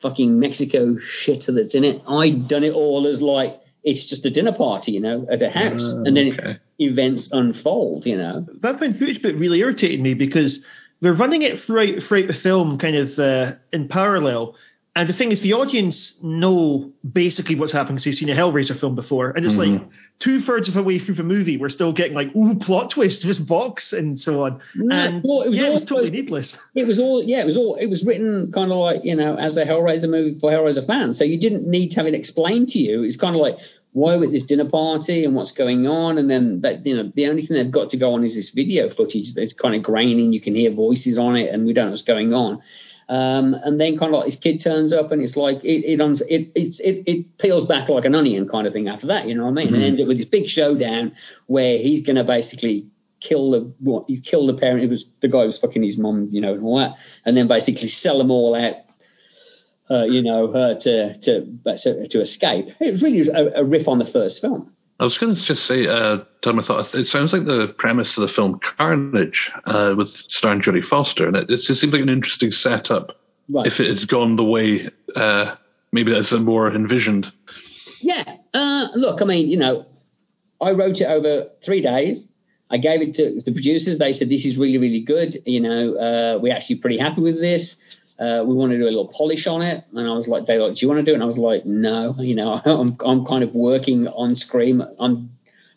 [0.00, 2.02] fucking Mexico shit that's in it.
[2.08, 5.48] I'd done it all as like it's just a dinner party, you know, at a
[5.48, 6.58] house, uh, and then okay.
[6.80, 8.46] events unfold, you know.
[8.60, 10.64] That found footage bit really irritated me because
[11.00, 14.56] they're running it throughout throughout the film, kind of uh, in parallel.
[14.96, 18.80] And the thing is, the audience know basically what's happening because they've seen a Hellraiser
[18.80, 19.74] film before, and it's mm-hmm.
[19.74, 19.88] like
[20.20, 23.22] two thirds of the way through the movie, we're still getting like, ooh, plot twist,
[23.22, 24.58] this box, and so on.
[24.74, 26.56] No, and well, it was, yeah, it was totally needless.
[26.74, 29.36] It was all, yeah, it was all, it was written kind of like, you know,
[29.36, 31.18] as a Hellraiser movie for Hellraiser fans.
[31.18, 33.02] So you didn't need to have it explained to you.
[33.02, 33.58] It's kind of like,
[33.92, 36.16] why with this dinner party and what's going on?
[36.18, 38.48] And then that, you know, the only thing they've got to go on is this
[38.48, 40.32] video footage that's kind of graining.
[40.32, 42.62] You can hear voices on it, and we don't know what's going on.
[43.08, 46.00] Um, and then kind of like his kid turns up and it's like it it,
[46.28, 49.44] it it it peels back like an onion kind of thing after that, you know
[49.44, 49.66] what I mean?
[49.66, 49.74] Mm-hmm.
[49.76, 51.12] And ends up with this big showdown
[51.46, 52.88] where he's gonna basically
[53.20, 54.82] kill the what he's killed the parent.
[54.82, 57.36] It was the guy who was fucking his mom, you know, and all that, and
[57.36, 58.74] then basically sell them all out.
[59.88, 62.66] Uh, you know, uh, to to to escape.
[62.80, 64.72] It was really a, a riff on the first film.
[64.98, 68.16] I was going to just say, uh, Tom, I thought it sounds like the premise
[68.16, 72.08] of the film Carnage uh, with starring Jodie Foster, and it, it seems like an
[72.08, 73.20] interesting setup.
[73.48, 73.66] Right.
[73.66, 75.54] If it had gone the way uh,
[75.92, 77.32] maybe that's more envisioned.
[78.00, 78.36] Yeah.
[78.52, 79.86] Uh, look, I mean, you know,
[80.60, 82.28] I wrote it over three days.
[82.70, 83.98] I gave it to the producers.
[83.98, 85.38] They said this is really, really good.
[85.46, 87.76] You know, uh, we're actually pretty happy with this
[88.18, 89.84] uh, we want to do a little polish on it.
[89.92, 91.14] And I was like, they like, do you want to do it?
[91.14, 94.82] And I was like, no, you know, I'm, I'm kind of working on Scream.
[94.98, 95.30] I'm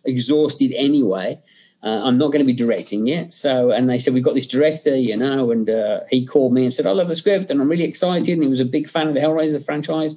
[0.06, 1.42] exhausted anyway.
[1.82, 3.32] Uh, I'm not going to be directing it.
[3.32, 6.66] So, and they said, we've got this director, you know, and uh, he called me
[6.66, 8.28] and said, I love the script and I'm really excited.
[8.28, 10.16] And he was a big fan of the Hellraiser franchise.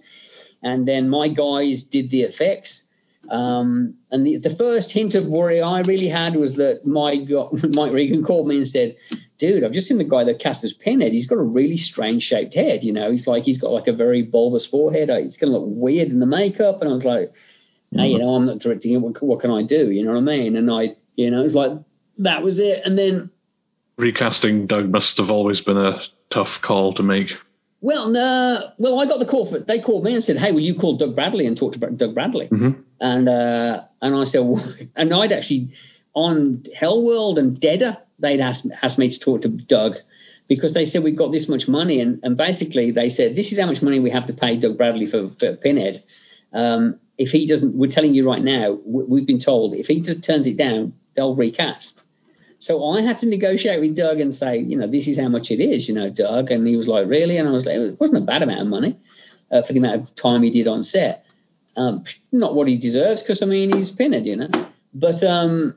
[0.62, 2.84] And then my guys did the effects.
[3.30, 7.28] Um, and the, the, first hint of worry I really had was that Mike,
[7.70, 8.96] Mike Regan called me and said,
[9.38, 11.12] dude, I've just seen the guy that cast as Pinhead.
[11.12, 12.82] He's got a really strange shaped head.
[12.82, 15.08] You know, he's like, he's got like a very bulbous forehead.
[15.08, 16.80] It's going to look weird in the makeup.
[16.80, 17.32] And I was like,
[17.92, 18.98] hey, you know, I'm not directing it.
[18.98, 19.90] What, what can I do?
[19.90, 20.56] You know what I mean?
[20.56, 21.72] And I, you know, it's like
[22.18, 22.82] that was it.
[22.84, 23.30] And then
[23.98, 27.32] Recasting Doug must have always been a tough call to make.
[27.80, 28.70] Well, no.
[28.78, 29.50] Well, I got the call.
[29.50, 31.78] For, they called me and said, "Hey, will you call Doug Bradley and talk to
[31.78, 32.80] Doug Bradley?" Mm-hmm.
[33.02, 34.64] And uh, and I said, well,
[34.96, 35.74] and I'd actually
[36.14, 39.96] on Hell World and Deader, they'd asked asked me to talk to Doug
[40.48, 43.58] because they said we've got this much money, and and basically they said this is
[43.58, 46.04] how much money we have to pay Doug Bradley for, for Pinhead.
[46.52, 50.22] Um, if he doesn't, we're telling you right now, we've been told if he just
[50.22, 52.00] turns it down, they'll recast.
[52.58, 55.50] So I had to negotiate with Doug and say, you know, this is how much
[55.50, 56.52] it is, you know, Doug.
[56.52, 57.36] And he was like, really?
[57.36, 58.96] And I was like, it wasn't a bad amount of money
[59.50, 61.26] uh, for the amount of time he did on set.
[61.76, 64.66] Um, not what he deserves, because I mean, he's pinned, you know.
[64.94, 65.76] But um,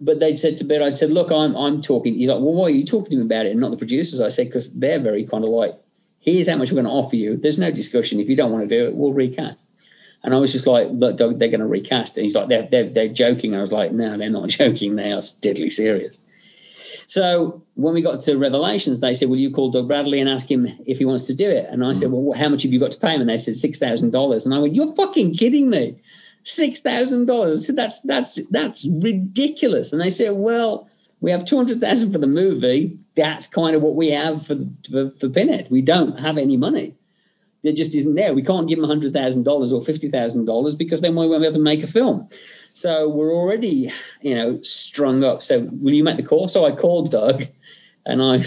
[0.00, 2.14] but they'd said to Bear, I'd said, look, I'm I'm talking.
[2.14, 4.20] He's like, well, why are you talking to him about it and not the producers?
[4.20, 5.74] I said, because they're very kind of like,
[6.20, 7.36] here's how much we're going to offer you.
[7.36, 8.20] There's no discussion.
[8.20, 9.66] If you don't want to do it, we'll recast.
[10.22, 12.22] And I was just like, look, they're going to recast it.
[12.22, 13.54] He's like, they're, they're, they're joking.
[13.54, 14.96] I was like, no, they're not joking.
[14.96, 16.20] They are deadly serious.
[17.06, 20.50] So when we got to Revelations, they said, will you call Doug Bradley and ask
[20.50, 21.66] him if he wants to do it?
[21.70, 22.14] And I said, hmm.
[22.14, 23.20] well, how much have you got to pay him?
[23.20, 24.44] And they said, $6,000.
[24.44, 26.00] And I went, you're fucking kidding me.
[26.44, 27.62] $6,000.
[27.64, 29.92] So that's, that's, that's ridiculous.
[29.92, 30.88] And they said, well,
[31.20, 32.98] we have 200,000 for the movie.
[33.16, 34.56] That's kind of what we have for,
[34.90, 35.68] for, for Pinhead.
[35.70, 36.94] We don't have any money
[37.62, 38.34] It just isn't there.
[38.34, 41.82] We can't give them $100,000 or $50,000 because then we won't be able to make
[41.82, 42.28] a film.
[42.76, 45.42] So we're already, you know, strung up.
[45.42, 46.46] So will you make the call?
[46.46, 47.44] So I called Doug
[48.04, 48.44] and I,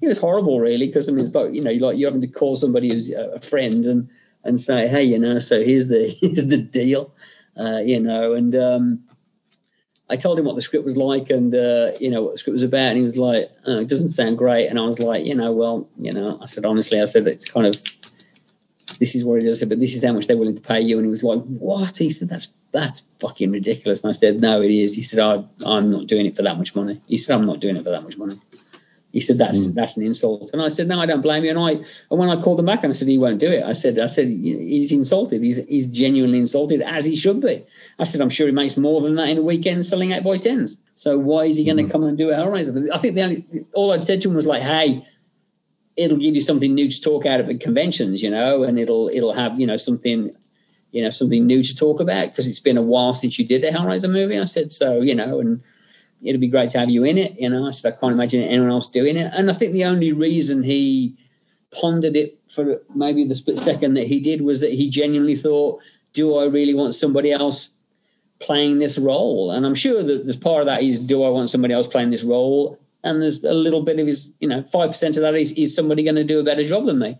[0.00, 2.28] it was horrible really because I mean, it's like, you know, like you're having to
[2.28, 4.08] call somebody who's a friend and,
[4.44, 7.12] and say, hey, you know, so here's the, here's the deal,
[7.58, 9.02] uh, you know, and, um,
[10.08, 12.54] I told him what the script was like and, uh, you know, what the script
[12.54, 12.90] was about.
[12.90, 14.68] And he was like, oh, it doesn't sound great.
[14.68, 17.46] And I was like, you know, well, you know, I said, honestly, I said, it's
[17.46, 17.82] kind of,
[18.98, 20.98] this is what it is, but this is how much they're willing to pay you.
[20.98, 21.96] And he was like, what?
[21.96, 24.02] He said, that's that's fucking ridiculous.
[24.02, 24.94] And I said, no, it is.
[24.94, 27.00] He said, I, I'm not doing it for that much money.
[27.06, 28.40] He said, I'm not doing it for that much money.
[29.12, 29.74] He said, that's mm.
[29.74, 30.50] that's an insult.
[30.52, 31.50] And I said, no, I don't blame you.
[31.50, 31.70] And I
[32.10, 33.62] and when I called him back and I said, he won't do it.
[33.62, 35.40] I said, I said, he's insulted.
[35.40, 37.64] He's he's genuinely insulted, as he should be.
[38.00, 40.38] I said, I'm sure he makes more than that in a weekend selling eight by
[40.38, 40.78] tens.
[40.96, 41.92] So why is he going to mm.
[41.92, 42.90] come and do it?
[42.92, 45.06] I think the only all I'd said to him was like, hey,
[45.96, 49.08] it'll give you something new to talk out of at conventions, you know, and it'll
[49.12, 50.34] it'll have you know something
[50.94, 53.64] you know, something new to talk about because it's been a while since you did
[53.64, 54.38] the Hellraiser movie.
[54.38, 55.60] I said, so, you know, and
[56.22, 57.32] it'd be great to have you in it.
[57.36, 59.32] You know, I said, I can't imagine anyone else doing it.
[59.34, 61.16] And I think the only reason he
[61.72, 65.80] pondered it for maybe the split second that he did was that he genuinely thought,
[66.12, 67.70] do I really want somebody else
[68.38, 69.50] playing this role?
[69.50, 72.10] And I'm sure that there's part of that is, do I want somebody else playing
[72.10, 72.78] this role?
[73.04, 76.02] And there's a little bit of his, you know, 5% of that is, is somebody
[76.02, 77.18] going to do a better job than me?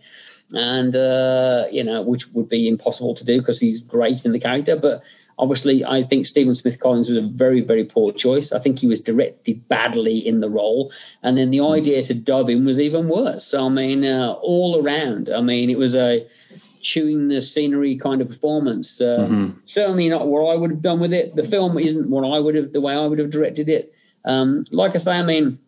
[0.51, 4.39] and uh, you know, which would be impossible to do because he's great in the
[4.39, 4.75] character.
[4.75, 5.01] But
[5.37, 8.51] obviously, I think Stephen Smith Collins was a very, very poor choice.
[8.51, 10.91] I think he was directed badly in the role,
[11.23, 13.45] and then the idea to dub him was even worse.
[13.45, 16.27] So I mean, uh, all around, I mean, it was a
[16.81, 19.01] chewing the scenery kind of performance.
[19.01, 19.59] Uh, mm-hmm.
[19.65, 21.35] Certainly not what I would have done with it.
[21.35, 23.91] The film isn't what I would have, the way I would have directed it.
[24.23, 25.59] Um, like I say, I mean,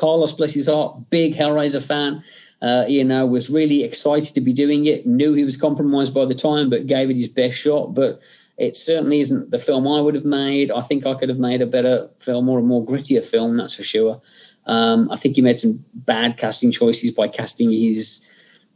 [0.00, 2.24] Carlos, bless his heart, big Hellraiser fan.
[2.62, 5.06] Uh, you know, was really excited to be doing it.
[5.06, 7.94] Knew he was compromised by the time, but gave it his best shot.
[7.94, 8.20] But
[8.58, 10.70] it certainly isn't the film I would have made.
[10.70, 13.74] I think I could have made a better film or a more grittier film, that's
[13.74, 14.20] for sure.
[14.66, 18.20] Um, I think he made some bad casting choices by casting his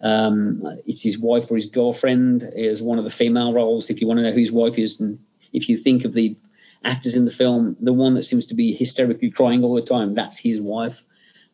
[0.00, 3.90] um, it's his wife or his girlfriend as one of the female roles.
[3.90, 5.18] If you want to know whose wife is, and
[5.52, 6.36] if you think of the
[6.84, 10.14] actors in the film, the one that seems to be hysterically crying all the time,
[10.14, 11.00] that's his wife.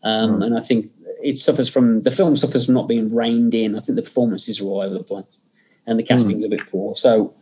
[0.03, 0.91] Um, And I think
[1.23, 3.77] it suffers from the film suffers from not being reined in.
[3.77, 5.39] I think the performances are all over the place,
[5.87, 6.47] and the casting's mm.
[6.47, 6.97] a bit poor.
[6.97, 7.35] So,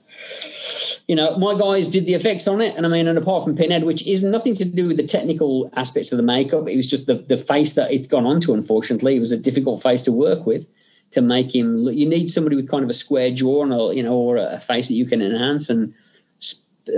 [1.07, 3.57] you know, my guys did the effects on it, and I mean, and apart from
[3.57, 6.87] Pinhead, which is nothing to do with the technical aspects of the makeup, it was
[6.87, 8.53] just the the face that it's gone onto.
[8.53, 10.67] Unfortunately, it was a difficult face to work with
[11.13, 11.85] to make him.
[11.85, 14.61] You need somebody with kind of a square jaw and a you know, or a
[14.67, 15.95] face that you can enhance and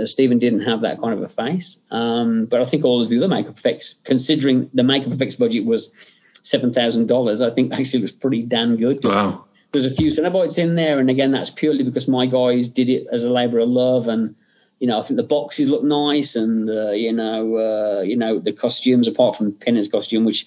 [0.05, 1.77] Stephen didn't have that kind of a face.
[1.89, 5.65] Um, but I think all of the other makeup effects, considering the makeup effects budget
[5.65, 5.93] was
[6.43, 9.03] seven thousand dollars, I think actually was pretty damn good.
[9.03, 9.45] Wow.
[9.71, 13.07] There's a few Cenobites in there, and again, that's purely because my guys did it
[13.11, 14.35] as a labour of love, and
[14.79, 18.39] you know, I think the boxes look nice, and uh, you know, uh, you know,
[18.39, 20.45] the costumes, apart from Pinner's costume, which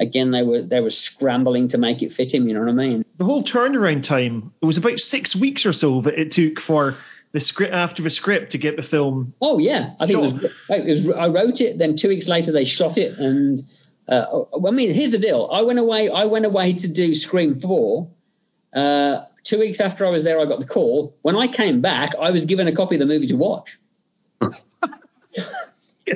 [0.00, 2.48] again they were they were scrambling to make it fit him.
[2.48, 3.04] You know what I mean?
[3.18, 6.96] The whole turnaround time it was about six weeks or so that it took for
[7.32, 9.34] the script after the script to get the film.
[9.40, 11.78] Oh yeah, I think it was, it was, I wrote it.
[11.78, 13.62] Then two weeks later they shot it, and
[14.08, 15.48] uh, I mean, here's the deal.
[15.52, 16.08] I went away.
[16.08, 18.08] I went away to do Scream Four.
[18.74, 21.16] Uh, two weeks after I was there, I got the call.
[21.22, 23.78] When I came back, I was given a copy of the movie to watch.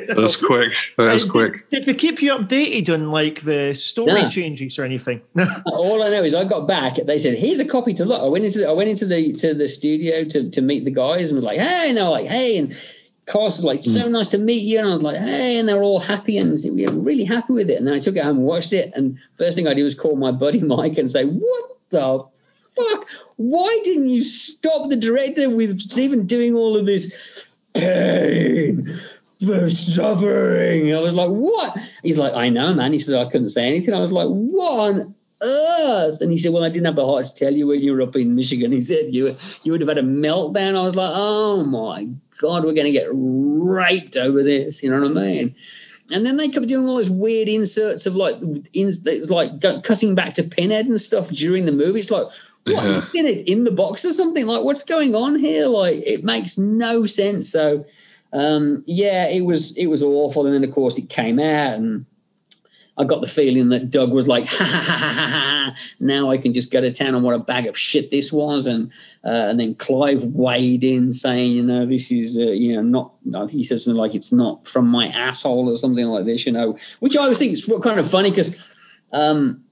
[0.09, 0.73] That's quick.
[0.97, 1.69] That's quick.
[1.71, 4.29] Did, did they keep you updated on like the story No.
[4.29, 5.21] changes or anything?
[5.67, 6.97] All I know is I got back.
[7.05, 9.55] They said, "Here's a copy to look." I went into I went into the to
[9.55, 12.27] the studio to, to meet the guys and was like, "Hey," and they were like,
[12.29, 12.77] "Hey," and
[13.27, 14.11] Carlos was like, "So mm.
[14.11, 16.59] nice to meet you," and I was like, "Hey," and they were all happy and
[16.59, 17.79] said, we were really happy with it.
[17.79, 18.93] And then I took it home and watched it.
[18.95, 22.25] And first thing I did was call my buddy Mike and say, "What the
[22.77, 23.07] fuck?
[23.37, 27.13] Why didn't you stop the director with Stephen doing all of this
[27.75, 29.01] pain?"
[29.45, 30.95] For suffering.
[30.95, 31.77] I was like, what?
[32.03, 32.93] He's like, I know, man.
[32.93, 33.95] He said, I couldn't say anything.
[33.95, 36.21] I was like, what on earth?
[36.21, 38.03] And he said, well, I didn't have the heart to tell you when you were
[38.03, 38.73] up in Michigan.
[38.73, 40.77] He said, you, you would have had a meltdown.
[40.77, 42.09] I was like, oh my
[42.41, 44.83] God, we're going to get raped over this.
[44.83, 45.57] You know what I mean?
[46.11, 48.37] And then they kept doing all those weird inserts of like,
[48.73, 48.93] in,
[49.29, 52.01] like cutting back to Pinhead and stuff during the movie.
[52.01, 52.27] It's like,
[52.65, 52.89] what uh-huh.
[52.89, 53.09] is Yeah.
[53.13, 54.47] Pinhead in the box or something?
[54.47, 55.67] Like, what's going on here?
[55.67, 57.51] Like, it makes no sense.
[57.51, 57.87] So,
[58.33, 60.47] um, yeah, it was it was awful.
[60.47, 62.07] And then of course it came out, and
[62.97, 65.77] I got the feeling that Doug was like, ha ha ha ha ha.
[66.01, 68.67] Now I can just go to town on what a bag of shit this was,
[68.67, 68.91] and
[69.25, 73.13] uh, and then Clive weighed in saying, you know, this is uh, you know not.
[73.25, 76.53] no, He says something like it's not from my asshole or something like this, you
[76.53, 78.55] know, which I always think is kind of funny because.
[79.13, 79.65] Um,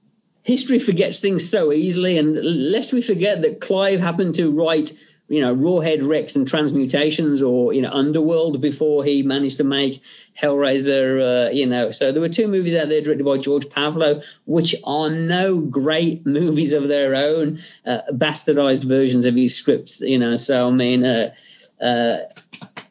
[0.43, 4.93] history forgets things so easily, and lest we forget that Clive happened to write,
[5.31, 10.01] you know, Rawhead Rex and Transmutations or you know Underworld before he managed to make
[10.41, 11.47] Hellraiser.
[11.47, 14.75] Uh, you know, so there were two movies out there directed by George Pavlou, which
[14.83, 20.01] are no great movies of their own, uh, bastardized versions of his scripts.
[20.01, 21.05] You know, so I mean.
[21.05, 21.33] Uh,
[21.81, 22.17] uh,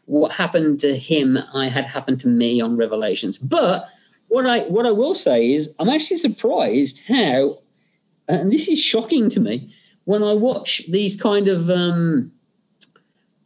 [0.07, 3.39] what happened to him, I had happened to me on Revelations.
[3.39, 3.85] But
[4.27, 7.59] what I what I will say is, I'm actually surprised how,
[8.27, 9.73] and this is shocking to me,
[10.11, 12.33] when I watch these kind of um,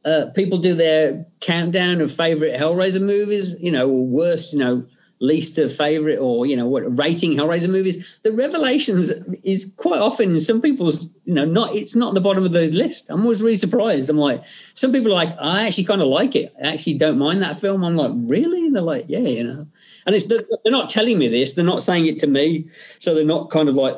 [0.03, 4.87] uh, people do their countdown of favorite Hellraiser movies, you know, or worst, you know,
[5.21, 8.03] least of favorite, or you know, what rating Hellraiser movies.
[8.23, 9.11] The Revelations
[9.43, 13.11] is quite often some people's, you know, not it's not the bottom of the list.
[13.11, 14.09] I'm always really surprised.
[14.09, 14.43] I'm like,
[14.73, 16.55] some people are like, I actually kind of like it.
[16.63, 17.85] I actually don't mind that film.
[17.85, 18.71] I'm like, really?
[18.71, 19.67] They're like, yeah, you know.
[20.07, 21.53] And it's they're not telling me this.
[21.53, 22.71] They're not saying it to me.
[23.01, 23.97] So they're not kind of like,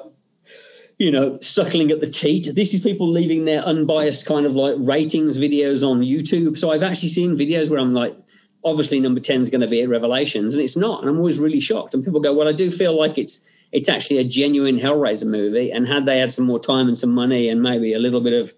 [0.98, 2.48] you know, suckling at the teat.
[2.54, 6.58] This is people leaving their unbiased kind of like ratings videos on YouTube.
[6.58, 8.16] So I've actually seen videos where I'm like,
[8.64, 11.00] obviously number 10 is going to be at Revelations, and it's not.
[11.00, 11.94] And I'm always really shocked.
[11.94, 13.40] And people go, well, I do feel like it's
[13.72, 15.70] it's actually a genuine Hellraiser movie.
[15.70, 18.32] And had they had some more time and some money and maybe a little bit
[18.32, 18.52] of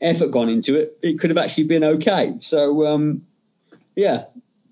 [0.00, 2.34] effort gone into it, it could have actually been okay.
[2.40, 3.26] So, um,
[3.96, 4.24] yeah,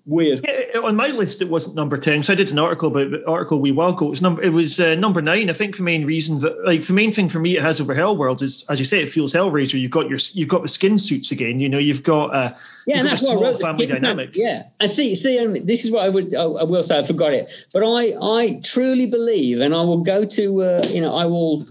[0.09, 0.43] weird.
[0.43, 2.23] Yeah, on my list, it wasn't number ten.
[2.23, 4.07] So I did an article about the article we ago.
[4.07, 4.41] It was number.
[4.41, 5.49] It was uh, number nine.
[5.49, 7.95] I think the main reason that, like, the main thing for me it has over
[7.95, 9.79] Hellworld is, as you say, it feels Hellraiser.
[9.79, 11.59] You've got your, you've got the skin suits again.
[11.59, 12.55] You know, you've got, uh,
[12.85, 13.61] Yeah, and that's a what I wrote.
[13.61, 14.33] family dynamic.
[14.33, 14.43] suit.
[14.43, 16.97] Yeah, and see, see, um, this is what I would, I, I will say.
[16.97, 21.01] I forgot it, but I, I truly believe, and I will go to, uh, you
[21.01, 21.65] know, I will,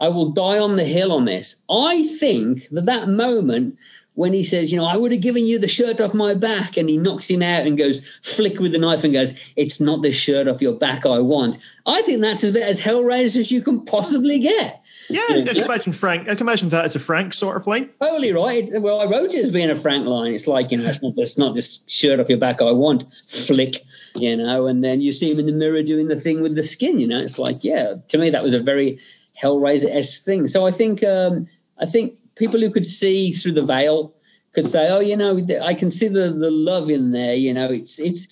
[0.00, 1.56] I will die on the hill on this.
[1.68, 3.76] I think that that moment
[4.18, 6.76] when he says, you know, I would have given you the shirt off my back,
[6.76, 8.02] and he knocks him out and goes
[8.34, 11.56] flick with the knife and goes, it's not the shirt off your back I want.
[11.86, 14.82] I think that's as bit as Hellraiser as you can possibly get.
[15.08, 16.22] Yeah, I can imagine Frank.
[16.22, 17.90] I can imagine that as a Frank sort of line.
[18.00, 18.68] Totally right.
[18.72, 20.34] Well, I wrote it as being a frank line.
[20.34, 23.04] It's like, you know, it's not, it's not this shirt off your back I want,
[23.46, 23.84] flick,
[24.16, 26.64] you know, and then you see him in the mirror doing the thing with the
[26.64, 27.20] skin, you know.
[27.20, 28.98] It's like, yeah, to me that was a very
[29.40, 30.48] Hellraiser esque thing.
[30.48, 31.48] So I think, um,
[31.80, 34.14] I think people who could see through the veil
[34.54, 37.70] could say, oh, you know, I can see the, the love in there, you know,
[37.70, 38.26] it's, it's,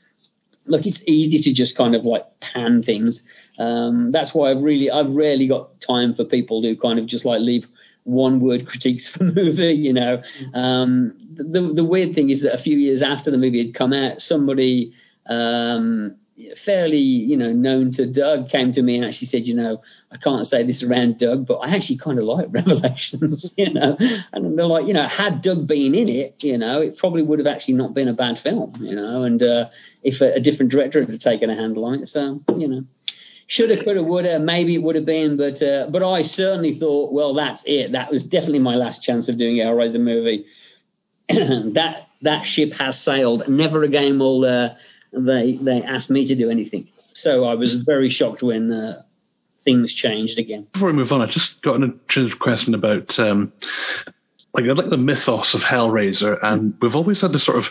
[0.65, 3.21] look, it's easy to just kind of like pan things.
[3.59, 7.25] Um, that's why I've really, I've rarely got time for people who kind of just
[7.25, 7.67] like leave
[8.05, 9.75] one word critiques for movie.
[9.75, 10.23] You know,
[10.55, 13.93] um, the the weird thing is that a few years after the movie had come
[13.93, 14.93] out, somebody
[15.27, 16.17] um,
[16.57, 19.81] fairly, you know, known to Doug came to me and actually said, you know,
[20.13, 23.97] I can't say this around Doug, but I actually kind of like Revelations, you know.
[24.33, 27.39] And they're like, you know, had Doug been in it, you know, it probably would
[27.39, 29.23] have actually not been a bad film, you know.
[29.23, 29.69] And uh,
[30.03, 32.85] if a, a different director had taken a handle on it, so you know.
[33.49, 34.41] Shoulda, coulda, woulda.
[34.41, 37.93] Maybe it would have been, but uh, but I certainly thought, well, that's it.
[37.93, 40.47] That was definitely my last chance of doing a Hellraiser movie.
[41.29, 43.49] that that ship has sailed.
[43.49, 44.71] Never again will uh,
[45.17, 46.89] they they asked me to do anything.
[47.15, 49.03] So I was very shocked when uh,
[49.65, 50.67] things changed again.
[50.73, 53.53] Before we move on, I just got an interesting question about um,
[54.53, 57.69] like I like the mythos of Hellraiser, and we've always had this sort of.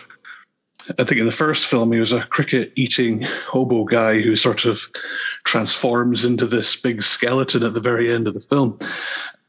[1.00, 4.66] I think in the first film, he was a cricket eating hobo guy who sort
[4.66, 4.78] of
[5.44, 8.78] transforms into this big skeleton at the very end of the film.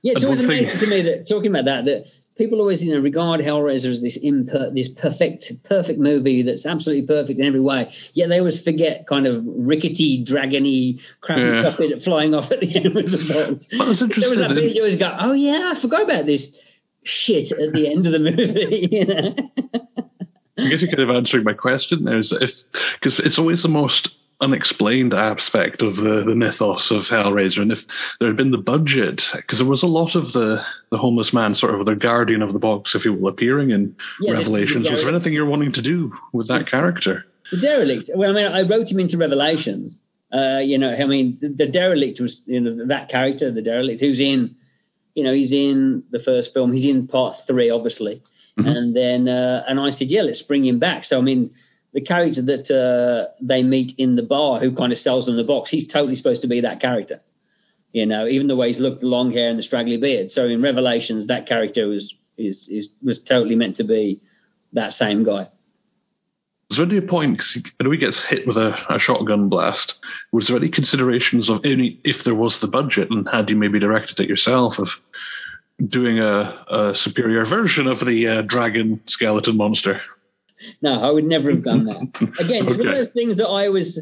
[0.02, 2.06] Yeah, it's always amazing to me that talking about that that
[2.38, 7.06] people always you know regard Hellraiser as this imper- this perfect perfect movie that's absolutely
[7.08, 7.92] perfect in every way.
[8.14, 11.64] Yet they always forget kind of rickety, dragony, crappy Yeah.
[11.72, 13.68] puppet flying off at the end of the box.
[13.78, 14.40] Well, it's There was interesting.
[14.40, 16.52] that bit you always go, oh yeah, I forgot about this
[17.04, 18.88] shit at the end of the movie.
[18.92, 19.36] you know?
[20.60, 22.52] I guess you're kind of answered my question there, is if
[23.00, 24.10] because it's always the most
[24.40, 27.84] unexplained aspect of the, the mythos of Hellraiser, and if
[28.20, 31.56] there had been the budget, because there was a lot of the the homeless man,
[31.56, 34.86] sort of the guardian of the box, if you will, appearing in Yeah, Revelations.
[34.86, 37.26] the was there anything you're wanting to do with that character?
[37.52, 38.10] The derelict.
[38.14, 40.00] Well, I mean, I wrote him into Revelations.
[40.32, 44.02] Uh, you know, I mean, the, the derelict was you know that character, the derelict,
[44.02, 44.56] who's in,
[45.16, 46.74] you know, he's in the first film.
[46.74, 48.22] He's in part three, obviously,
[48.58, 51.04] and then uh, and I said, yeah, let's bring him back.
[51.06, 51.52] So I mean,
[51.98, 55.44] the character that uh, they meet in the bar, who kind of sells them the
[55.44, 57.22] box, he's totally supposed to be that character.
[57.92, 60.30] You know, even the way he's looked, the long hair and the straggly beard.
[60.30, 64.22] So in Revelations, that character was is is was totally meant to be
[64.74, 65.48] that same guy.
[66.70, 69.96] Was there any point, because when he gets hit with a, a shotgun blast,
[70.32, 73.80] was there any considerations of any, if there was the budget, and had you maybe
[73.80, 74.92] directed it yourself, of
[75.88, 80.00] doing a, a superior version of the uh, dragon skeleton monster?
[80.82, 82.02] No, I would never have done that.
[82.40, 84.00] Again, it's one of those things that I was.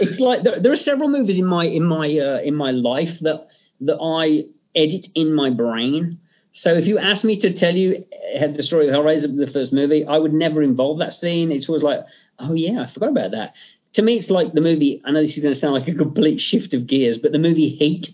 [0.00, 3.18] It's like there, there are several movies in my in my uh, in my life
[3.20, 3.48] that
[3.80, 4.44] that I
[4.74, 6.18] edit in my brain.
[6.52, 8.04] So if you ask me to tell you
[8.38, 11.50] uh, the story of Hellraiser, the first movie, I would never involve that scene.
[11.50, 12.00] It's always like,
[12.38, 13.54] oh yeah, I forgot about that.
[13.94, 15.02] To me, it's like the movie.
[15.04, 17.38] I know this is going to sound like a complete shift of gears, but the
[17.38, 18.10] movie Heat.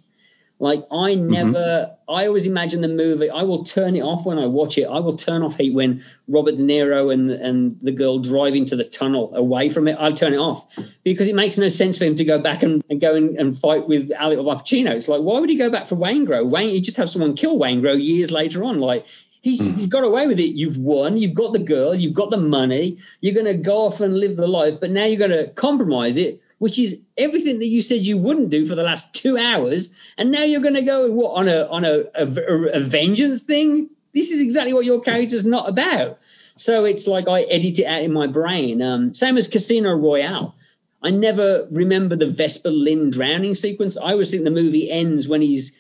[0.61, 1.31] Like I mm-hmm.
[1.31, 3.31] never, I always imagine the movie.
[3.31, 4.87] I will turn it off when I watch it.
[4.87, 8.75] I will turn off Heat when Robert De Niro and and the girl drive into
[8.75, 9.97] the tunnel away from it.
[10.01, 10.65] I'll turn it off
[11.05, 13.59] because it makes no sense for him to go back and, and go and, and
[13.61, 14.91] fight with Ali Al Pacino.
[14.91, 16.49] It's like why would he go back for Waingro?
[16.49, 18.81] Wayne, he just have someone kill Waingro years later on.
[18.81, 19.05] Like
[19.43, 19.77] he's mm.
[19.77, 20.57] he's got away with it.
[20.57, 21.19] You've won.
[21.19, 21.95] You've got the girl.
[21.95, 22.99] You've got the money.
[23.21, 26.17] You're going to go off and live the life, but now you're going to compromise
[26.17, 29.91] it which is everything that you said you wouldn't do for the last two hours,
[30.17, 32.27] and now you're going to go what on a on a, a,
[32.75, 33.89] a vengeance thing.
[34.15, 36.19] This is exactly what your character's not about.
[36.57, 38.83] So it's like I edit it out in my brain.
[38.83, 40.55] Um, same as Casino Royale.
[41.03, 43.97] I never remember the Vesper Lynd drowning sequence.
[43.97, 45.71] I always think the movie ends when he's,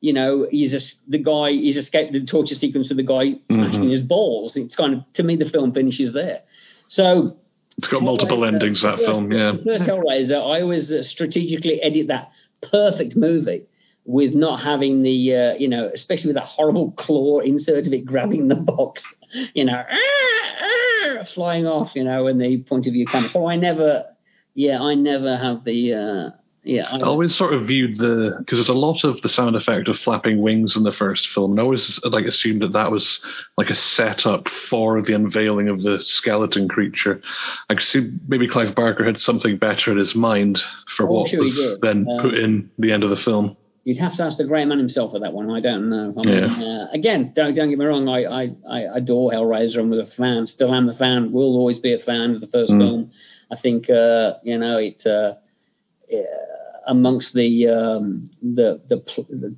[0.00, 3.90] you know, he's a, the guy he's escaped the torture sequence with the guy smashing
[3.90, 4.56] his balls.
[4.56, 6.42] It's kind of to me the film finishes there.
[6.86, 7.36] So
[7.78, 9.52] It's got multiple Hellraiser, endings, that film, yeah.
[9.64, 13.66] First Hellraiser, I always strategically edit that perfect movie
[14.04, 18.04] with not having the, uh, you know, especially with that horrible claw insert of it
[18.04, 19.04] grabbing the box,
[19.54, 23.28] you know, "Ah, ah," flying off, you know, in the point of view camera.
[23.28, 24.06] So I never,
[24.54, 26.30] yeah, I never have the, uh,
[26.62, 29.56] yeah, I, I always sort of viewed the because there's a lot of the sound
[29.56, 32.90] effect of flapping wings in the first film, and I always like assumed that that
[32.90, 33.20] was
[33.56, 37.22] like a setup for the unveiling of the skeleton creature.
[37.70, 40.62] I could see maybe Clive Barker had something better in his mind
[40.96, 43.56] for Oh, what sure was then Um, put in the end of the film.
[43.84, 45.50] You'd have to ask the great man himself for that one.
[45.50, 46.12] I don't know.
[46.14, 48.06] I mean, uh, again, don't don't get me wrong.
[48.06, 50.46] I, I, I adore Hellraiser and was a fan.
[50.46, 51.32] Still am a fan.
[51.32, 53.10] Will always be a fan of the first film.
[53.50, 55.06] I think uh, you know it.
[55.06, 55.34] Uh,
[56.86, 58.98] amongst the, um, the the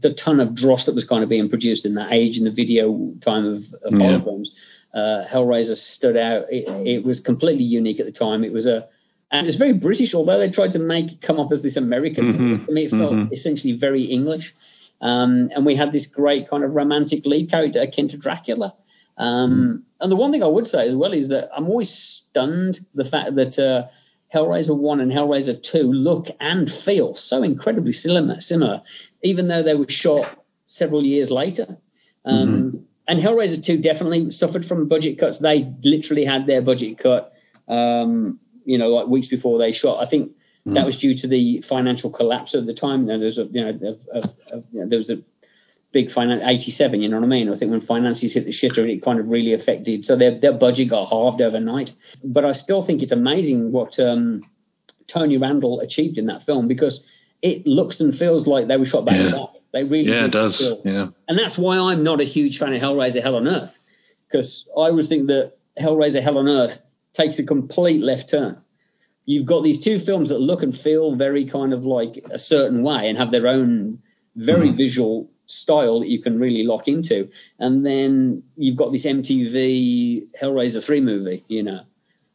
[0.00, 2.50] the ton of dross that was kind of being produced in that age in the
[2.50, 4.20] video time of, of horror Yeah.
[4.20, 4.52] films,
[4.94, 6.46] uh, Hellraiser stood out.
[6.50, 8.42] It, it was completely unique at the time.
[8.44, 8.88] It was a
[9.32, 12.32] and it's very British, although they tried to make it come off as this American.
[12.32, 12.66] Mhm.
[12.66, 13.32] To me, it felt Mhm.
[13.32, 14.52] essentially very English.
[15.00, 18.74] Um, and we had this great kind of romantic lead character akin to Dracula.
[19.16, 22.80] Um, And the one thing I would say as well is that I'm always stunned
[22.94, 23.86] the fact that uh,
[24.34, 28.82] Hellraiser 1 and Hellraiser 2 look and feel so incredibly similar,
[29.22, 31.78] even though they were shot several years later.
[32.24, 35.38] Um, And Hellraiser 2 definitely suffered from budget cuts.
[35.38, 37.32] They literally had their budget cut,
[37.66, 40.00] um, you know, like weeks before they shot.
[40.00, 40.30] I think
[40.66, 43.00] that was due to the financial collapse at the time.
[43.00, 45.18] You know, there was a, you know, of, of, of, you know, there was a
[45.92, 47.48] big finance, 87, you know what I mean?
[47.52, 50.04] I think when finances hit the shitter, it kind of really affected.
[50.04, 51.92] So their, their budget got halved overnight.
[52.22, 54.44] But I still think it's amazing what um,
[55.08, 57.04] Tony Randel achieved in that film because
[57.42, 59.30] it looks and feels like they were shot back to Yeah.
[59.32, 59.48] back.
[59.72, 60.58] They really Yeah, it does.
[60.58, 61.08] feel- Yeah.
[61.28, 63.76] and that's why I'm not a huge fan of Hellraiser Hell on Earth
[64.28, 66.78] because I always think that Hellraiser Hell on Earth
[67.14, 68.56] takes a complete left turn.
[69.26, 72.82] You've got these two films that look and feel very kind of like a certain
[72.82, 73.98] way and have their own
[74.36, 77.28] very visual style that you can really lock into.
[77.58, 81.80] And then you've got this MTV Hellraiser 3 movie, you know,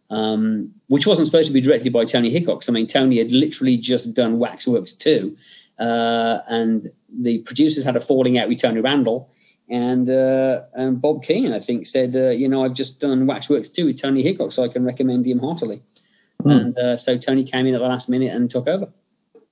[0.09, 2.69] um, which wasn't supposed to be directed by Tony Hickox.
[2.69, 5.35] I mean, Tony had literally just done Waxworks 2
[5.79, 9.27] uh, and the producers had a falling out with Tony Randel.
[9.67, 13.69] And uh, and Bob Keen, I think, said, uh, you know, I've just done Waxworks
[13.69, 15.81] 2 with Tony Hickox, so I can recommend him heartily.
[16.43, 16.49] Hmm.
[16.51, 18.89] And uh, so Tony came in at the last minute and took over.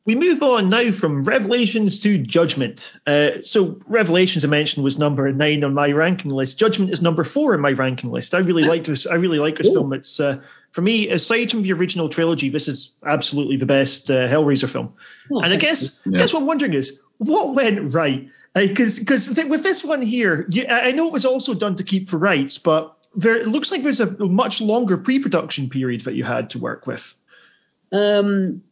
[0.05, 2.81] We move on now from Revelations to Judgment.
[3.07, 6.57] Uh, so Revelations, I mentioned, was number nine on my ranking list.
[6.57, 8.33] Judgment is number four on my ranking list.
[8.33, 9.05] I really liked this.
[9.05, 9.73] I really like this Ooh.
[9.73, 9.93] film.
[9.93, 10.41] It's uh,
[10.73, 14.93] for me, aside from the original trilogy, this is absolutely the best uh, Hellraiser film.
[15.31, 16.19] Oh, and I guess, yeah.
[16.19, 18.27] guess what I'm wondering is what went right?
[18.53, 21.83] Because because th- with this one here, you, I know it was also done to
[21.83, 26.15] keep for rights, but there it looks like there's a much longer pre-production period that
[26.15, 27.03] you had to work with.
[27.91, 28.63] Um,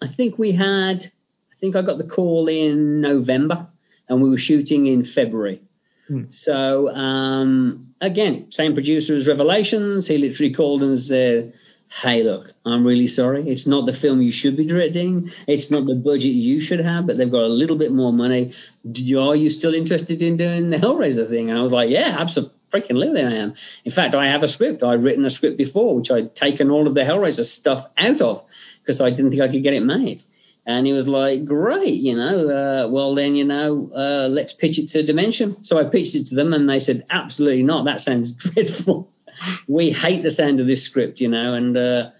[0.00, 1.10] I think we had.
[1.52, 3.66] I think I got the call in November,
[4.08, 5.62] and we were shooting in February.
[6.08, 6.24] Hmm.
[6.30, 10.06] So um, again, same producer as Revelations.
[10.06, 11.54] He literally called and said,
[11.88, 13.48] "Hey, look, I'm really sorry.
[13.48, 15.32] It's not the film you should be directing.
[15.46, 18.52] It's not the budget you should have, but they've got a little bit more money.
[18.84, 22.52] Are you still interested in doing the Hellraiser thing?" And I was like, "Yeah, absolutely."
[22.72, 23.54] Freaking I am.
[23.84, 24.82] In fact, I have a script.
[24.82, 28.42] I'd written a script before, which I'd taken all of the Hellraiser stuff out of
[28.86, 30.22] because I didn't think I could get it made.
[30.64, 34.78] And he was like, great, you know, uh, well, then, you know, uh, let's pitch
[34.78, 35.62] it to Dimension.
[35.62, 37.84] So I pitched it to them and they said, absolutely not.
[37.84, 39.08] That sounds dreadful.
[39.68, 41.54] we hate the sound of this script, you know.
[41.54, 42.10] And uh,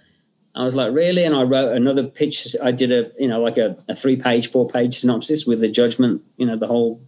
[0.55, 1.25] I was like, really?
[1.25, 2.55] And I wrote another pitch.
[2.63, 5.71] I did a, you know, like a, a three page, four page synopsis with the
[5.71, 7.01] judgment, you know, the whole,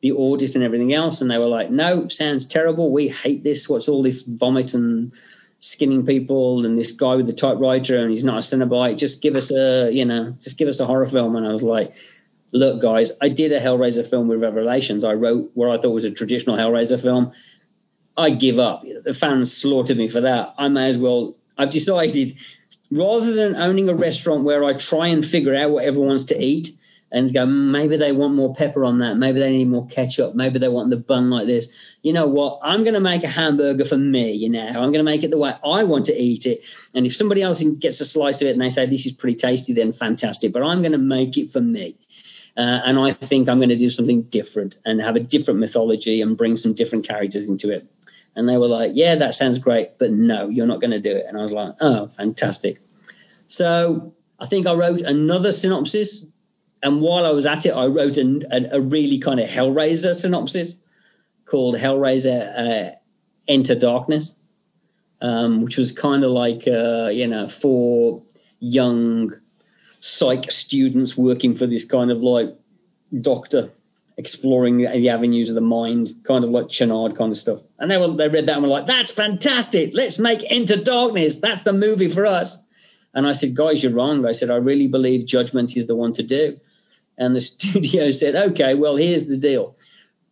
[0.00, 1.20] the audit and everything else.
[1.20, 2.92] And they were like, no, sounds terrible.
[2.92, 3.68] We hate this.
[3.68, 5.12] What's all this vomit and
[5.60, 8.98] skinning people and this guy with the typewriter and he's not a Cenobite.
[8.98, 11.36] Just give us a, you know, just give us a horror film.
[11.36, 11.92] And I was like,
[12.52, 15.04] look, guys, I did a Hellraiser film with Revelations.
[15.04, 17.32] I wrote what I thought was a traditional Hellraiser film.
[18.16, 18.84] I give up.
[19.04, 20.54] The fans slaughtered me for that.
[20.58, 21.36] I may as well.
[21.56, 22.36] I've decided
[22.90, 26.40] rather than owning a restaurant where I try and figure out what everyone wants to
[26.40, 26.70] eat,
[27.10, 29.16] and go, maybe they want more pepper on that.
[29.16, 30.34] Maybe they need more ketchup.
[30.34, 31.66] Maybe they want the bun like this.
[32.02, 32.60] You know what?
[32.62, 34.66] I'm going to make a hamburger for me, you know.
[34.66, 36.60] I'm going to make it the way I want to eat it.
[36.94, 39.38] And if somebody else gets a slice of it and they say, this is pretty
[39.38, 40.52] tasty, then fantastic.
[40.52, 41.96] But I'm going to make it for me.
[42.58, 46.20] Uh, and I think I'm going to do something different and have a different mythology
[46.20, 47.86] and bring some different characters into it.
[48.34, 51.16] And they were like, yeah, that sounds great, but no, you're not going to do
[51.16, 51.24] it.
[51.26, 52.80] And I was like, oh, fantastic.
[53.46, 56.24] So I think I wrote another synopsis
[56.82, 60.14] and while I was at it, I wrote a, a, a really kind of Hellraiser
[60.14, 60.76] synopsis
[61.46, 62.94] called Hellraiser uh,
[63.48, 64.34] Enter Darkness,
[65.20, 68.22] um, which was kind of like, uh, you know, for
[68.60, 69.32] young
[70.00, 72.54] psych students working for this kind of like
[73.20, 73.70] doctor
[74.16, 77.60] exploring the avenues of the mind, kind of like Channard kind of stuff.
[77.78, 79.90] And they were, they read that and were like, "That's fantastic!
[79.94, 81.38] Let's make Enter Darkness.
[81.40, 82.56] That's the movie for us."
[83.14, 86.12] And I said, "Guys, you're wrong." I said, "I really believe Judgment is the one
[86.14, 86.58] to do."
[87.18, 89.76] And the studio said, okay, well, here's the deal.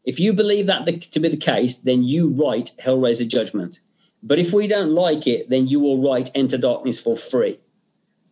[0.04, 3.80] If you believe that the, to be the case, then you write Hellraiser Judgment.
[4.22, 7.58] But if we don't like it, then you will write Enter Darkness for free.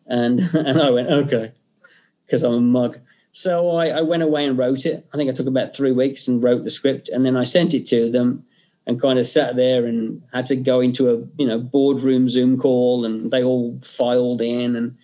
[0.06, 1.52] And and I went, okay,
[2.24, 2.98] because I'm a mug.
[3.32, 5.04] So I, I went away and wrote it.
[5.12, 7.74] I think I took about three weeks and wrote the script, and then I sent
[7.74, 8.44] it to them
[8.86, 12.58] and kind of sat there and had to go into a you know boardroom Zoom
[12.58, 14.96] call, and they all filed in and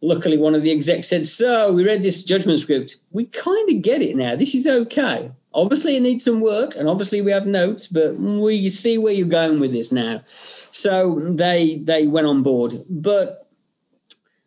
[0.00, 2.96] luckily one of the execs said, So we read this judgment script.
[3.10, 4.36] We kind of get it now.
[4.36, 5.30] This is okay.
[5.54, 9.26] Obviously, it needs some work, and obviously, we have notes, but we see where you're
[9.26, 10.22] going with this now.
[10.70, 13.48] So they they went on board, but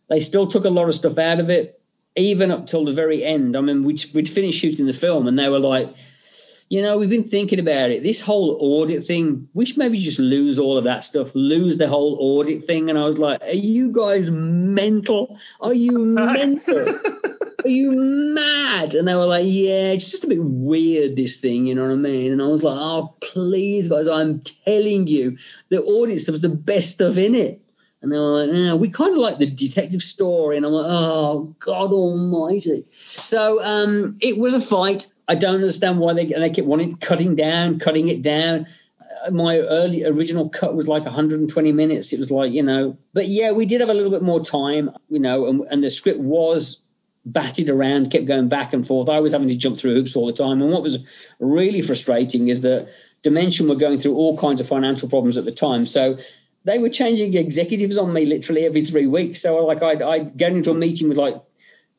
[0.10, 1.82] they still took a lot of stuff out of it,
[2.16, 3.56] even up till the very end.
[3.56, 5.94] I mean, we'd, we'd finished shooting the film, and they were like,
[6.70, 8.04] you know, we've been thinking about it.
[8.04, 11.88] This whole audit thing, we should maybe just lose all of that stuff, lose the
[11.88, 12.91] whole audit thing.
[12.91, 15.40] And I was like, are you guys mental?
[15.60, 17.00] Are you mental?
[17.66, 18.94] are you mad?
[18.94, 21.91] And they were like, yeah, it's just a bit weird, this thing, you know what
[21.91, 22.34] I mean?
[22.34, 25.38] And I was like, oh, please, guys, I'm telling you,
[25.70, 27.64] the audit stuff's the best stuff in it.
[28.02, 30.56] And they were like, yeah, we kind of like the detective story.
[30.56, 32.86] And I'm like, oh, God almighty.
[33.22, 35.08] So um, it was a fight.
[35.30, 38.66] I don't understand why they, they kept wanting cutting down, cutting it down.
[39.26, 42.12] Uh, my early original cut was like 120 minutes.
[42.12, 44.90] It was like, you know, but yeah, we did have a little bit more time,
[45.08, 46.80] you know, and, and the script was
[47.26, 49.08] batted around, kept going back and forth.
[49.08, 50.64] I was having to jump through hoops all the time.
[50.64, 50.98] And what was
[51.40, 52.90] really frustrating is that
[53.22, 55.86] Dimension were going through all kinds of financial problems at the time.
[55.86, 56.18] So
[56.66, 59.44] they were changing executives on me literally every three weeks.
[59.44, 61.36] So like I'd, I'd get into a meeting with like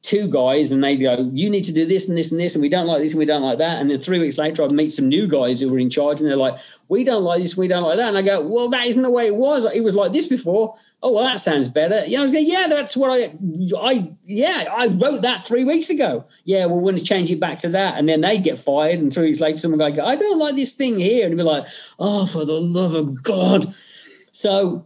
[0.02, 2.62] two guys and they go, you need to do this and this and this, and
[2.62, 3.80] we don't like this and we don't like that.
[3.80, 6.28] And then three weeks later, I'd meet some new guys who were in charge and
[6.28, 6.58] they're like,
[6.88, 8.08] we don't like this, we don't like that.
[8.08, 9.66] And I go, well, that isn't the way it was.
[9.66, 10.76] It was like this before.
[11.02, 12.06] Oh, well, that sounds better.
[12.08, 13.34] Know, I was going, yeah, that's what I,
[13.78, 16.24] I, yeah, I wrote that three weeks ago.
[16.44, 17.96] Yeah, well, we're going to change it back to that.
[17.96, 18.98] And then they get fired.
[18.98, 21.26] And three weeks later, someone go, I don't like this thing here.
[21.26, 21.66] And be like,
[21.98, 23.74] oh, for the love of God.
[24.32, 24.84] So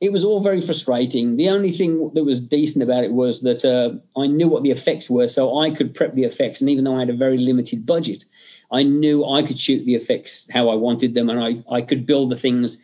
[0.00, 1.36] it was all very frustrating.
[1.36, 4.70] The only thing that was decent about it was that uh, I knew what the
[4.70, 6.60] effects were, so I could prep the effects.
[6.60, 8.24] And even though I had a very limited budget,
[8.70, 12.06] I knew I could shoot the effects how I wanted them, and I, I could
[12.06, 12.78] build the things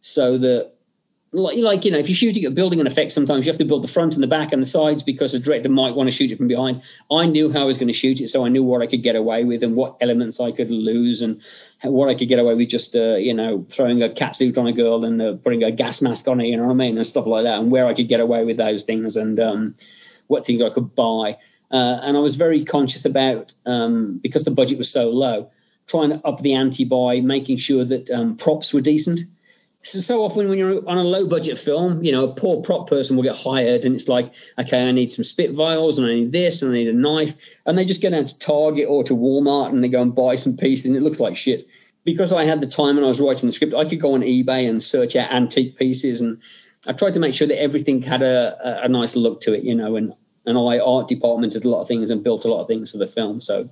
[0.00, 0.72] so that
[1.32, 3.64] like, like you know, if you're shooting at building an effect, sometimes you have to
[3.64, 6.12] build the front and the back and the sides because the director might want to
[6.12, 6.82] shoot it from behind.
[7.10, 9.04] I knew how I was going to shoot it, so I knew what I could
[9.04, 11.40] get away with and what elements I could lose and
[11.84, 14.66] what I could get away with just uh, you know throwing a cat suit on
[14.66, 16.96] a girl and uh, putting a gas mask on her, you know what I mean,
[16.96, 19.76] and stuff like that, and where I could get away with those things and um,
[20.26, 21.36] what things I could buy.
[21.70, 25.48] Uh, and I was very conscious about um, because the budget was so low,
[25.86, 29.20] trying to up the ante by making sure that um, props were decent
[29.82, 32.88] so, so often when you're on a low budget film, you know, a poor prop
[32.88, 36.14] person will get hired and it's like, okay, I need some spit vials and I
[36.14, 37.34] need this and I need a knife.
[37.64, 40.36] And they just go down to Target or to Walmart and they go and buy
[40.36, 41.66] some pieces and it looks like shit.
[42.04, 44.20] Because I had the time and I was writing the script, I could go on
[44.20, 46.38] eBay and search out antique pieces and
[46.86, 49.74] I tried to make sure that everything had a, a, nice look to it, you
[49.74, 50.14] know, and,
[50.46, 52.90] and I art department did a lot of things and built a lot of things
[52.90, 53.42] for the film.
[53.42, 53.68] So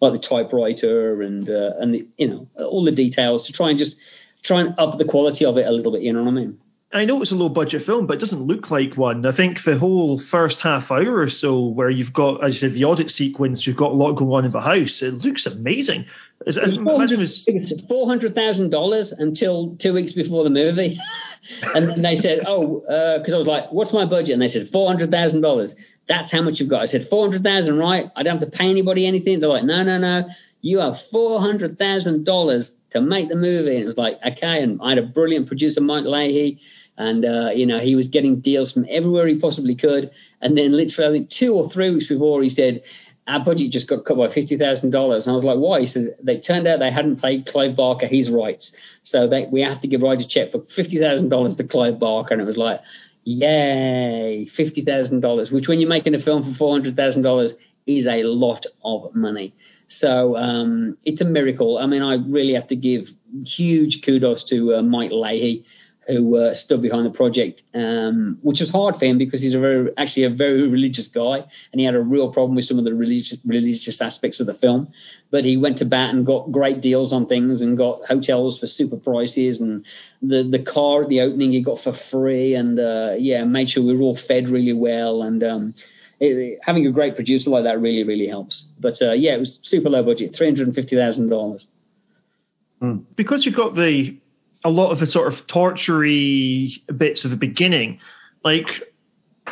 [0.00, 3.78] like the typewriter and, uh, and the, you know, all the details to try and
[3.78, 3.96] just
[4.42, 6.02] try and up the quality of it a little bit.
[6.02, 6.58] You know what I mean?
[6.94, 9.24] I know it's a low budget film, but it doesn't look like one.
[9.24, 12.74] I think the whole first half hour or so, where you've got, as you said,
[12.74, 15.00] the audit sequence, you've got a lot going on in the house.
[15.00, 16.04] It looks amazing.
[16.44, 21.00] It was four hundred thousand dollars until two weeks before the movie,
[21.74, 22.80] and then they said, "Oh,
[23.18, 25.74] because uh, I was like, what's my budget?" And they said four hundred thousand dollars.
[26.08, 26.82] That's how much you've got.
[26.82, 28.10] I said four hundred thousand, right?
[28.16, 29.40] I don't have to pay anybody anything.
[29.40, 30.28] They're like, no, no, no.
[30.60, 33.74] You have four hundred thousand dollars to make the movie.
[33.74, 34.62] And it was like, okay.
[34.62, 36.60] And I had a brilliant producer, Mike Leahy,
[36.98, 40.10] and uh, you know he was getting deals from everywhere he possibly could.
[40.40, 42.82] And then literally, I think two or three weeks before, he said.
[43.28, 45.86] Our budget just got cut by fifty thousand dollars, and I was like, "Why?" He
[45.86, 48.72] said, "They turned out they hadn't paid Clive Barker his rights,
[49.04, 52.00] so they, we have to give Ride a check for fifty thousand dollars to Clive
[52.00, 52.80] Barker." And it was like,
[53.22, 57.54] "Yay, fifty thousand dollars!" Which, when you're making a film for four hundred thousand dollars,
[57.86, 59.54] is a lot of money.
[59.88, 61.78] So um, it's a miracle.
[61.78, 63.08] I mean, I really have to give
[63.44, 65.64] huge kudos to uh, Mike Leahy,
[66.08, 69.60] who uh, stood behind the project, um, which was hard for him because he's a
[69.60, 72.84] very, actually a very religious guy, and he had a real problem with some of
[72.84, 74.88] the religious religious aspects of the film.
[75.30, 78.66] But he went to bat and got great deals on things, and got hotels for
[78.66, 79.84] super prices, and
[80.20, 83.84] the the car at the opening he got for free, and uh, yeah, made sure
[83.84, 85.74] we were all fed really well, and um,
[86.22, 88.68] it, having a great producer like that really, really helps.
[88.78, 91.66] But uh, yeah, it was super low budget, three hundred and fifty thousand dollars.
[92.80, 92.98] Hmm.
[93.16, 94.16] Because you've got the
[94.64, 97.98] a lot of the sort of tortury bits of the beginning,
[98.44, 98.82] like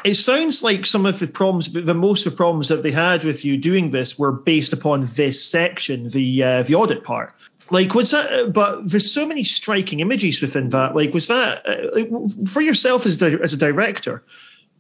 [0.05, 3.25] it sounds like some of the problems, the most of the problems that they had
[3.25, 7.35] with you doing this were based upon this section, the uh, the audit part.
[7.73, 8.53] Like was that?
[8.53, 10.95] But there's so many striking images within that.
[10.95, 14.23] Like was that uh, for yourself as as a director?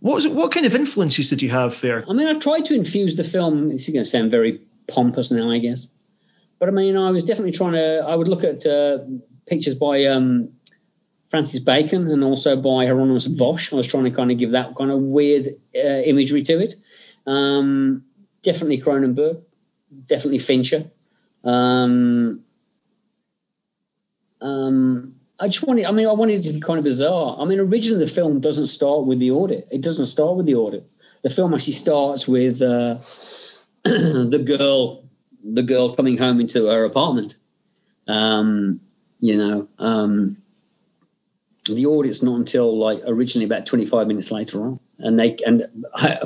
[0.01, 2.05] What was what kind of influences did you have there?
[2.09, 3.71] I mean, I tried to infuse the film.
[3.71, 5.89] It's going to sound very pompous now, I guess,
[6.59, 8.05] but I mean, I was definitely trying to.
[8.07, 8.99] I would look at uh,
[9.47, 10.51] pictures by um,
[11.31, 13.73] Francis Bacon and also by Hieronymus Bosch.
[13.73, 16.75] I was trying to kind of give that kind of weird uh, imagery to it.
[17.27, 18.05] Um,
[18.43, 19.43] definitely Cronenberg,
[20.07, 20.91] definitely Fincher.
[21.45, 22.45] Um,
[24.41, 27.37] um, I just wanted, I mean, I wanted it to be kind of bizarre.
[27.41, 29.69] I mean, originally the film doesn't start with the audit.
[29.71, 30.89] It doesn't start with the audit.
[31.23, 32.99] The film actually starts with uh,
[33.85, 35.05] the girl,
[35.43, 37.37] the girl coming home into her apartment.
[38.07, 38.81] Um,
[39.19, 40.37] you know, um,
[41.67, 44.81] the audit's not until like originally about 25 minutes later on.
[44.99, 46.19] And they, and I,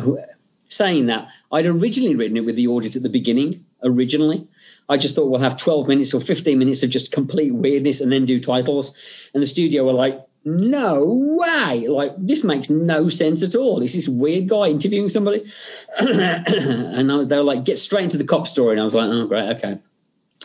[0.68, 4.48] saying that, I'd originally written it with the audit at the beginning, originally.
[4.88, 8.12] I just thought we'll have 12 minutes or 15 minutes of just complete weirdness and
[8.12, 8.92] then do titles.
[9.32, 11.04] And the studio were like, no
[11.38, 11.88] way.
[11.88, 13.80] Like, this makes no sense at all.
[13.80, 15.50] This is weird guy interviewing somebody?
[15.98, 18.72] and I, they were like, get straight into the cop story.
[18.72, 19.78] And I was like, oh, great, okay.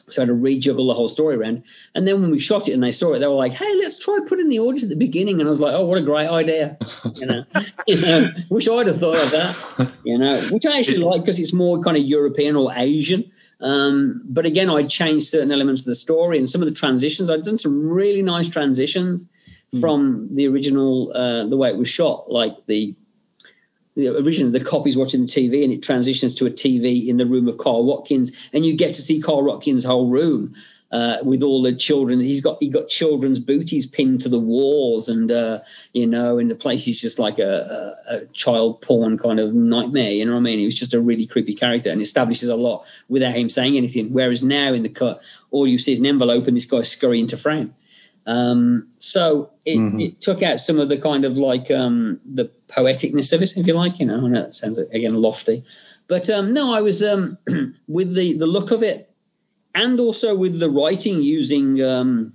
[0.07, 1.63] So I had to rejuggle the whole story around.
[1.93, 3.99] And then when we shot it and they saw it, they were like, hey, let's
[3.99, 5.39] try putting the audience at the beginning.
[5.39, 6.77] And I was like, oh, what a great idea.
[7.13, 7.43] You know,
[7.87, 11.39] you know wish I'd have thought of that, you know, which I actually like because
[11.39, 13.31] it's more kind of European or Asian.
[13.61, 17.29] Um, but again, I changed certain elements of the story and some of the transitions.
[17.29, 19.27] I've done some really nice transitions
[19.73, 19.81] mm.
[19.81, 22.95] from the original, uh, the way it was shot, like the
[23.97, 27.47] originally the copy's watching the TV and it transitions to a TV in the room
[27.47, 30.55] of Carl Watkins, and you get to see Carl Watkins' whole room
[30.91, 32.19] uh, with all the children.
[32.19, 35.59] He's got he got children's booties pinned to the walls, and uh,
[35.93, 39.53] you know, and the place is just like a, a, a, child porn kind of
[39.53, 40.11] nightmare.
[40.11, 40.59] You know what I mean?
[40.59, 44.13] He was just a really creepy character and establishes a lot without him saying anything.
[44.13, 45.21] Whereas now in the cut,
[45.51, 47.75] all you see is an envelope and this guy scurrying to frame.
[48.25, 49.99] Um, so it, mm-hmm.
[49.99, 53.65] it, took out some of the kind of like um, the poeticness of it, if
[53.65, 53.99] you like.
[53.99, 55.63] You know, I know it sounds again lofty,
[56.07, 57.37] but um, no, I was um,
[57.87, 59.08] with the the look of it
[59.75, 62.33] and also with the writing using um,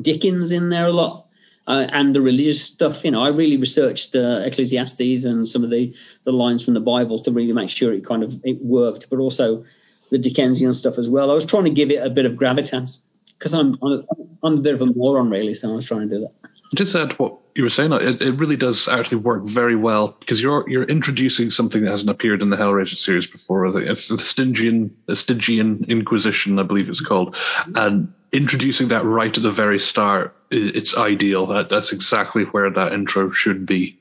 [0.00, 1.24] Dickens in there a lot.
[1.68, 5.70] Uh, and the religious stuff, you know, I really researched uh, Ecclesiastes and some of
[5.70, 5.92] the,
[6.24, 9.18] the lines from the Bible to really make sure it kind of it worked, but
[9.18, 9.64] also
[10.10, 11.28] the Dickensian stuff as well.
[11.28, 12.98] I was trying to give it a bit of gravitas
[13.36, 14.04] because I'm, I'm
[14.44, 16.50] I'm a bit of a moron really, so I was trying to do that.
[16.74, 17.92] Just add what you were saying.
[17.92, 22.10] It, it really does actually work very well because you're you're introducing something that hasn't
[22.10, 23.66] appeared in the Hellraiser series before.
[23.78, 27.36] It's the Stygian the Stygian Inquisition, I believe it's called,
[27.74, 31.46] and introducing that right at the very start, it's ideal.
[31.46, 33.98] That that's exactly where that intro should be,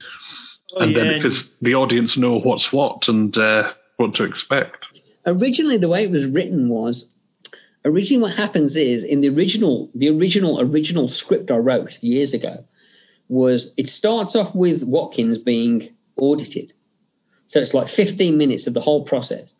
[0.76, 1.04] oh, and yeah.
[1.04, 4.88] then because the audience know what's what and uh, what to expect.
[5.26, 7.08] Originally, the way it was written was
[7.86, 12.66] originally what happens is in the original the original original script I wrote years ago
[13.30, 16.74] was it starts off with Watkins being audited.
[17.48, 19.54] So it's like 15 minutes of the whole process.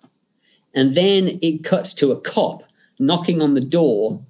[0.74, 2.64] And then it cuts to a cop
[3.00, 4.22] knocking on the door,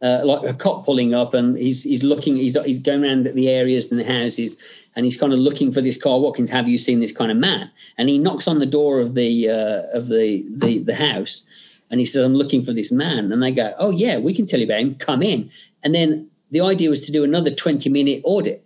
[0.00, 3.48] uh, like a cop pulling up, and he's he's looking, he's he's going around the
[3.48, 4.56] areas and the houses,
[4.96, 6.50] and he's kind of looking for this Carl Watkins.
[6.50, 7.70] Have you seen this kind of man?
[7.98, 11.44] And he knocks on the door of the uh, of the, the the house,
[11.92, 13.30] and he says, I'm looking for this man.
[13.30, 14.94] And they go, Oh, yeah, we can tell you about him.
[14.94, 15.50] Come in.
[15.84, 18.64] And then the idea was to do another 20 minute audit.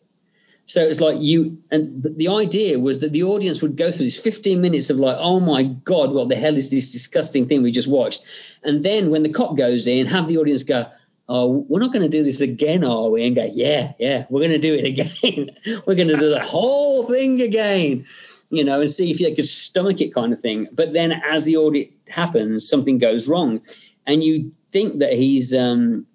[0.66, 4.18] So it's like you, and the idea was that the audience would go through this
[4.18, 7.72] 15 minutes of like, oh my God, what the hell is this disgusting thing we
[7.72, 8.22] just watched?
[8.62, 10.86] And then when the cop goes in, have the audience go,
[11.28, 13.26] oh, we're not going to do this again, are we?
[13.26, 15.50] And go, yeah, yeah, we're going to do it again.
[15.86, 18.06] we're going to do the whole thing again
[18.50, 20.66] you know, and see if they could stomach it kind of thing.
[20.72, 23.60] But then as the audit happens, something goes wrong.
[24.06, 26.06] And you think that he's, um,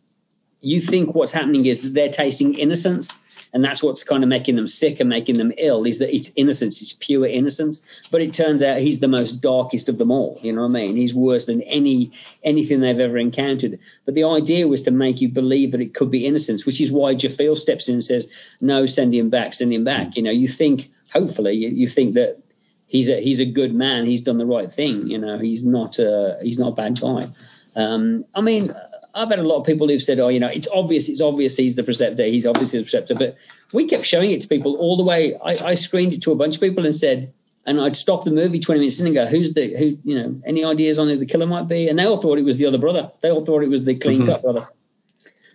[0.61, 3.09] you think what's happening is that they're tasting innocence.
[3.53, 6.31] And that's what's kind of making them sick and making them ill is that it's
[6.37, 7.81] innocence, it's pure innocence.
[8.09, 10.39] But it turns out he's the most darkest of them all.
[10.41, 10.95] You know what I mean?
[10.95, 12.11] He's worse than any
[12.43, 13.77] anything they've ever encountered.
[14.05, 16.91] But the idea was to make you believe that it could be innocence, which is
[16.91, 18.25] why Jophiel steps in and says,
[18.61, 22.15] "No, send him back, send him back." You know, you think hopefully you, you think
[22.15, 22.41] that
[22.87, 24.05] he's a he's a good man.
[24.05, 25.07] He's done the right thing.
[25.07, 27.27] You know, he's not a he's not a bad guy.
[27.75, 28.73] Um, I mean,
[29.15, 31.09] I've had a lot of people who've said, "Oh, you know, it's obvious.
[31.09, 32.23] It's obvious he's the preceptor.
[32.23, 33.35] He's obviously the preceptor." But
[33.73, 35.35] we kept showing it to people all the way.
[35.43, 37.33] I, I screened it to a bunch of people and said,
[37.65, 39.97] and I'd stop the movie 20 minutes in and go, "Who's the who?
[40.03, 42.45] You know, any ideas on who the killer might be?" And they all thought it
[42.45, 43.11] was the other brother.
[43.21, 44.51] They all thought it was the clean cut mm-hmm.
[44.51, 44.67] brother.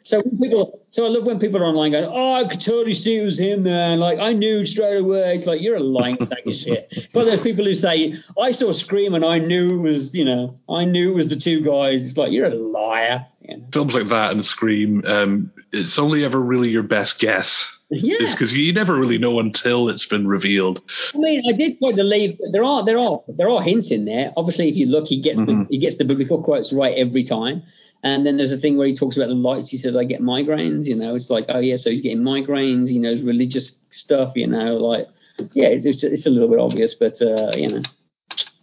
[0.07, 3.17] So people, so I love when people are online going, "Oh, I could totally see
[3.17, 3.99] it was him, man.
[3.99, 6.87] Like I knew straight away." It's like you're a lying sack of shit.
[6.93, 10.25] It's like those people who say, "I saw Scream and I knew it was, you
[10.25, 13.27] know, I knew it was the two guys." It's like you're a liar.
[13.41, 13.65] You know?
[13.73, 17.69] Films like that and Scream, um, it's only ever really your best guess.
[17.91, 20.83] Yeah, because you never really know until it's been revealed.
[21.15, 24.33] I mean, I did quite believe there are there are there are hints in there.
[24.37, 25.63] Obviously, if you look, he gets mm-hmm.
[25.63, 27.65] the he gets the biblical quotes right every time.
[28.03, 29.69] And then there's a thing where he talks about the lights.
[29.69, 32.89] He says, I get migraines, you know, it's like, oh, yeah, so he's getting migraines,
[32.89, 35.09] he knows religious stuff, you know, like,
[35.53, 37.83] yeah, it's, it's a little bit obvious, but, uh, you know,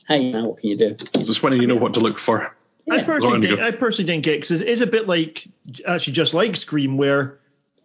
[0.07, 0.95] hey, you know, what can you do?
[1.13, 2.55] It's just when you know what to look for.
[2.85, 2.95] Yeah.
[2.95, 5.47] I, personally did, I personally didn't get because it's a bit like,
[5.87, 7.39] actually, just like Scream, where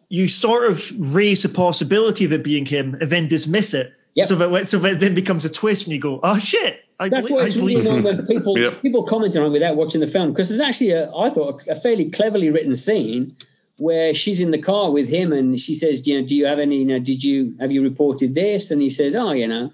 [0.09, 3.93] you sort of raise the possibility of it being him and then dismiss it.
[4.15, 4.29] Yep.
[4.29, 7.31] So that so that then becomes a twist when you go, oh shit, I That's
[7.31, 8.83] why it's really annoying when people yep.
[8.83, 11.81] people comment on it without watching the film because there's actually a I thought a,
[11.81, 13.37] fairly cleverly written scene
[13.77, 16.59] where she's in the car with him and she says, you know, do you have
[16.59, 18.73] any, you know, did you have you reported this?
[18.73, 19.71] And he said, oh, you know,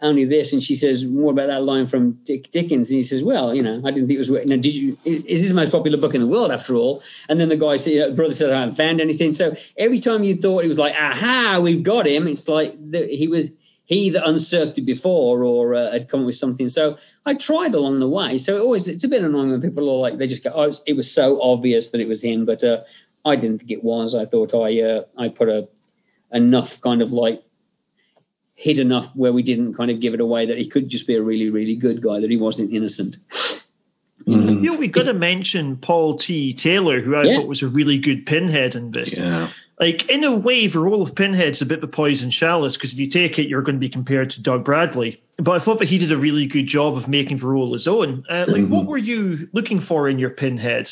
[0.00, 0.52] only this.
[0.52, 2.88] And she says, more about that line from Dick Dickens.
[2.88, 4.46] And he says, well, you know, I didn't think it was.
[4.46, 4.96] Now, did you?
[5.04, 7.02] Is this the most popular book in the world after all?
[7.28, 9.34] And then the guy said, you know, brother said, I haven't found anything.
[9.34, 12.26] So every time you thought it was like, aha, we've got him.
[12.26, 13.50] It's like the, he was
[13.92, 16.70] he either usurped it before or uh, had come up with something.
[16.70, 16.96] So
[17.26, 18.38] I tried along the way.
[18.38, 20.72] So it always it's a bit annoying when people are like they just go, oh,
[20.86, 22.78] it was so obvious that it was him, but uh,
[23.24, 24.14] I didn't think it was.
[24.14, 25.68] I thought I uh, I put a
[26.32, 27.42] enough kind of like
[28.54, 31.16] hid enough where we didn't kind of give it away that he could just be
[31.16, 33.16] a really really good guy that he wasn't innocent.
[34.26, 34.64] Mm-hmm.
[34.64, 36.54] You know, we got to mention Paul T.
[36.54, 37.36] Taylor, who I yeah.
[37.36, 39.18] thought was a really good pinhead in this.
[39.18, 39.50] Yeah.
[39.80, 42.92] Like, in a way, the role of Pinhead's a bit of a poison chalice because
[42.92, 45.20] if you take it, you're going to be compared to Doug Bradley.
[45.38, 47.88] But I thought that he did a really good job of making the role his
[47.88, 48.24] own.
[48.30, 48.72] Uh, like, mm-hmm.
[48.72, 50.88] what were you looking for in your Pinhead?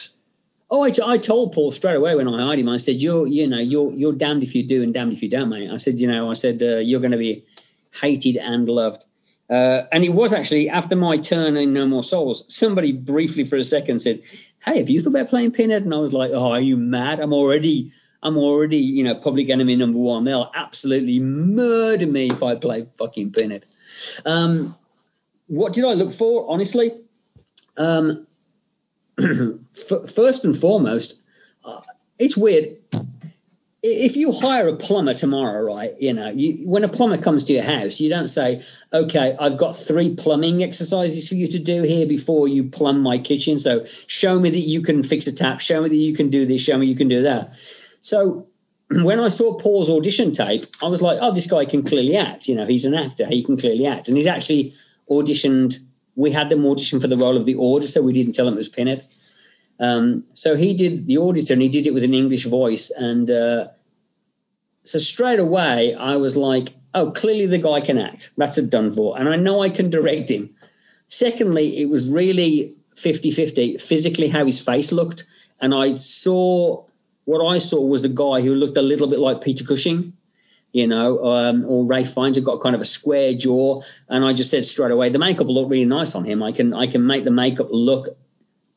[0.73, 2.69] Oh, I, t- I told Paul straight away when I hired him.
[2.69, 5.29] I said, "You're, you know, you're, you're damned if you do and damned if you
[5.29, 7.45] don't, mate." I said, "You know, I said uh, you're going to be
[7.93, 9.05] hated and loved."
[9.51, 12.45] Uh, and it was actually after my turn in No More Souls.
[12.49, 14.23] Somebody briefly for a second said,
[14.65, 17.19] "Hey, have you thought about playing Pinhead?" And I was like, "Oh, are you mad?
[17.19, 20.25] I'm already I'm already, you know, public enemy number one.
[20.25, 23.65] They'll absolutely murder me if I play fucking Pinhead.
[24.27, 24.77] Um,
[25.47, 26.49] what did I look for?
[26.49, 26.93] Honestly,
[27.77, 28.27] um,
[29.19, 31.17] f- first and foremost,
[31.65, 31.81] uh,
[32.19, 32.77] it's weird.
[33.83, 35.95] If you hire a plumber tomorrow, right?
[35.99, 38.63] You know, you, when a plumber comes to your house, you don't say,
[38.93, 43.17] "Okay, I've got three plumbing exercises for you to do here before you plumb my
[43.19, 45.61] kitchen." So show me that you can fix a tap.
[45.61, 46.61] Show me that you can do this.
[46.61, 47.55] Show me you can do that
[48.01, 48.47] so
[48.91, 52.49] when I saw Paul's audition tape, I was like, oh, this guy can clearly act.
[52.49, 53.27] You know, he's an actor.
[53.27, 54.09] He can clearly act.
[54.09, 54.75] And he'd actually
[55.09, 55.77] auditioned.
[56.17, 58.03] We had them audition for the role of the auditor.
[58.03, 59.07] We didn't tell him it was Pinhead.
[59.81, 62.91] Um, so he did the auditor, and he did it with an English voice.
[62.95, 63.69] And uh,
[64.85, 68.31] so straight away, I was like, oh, clearly the guy can act.
[68.37, 69.19] That's a done for.
[69.19, 70.51] And I know I can direct him.
[71.09, 75.25] Secondly, it was really 50 50 physically how his face looked.
[75.61, 76.85] And I saw
[77.25, 80.15] what I saw was the guy who looked a little bit like Peter Cushing,
[80.73, 84.33] you know, um, or Ray Fiennes had got kind of a square jaw, and I
[84.33, 86.43] just said straight away, the makeup look really nice on him.
[86.43, 88.09] I can I can make the makeup look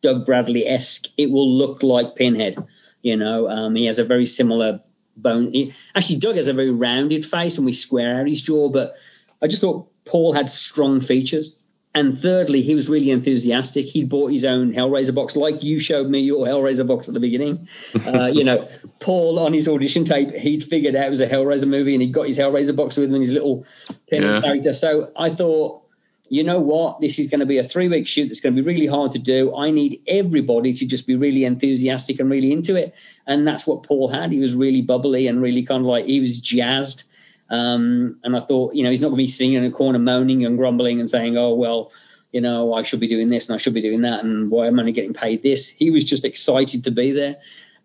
[0.03, 1.07] Doug Bradley esque.
[1.17, 2.57] It will look like Pinhead,
[3.01, 3.49] you know.
[3.49, 4.81] Um, he has a very similar
[5.17, 5.51] bone.
[5.51, 8.93] He, actually, Doug has a very rounded face, and we square out his jaw, but
[9.41, 11.55] I just thought Paul had strong features.
[11.95, 13.85] And thirdly, he was really enthusiastic.
[13.85, 17.19] He bought his own Hellraiser box, like you showed me your Hellraiser box at the
[17.19, 17.67] beginning.
[18.03, 18.67] Uh, you know,
[18.99, 22.11] Paul on his audition tape, he'd figured out it was a Hellraiser movie, and he
[22.11, 23.65] got his Hellraiser box with him and his little
[24.11, 24.41] yeah.
[24.41, 24.73] character.
[24.73, 25.82] So I thought,
[26.29, 28.65] you know what, this is going to be a three-week shoot that's going to be
[28.65, 29.55] really hard to do.
[29.55, 32.93] I need everybody to just be really enthusiastic and really into it,
[33.27, 34.31] and that's what Paul had.
[34.31, 37.03] He was really bubbly and really kind of like he was jazzed.
[37.49, 39.99] Um, and I thought, you know, he's not going to be sitting in a corner
[39.99, 41.91] moaning and grumbling and saying, oh, well,
[42.31, 44.67] you know, I should be doing this and I should be doing that, and why
[44.67, 45.67] am I only getting paid this?
[45.67, 47.35] He was just excited to be there.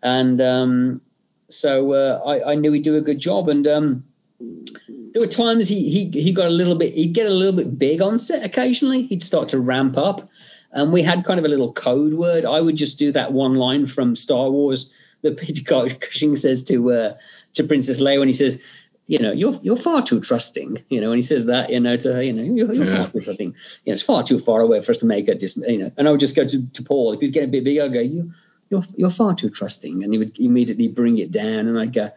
[0.01, 1.01] And um,
[1.49, 3.49] so uh, I, I, knew he'd do a good job.
[3.49, 4.03] And um,
[4.39, 7.77] there were times he, he, he got a little bit, he'd get a little bit
[7.77, 9.03] big on set occasionally.
[9.03, 10.29] He'd start to ramp up.
[10.71, 12.45] And we had kind of a little code word.
[12.45, 14.89] I would just do that one line from Star Wars
[15.23, 15.63] that Peter
[15.99, 17.17] Cushing says to uh,
[17.55, 18.59] to Princess Leia when he says,
[19.07, 20.83] you know, you're you're far too trusting.
[20.89, 22.97] You know, and he says that, you know, to her, you know, you're, you're yeah.
[22.97, 23.47] far too trusting.
[23.47, 25.39] You know, it's far too far away for us to make it.
[25.39, 27.51] Just you know, and I would just go to, to Paul if he's getting a
[27.51, 27.83] bit bigger.
[27.83, 28.31] I'd go, you
[28.69, 31.67] you're you're far too trusting, and he would immediately bring it down.
[31.67, 32.11] And I'd go,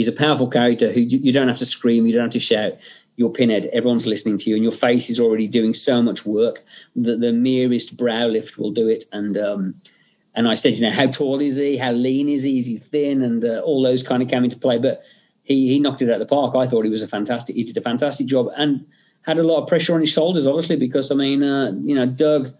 [0.00, 2.72] he's a powerful character who you, don't have to scream, you don't have to shout.
[3.16, 3.68] You're pinhead.
[3.70, 6.64] Everyone's listening to you, and your face is already doing so much work
[6.96, 9.04] that the merest brow lift will do it.
[9.12, 9.74] And um,
[10.34, 11.76] and I said, you know, how tall is he?
[11.76, 12.60] How lean is he?
[12.60, 13.20] Is he thin?
[13.20, 14.78] And uh, all those kind of came into play.
[14.78, 15.02] But
[15.42, 16.56] he he knocked it out of the park.
[16.56, 17.56] I thought he was a fantastic.
[17.56, 18.86] He did a fantastic job and
[19.20, 22.06] had a lot of pressure on his shoulders, obviously, because I mean, uh, you know,
[22.06, 22.54] Doug.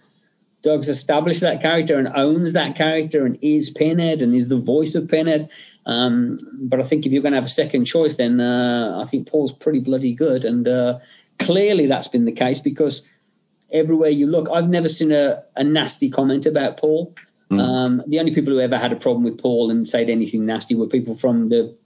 [0.62, 4.94] Doug's established that character and owns that character and is Pinhead and is the voice
[4.94, 5.48] of Pinhead.
[5.86, 9.08] Um, but I think if you're going to have a second choice, then uh, I
[9.10, 10.44] think Paul's pretty bloody good.
[10.44, 10.98] And uh,
[11.38, 13.02] clearly that's been the case because
[13.72, 17.14] everywhere you look, I've never seen a, a nasty comment about Paul.
[17.50, 17.60] Mm.
[17.60, 20.74] Um, the only people who ever had a problem with Paul and said anything nasty
[20.74, 21.76] were people from the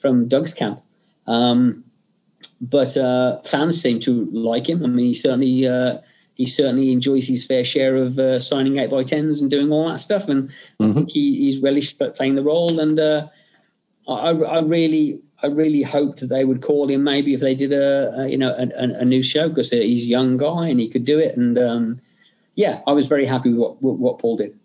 [0.00, 0.80] from Doug's camp.
[1.26, 1.84] Um,
[2.60, 4.84] but uh, fans seem to like him.
[4.84, 5.98] I mean, he certainly uh,
[6.34, 9.88] he certainly enjoys his fair share of uh, signing eight by tens and doing all
[9.88, 10.48] that stuff, and
[10.80, 10.90] mm-hmm.
[10.90, 12.80] I think he, he's relished playing the role.
[12.80, 13.28] And uh,
[14.08, 17.72] I, I, really, I really hoped that they would call him maybe if they did
[17.72, 20.88] a, a you know a, a, new show because he's a young guy and he
[20.88, 21.36] could do it.
[21.36, 22.00] And um,
[22.54, 24.58] yeah, I was very happy with what, what Paul did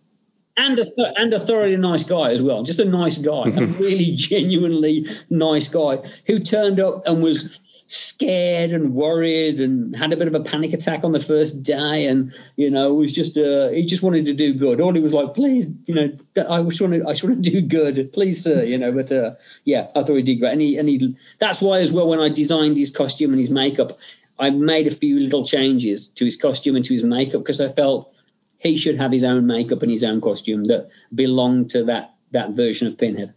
[0.57, 2.64] and a th- and a thoroughly nice guy as well.
[2.64, 8.72] Just a nice guy, a really genuinely nice guy who turned up and was scared
[8.72, 12.34] and worried and had a bit of a panic attack on the first day and
[12.58, 14.82] you know was just uh he just wanted to do good.
[14.82, 16.10] All he was like please you know
[16.50, 18.12] i just want to i just want to do good.
[18.14, 20.52] Please sir you know but uh yeah i thought he did great.
[20.52, 23.50] And he and he that's why as well when i designed his costume and his
[23.50, 23.98] makeup
[24.38, 27.72] i made a few little changes to his costume and to his makeup because i
[27.72, 28.14] felt
[28.60, 32.52] he should have his own makeup and his own costume that belonged to that that
[32.52, 33.34] version of Pinhead.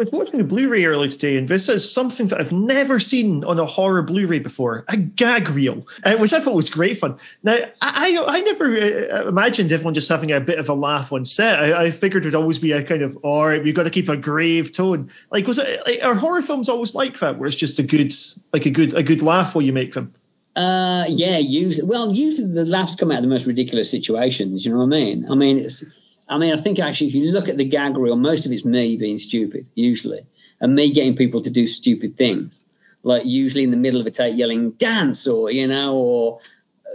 [0.00, 3.44] I was watching the Blu-ray earlier today, and this is something that I've never seen
[3.44, 7.18] on a horror Blu-ray before: a gag reel, uh, which I thought was great fun.
[7.42, 11.26] Now, I I, never uh, imagined everyone just having a bit of a laugh on
[11.26, 11.62] set.
[11.62, 14.08] I, I figured it'd always be a kind of, all right, we've got to keep
[14.08, 15.10] a grave tone.
[15.30, 15.80] Like, was it?
[15.84, 18.14] Like, are horror films always like that, where it's just a good,
[18.54, 20.14] like a good, a good laugh while you make them?
[20.56, 21.86] Uh, yeah, usually.
[21.86, 24.64] Well, usually the laughs come out of the most ridiculous situations.
[24.64, 25.26] You know what I mean?
[25.30, 25.84] I mean, it's
[26.30, 28.64] I mean, I think actually, if you look at the gag reel, most of it's
[28.64, 30.24] me being stupid, usually,
[30.60, 32.60] and me getting people to do stupid things,
[33.02, 36.40] like usually in the middle of a take yelling "dance" or you know, or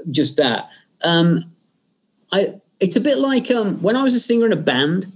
[0.10, 0.70] just that.
[1.03, 1.52] Um,
[2.32, 5.12] I it's a bit like um, when I was a singer in a band.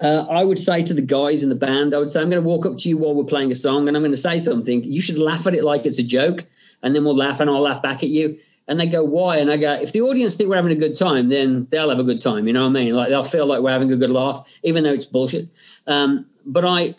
[0.00, 2.42] Uh, I would say to the guys in the band, I would say, I'm going
[2.42, 4.40] to walk up to you while we're playing a song, and I'm going to say
[4.40, 4.82] something.
[4.82, 6.44] You should laugh at it like it's a joke,
[6.82, 8.38] and then we'll laugh, and I'll laugh back at you.
[8.66, 9.38] And they go, why?
[9.38, 11.98] And I go, if the audience think we're having a good time, then they'll have
[11.98, 12.46] a good time.
[12.46, 12.94] You know what I mean?
[12.94, 15.48] Like they'll feel like we're having a good laugh, even though it's bullshit.
[15.86, 16.96] Um, but I,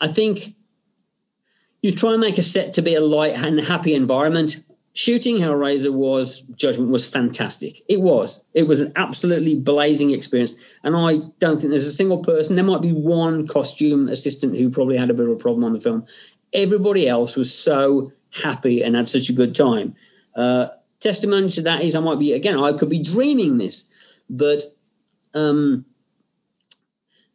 [0.00, 0.54] I think
[1.82, 4.56] you try and make a set to be a light and happy environment.
[4.94, 7.82] Shooting Hellraiser was Judgment was fantastic.
[7.88, 8.42] It was.
[8.54, 10.54] It was an absolutely blazing experience.
[10.82, 12.56] And I don't think there's a single person.
[12.56, 15.74] There might be one costume assistant who probably had a bit of a problem on
[15.74, 16.06] the film.
[16.54, 19.94] Everybody else was so happy and had such a good time.
[20.34, 20.68] Uh,
[21.00, 23.84] testimony to that is I might be again I could be dreaming this,
[24.28, 24.62] but
[25.34, 25.84] um,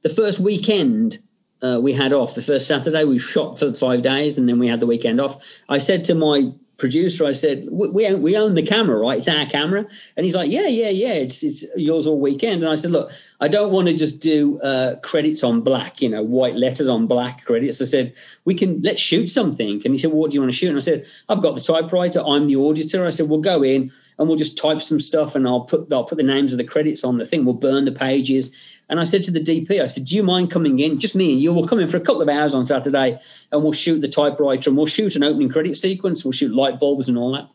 [0.02, 1.20] the first weekend
[1.62, 4.68] uh, we had off, the first Saturday we shot for five days, and then we
[4.68, 5.42] had the weekend off.
[5.70, 6.52] I said to my
[6.82, 9.20] producer, I said, we, own, we own the camera, right?
[9.20, 9.86] It's our camera.
[10.18, 12.64] And he's like, yeah, yeah, yeah, it's, it's yours all weekend.
[12.64, 13.12] And I said, look,
[13.42, 17.08] I don't want to just do uh, credits on black, you know, white letters on
[17.08, 17.82] black credits.
[17.82, 18.14] I said,
[18.46, 19.82] we can, let's shoot something.
[19.84, 20.70] And he said, well, what do you want to shoot?
[20.70, 22.22] And I said, I've got the typewriter.
[22.22, 23.04] I'm the auditor.
[23.04, 26.06] I said, we'll go in and we'll just type some stuff and I'll put, I'll
[26.06, 27.44] put the names of the credits on the thing.
[27.44, 28.52] We'll burn the pages
[28.92, 31.00] and I said to the DP, I said, Do you mind coming in?
[31.00, 31.54] Just me and you.
[31.54, 34.70] We'll come in for a couple of hours on Saturday and we'll shoot the typewriter
[34.70, 36.26] and we'll shoot an opening credit sequence.
[36.26, 37.48] We'll shoot light bulbs and all that.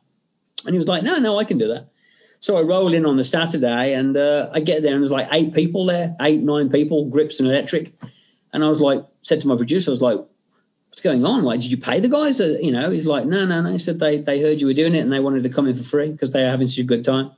[0.64, 1.90] And he was like, No, no, I can do that.
[2.40, 5.28] So I roll in on the Saturday and uh, I get there and there's like
[5.32, 7.92] eight people there, eight, nine people, grips and electric.
[8.52, 10.18] And I was like, said to my producer, I was like,
[10.88, 11.44] what's going on?
[11.44, 12.38] Like, did you pay the guys?
[12.38, 13.72] That, you know, he's like, no, no, no.
[13.72, 15.76] He said they, they heard you were doing it and they wanted to come in
[15.76, 17.32] for free because they were having such a good time.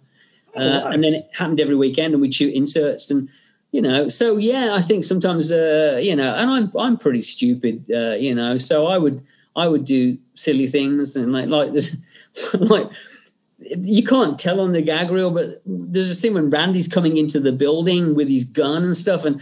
[0.56, 3.28] Uh, and then it happened every weekend and we'd shoot inserts and
[3.70, 7.84] you know so yeah i think sometimes uh, you know and i'm i'm pretty stupid
[7.94, 9.24] uh, you know so i would
[9.56, 11.94] i would do silly things and like like this
[12.54, 12.86] like
[13.76, 17.40] you can't tell on the gag reel but there's a scene when randy's coming into
[17.40, 19.40] the building with his gun and stuff and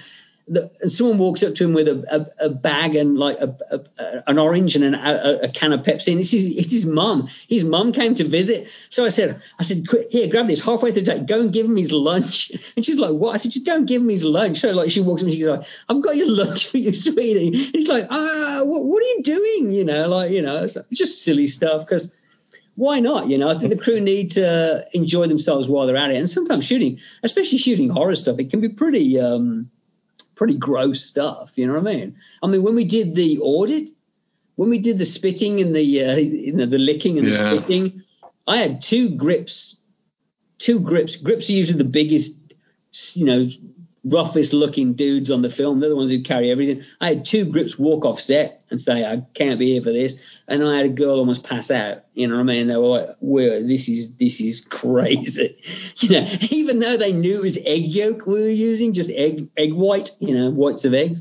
[0.48, 3.56] the, and someone walks up to him with a, a, a bag and like a,
[3.70, 3.80] a,
[4.28, 7.28] an orange and an, a, can of Pepsi, and it's his, it's his mum.
[7.48, 10.60] His mum came to visit, so I said, I said, quick, here, grab this.
[10.60, 12.52] Halfway through the day, go and give him his lunch.
[12.76, 13.34] And she's like, what?
[13.34, 14.58] I said, just go and give him his lunch.
[14.58, 17.46] So like she walks up and she's like, I've got your lunch for you, sweetie.
[17.46, 19.72] And he's like, ah, what, what are you doing?
[19.72, 22.10] You know, like you know, it's just silly stuff because
[22.76, 23.28] why not?
[23.28, 26.16] You know, I think the crew need to enjoy themselves while they're at it.
[26.16, 29.70] And sometimes shooting, especially shooting horror stuff, it can be pretty um,
[30.34, 31.50] pretty gross stuff.
[31.54, 32.16] You know what I mean?
[32.42, 33.88] I mean, when we did the audit,
[34.56, 37.32] when we did the spitting and the uh, you know the licking and yeah.
[37.38, 38.02] the spitting,
[38.46, 39.76] I had two grips,
[40.58, 41.16] two grips.
[41.16, 42.32] Grips are usually the biggest,
[43.14, 43.48] you know,
[44.06, 45.80] roughest looking dudes on the film.
[45.80, 46.82] They're the ones who carry everything.
[47.00, 50.16] I had two grips walk off set and say, I can't be here for this.
[50.46, 52.04] And I had a girl almost pass out.
[52.14, 52.68] You know what I mean?
[52.68, 55.58] They were like, well, this is, this is crazy.
[55.96, 59.48] you know, even though they knew it was egg yolk we were using, just egg,
[59.56, 61.20] egg white, you know, whites of eggs.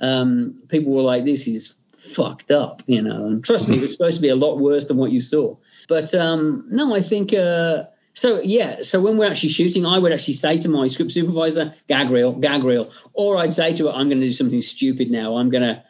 [0.00, 1.72] Um, people were like, this is
[2.14, 4.84] fucked up, you know, and trust me, it was supposed to be a lot worse
[4.84, 5.56] than what you saw.
[5.88, 7.84] But, um, no, I think, uh,
[8.18, 11.72] so yeah, so when we're actually shooting, I would actually say to my script supervisor,
[11.86, 15.08] gag reel, gag reel, or I'd say to her, I'm going to do something stupid
[15.08, 15.36] now.
[15.36, 15.84] I'm going to,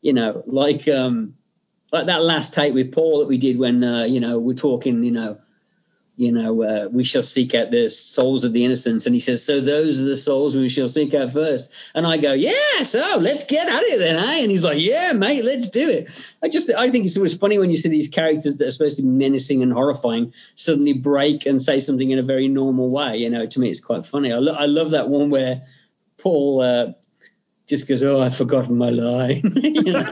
[0.00, 1.34] you know, like um,
[1.90, 5.02] like that last take with Paul that we did when uh, you know we're talking,
[5.02, 5.38] you know,
[6.16, 9.04] you know, uh, we shall seek out the souls of the innocents.
[9.04, 11.68] And he says, so those are the souls we shall seek out first.
[11.94, 14.40] And I go, yeah, so let's get at it then, eh?
[14.40, 16.08] And he's like, yeah, mate, let's do it.
[16.42, 18.96] I just, I think it's always funny when you see these characters that are supposed
[18.96, 23.18] to be menacing and horrifying suddenly break and say something in a very normal way.
[23.18, 24.32] You know, to me, it's quite funny.
[24.32, 25.62] I, lo- I love that one where
[26.18, 26.92] Paul, uh,
[27.66, 29.42] just goes, oh, I've forgotten my line.
[29.62, 30.10] you know,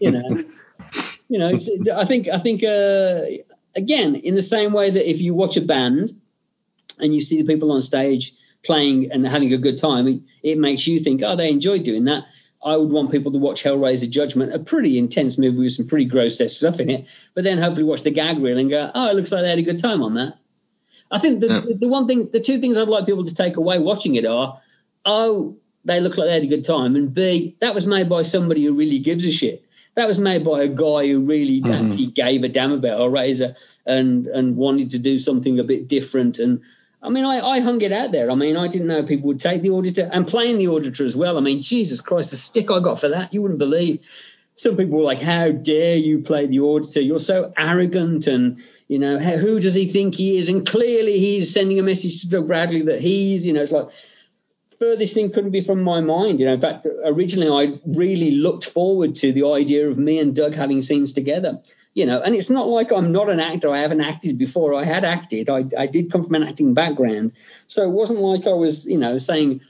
[0.00, 0.44] you know,
[1.28, 3.20] you know, I think, I think, uh,
[3.78, 6.10] again, in the same way that if you watch a band
[6.98, 8.34] and you see the people on stage
[8.64, 12.04] playing and having a good time, it, it makes you think, oh, they enjoy doing
[12.04, 12.24] that.
[12.62, 16.06] I would want people to watch Hellraiser Judgment, a pretty intense movie with some pretty
[16.06, 19.14] gross stuff in it, but then hopefully watch the gag reel and go, oh, it
[19.14, 20.34] looks like they had a good time on that.
[21.10, 21.60] I think the, yeah.
[21.60, 24.26] the, the one thing, the two things I'd like people to take away watching it
[24.26, 24.60] are,
[25.06, 28.22] oh, they look like they had a good time, and B, that was made by
[28.22, 29.64] somebody who really gives a shit.
[29.98, 31.90] That was made by a guy who really mm-hmm.
[31.90, 36.38] actually gave a damn about Hellraiser and and wanted to do something a bit different.
[36.38, 36.60] And
[37.02, 38.30] I mean, I, I hung it out there.
[38.30, 41.16] I mean, I didn't know people would take the auditor and playing the auditor as
[41.16, 41.36] well.
[41.36, 44.00] I mean, Jesus Christ, the stick I got for that, you wouldn't believe.
[44.54, 47.00] Some people were like, "How dare you play the auditor?
[47.00, 50.48] You're so arrogant and." You know, who does he think he is?
[50.48, 53.88] And clearly he's sending a message to Doug Bradley that he's, you know, it's like,
[54.78, 56.40] furthest thing couldn't be from my mind.
[56.40, 60.34] You know, in fact, originally I really looked forward to the idea of me and
[60.34, 61.60] Doug having scenes together.
[61.94, 63.70] You know, and it's not like I'm not an actor.
[63.70, 64.74] I haven't acted before.
[64.74, 65.48] I had acted.
[65.48, 67.32] I, I did come from an acting background,
[67.66, 69.62] so it wasn't like I was, you know, saying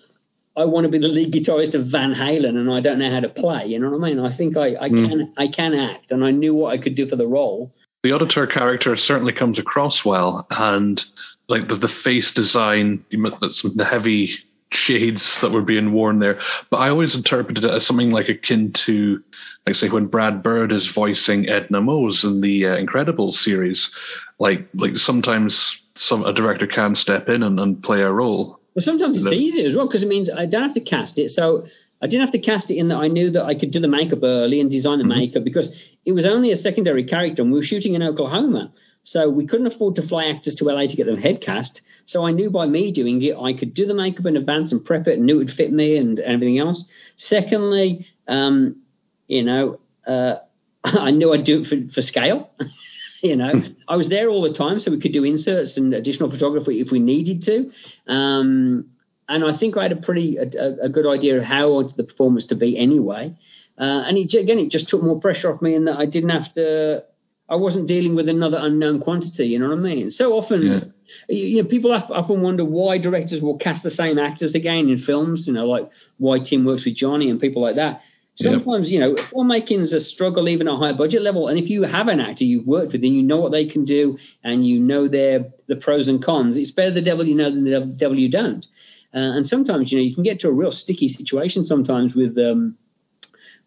[0.55, 3.20] I want to be the lead guitarist of Van Halen and I don't know how
[3.20, 3.66] to play.
[3.66, 4.18] You know what I mean?
[4.18, 5.09] I think I, I mm.
[5.09, 7.72] can I can act, and I knew what I could do for the role.
[8.02, 11.02] The auditor character certainly comes across well, and
[11.48, 14.36] like the, the face design, the heavy
[14.70, 16.39] shades that were being worn there.
[16.70, 19.23] But I always interpreted it as something like akin to,
[19.66, 23.90] like say, when Brad Bird is voicing Edna Mode in the uh, Incredibles series.
[24.39, 28.61] Like, like sometimes some a director can step in and, and play a role.
[28.74, 31.31] Well, sometimes it's easier as well because it means I don't have to cast it.
[31.31, 31.66] So
[32.01, 33.89] I didn't have to cast it in that I knew that I could do the
[33.89, 35.19] makeup early and design the mm-hmm.
[35.19, 35.74] makeup because
[36.05, 38.73] it was only a secondary character and we were shooting in Oklahoma.
[39.09, 41.80] So we couldn't afford to fly actors to LA to get them head cast.
[42.05, 44.85] So I knew by me doing it, I could do the makeup in advance and
[44.85, 46.85] prep it and knew it would fit me and everything else.
[47.16, 48.82] Secondly, um,
[49.26, 50.36] you know, uh,
[50.85, 52.51] I knew I'd do it for, for scale.
[53.22, 56.30] you know, I was there all the time, so we could do inserts and additional
[56.30, 57.72] photography if we needed to.
[58.06, 58.90] Um,
[59.26, 61.97] and I think I had a pretty a, a, good idea of how I wanted
[61.97, 63.35] the performance to be anyway.
[63.78, 66.28] Uh, and it, again, it just took more pressure off me in that I didn't
[66.28, 67.05] have to
[67.48, 69.46] I wasn't dealing with another unknown quantity.
[69.46, 70.10] You know what I mean?
[70.10, 70.80] So often, yeah.
[71.28, 75.46] you know, people often wonder why directors will cast the same actors again in films.
[75.46, 75.88] You know, like
[76.18, 78.02] why Tim works with Johnny and people like that.
[78.34, 79.00] Sometimes, yeah.
[79.06, 81.48] you know, filmmaking's a struggle even at a high budget level.
[81.48, 83.84] And if you have an actor you've worked with and you know what they can
[83.84, 87.50] do and you know their the pros and cons, it's better the devil you know
[87.50, 88.64] than the devil you don't.
[89.12, 92.38] Uh, and sometimes, you know, you can get to a real sticky situation sometimes with
[92.38, 92.76] um,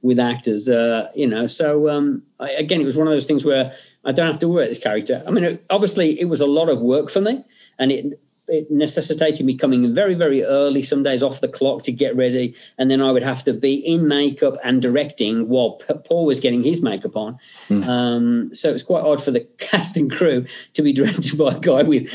[0.02, 1.48] with actors, uh, you know.
[1.48, 3.74] So um, I, again, it was one of those things where
[4.06, 5.24] I don't have to worry about this character.
[5.28, 7.44] I mean, it, obviously, it was a lot of work for me,
[7.78, 8.20] and it
[8.52, 12.54] it necessitated me coming very, very early, some days off the clock to get ready.
[12.78, 16.62] And then I would have to be in makeup and directing while Paul was getting
[16.62, 17.40] his makeup on.
[17.70, 17.88] Mm.
[17.88, 21.60] Um, so it was quite odd for the casting crew to be directed by a
[21.60, 22.10] guy with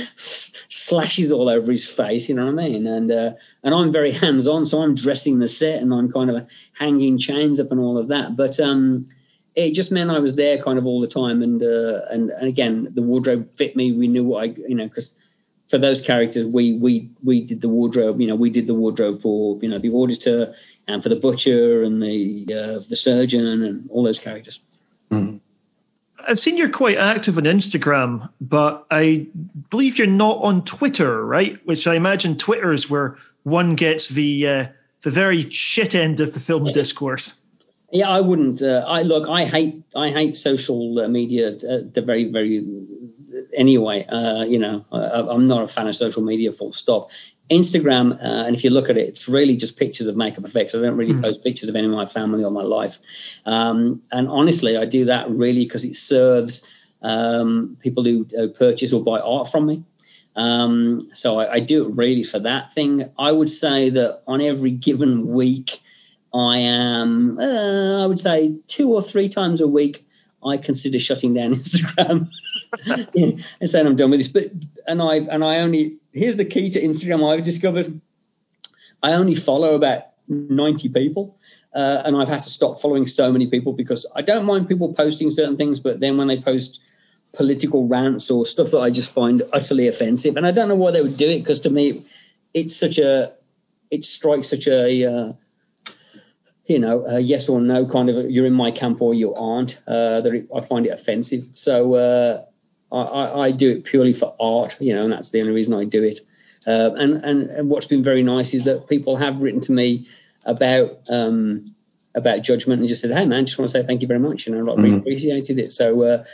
[0.69, 2.87] slashes all over his face, you know what I mean?
[2.87, 3.33] And, uh,
[3.63, 7.19] and I'm very hands on, so I'm dressing the set and I'm kind of hanging
[7.19, 8.37] chains up and all of that.
[8.37, 9.09] But, um,
[9.57, 12.47] it just meant I was there kind of all the time, and uh, and and
[12.47, 13.91] again, the wardrobe fit me.
[13.91, 15.15] We knew what I, you know, because
[15.69, 18.21] for those characters, we we we did the wardrobe.
[18.21, 20.55] You know, we did the wardrobe for you know the auditor
[20.87, 24.61] and for the butcher and the uh, the surgeon and all those characters.
[26.29, 29.27] I've seen you're quite active on Instagram, but I
[29.71, 31.59] believe you're not on Twitter, right?
[31.65, 34.65] Which I imagine Twitter is where one gets the uh,
[35.03, 37.33] the very shit end of the film discourse.
[37.93, 38.61] Yeah, I wouldn't.
[38.61, 39.29] Uh, I look.
[39.29, 39.83] I hate.
[39.95, 41.51] I hate social uh, media.
[41.51, 42.67] Uh, the very, very.
[43.55, 46.53] Anyway, uh, you know, I, am not a fan of social media.
[46.53, 47.09] Full stop.
[47.51, 50.75] Instagram, uh, and if you look at it, it's really just pictures of makeup effects.
[50.75, 51.23] I don't really mm.
[51.23, 52.97] post pictures of any of my family or my life.
[53.45, 56.63] Um, and honestly, I do that really because it serves
[57.03, 59.85] um, people who uh, purchase or buy art from me.
[60.35, 63.11] Um, so I, I do it really for that thing.
[63.19, 65.81] I would say that on every given week.
[66.35, 70.05] I am, uh, I would say, two or three times a week.
[70.45, 72.29] I consider shutting down Instagram
[73.15, 74.29] and saying I'm done with this.
[74.29, 74.53] But
[74.87, 77.27] and I and I only here's the key to Instagram.
[77.27, 78.01] I've discovered
[79.03, 81.39] I only follow about ninety people.
[81.75, 84.95] Uh, and I've had to stop following so many people because I don't mind people
[84.95, 86.81] posting certain things, but then when they post
[87.35, 90.93] political rants or stuff that I just find utterly offensive, and I don't know why
[90.93, 92.07] they would do it because to me,
[92.55, 93.33] it's such a,
[93.91, 95.33] it strikes such a, uh,
[96.65, 99.79] you know, a yes or no kind of you're in my camp or you aren't.
[99.87, 101.45] Uh, that it, I find it offensive.
[101.53, 102.47] So
[102.93, 105.85] I, I, do it purely for art, you know, and that's the only reason I
[105.85, 106.21] do it.
[106.67, 110.07] Uh, and, and, and what's been very nice is that people have written to me
[110.45, 111.75] about um,
[112.15, 114.47] about judgment and just said, "Hey, man, just want to say thank you very much,"
[114.47, 114.99] you know, I really mm-hmm.
[115.01, 115.73] appreciated it.
[115.73, 116.25] So uh,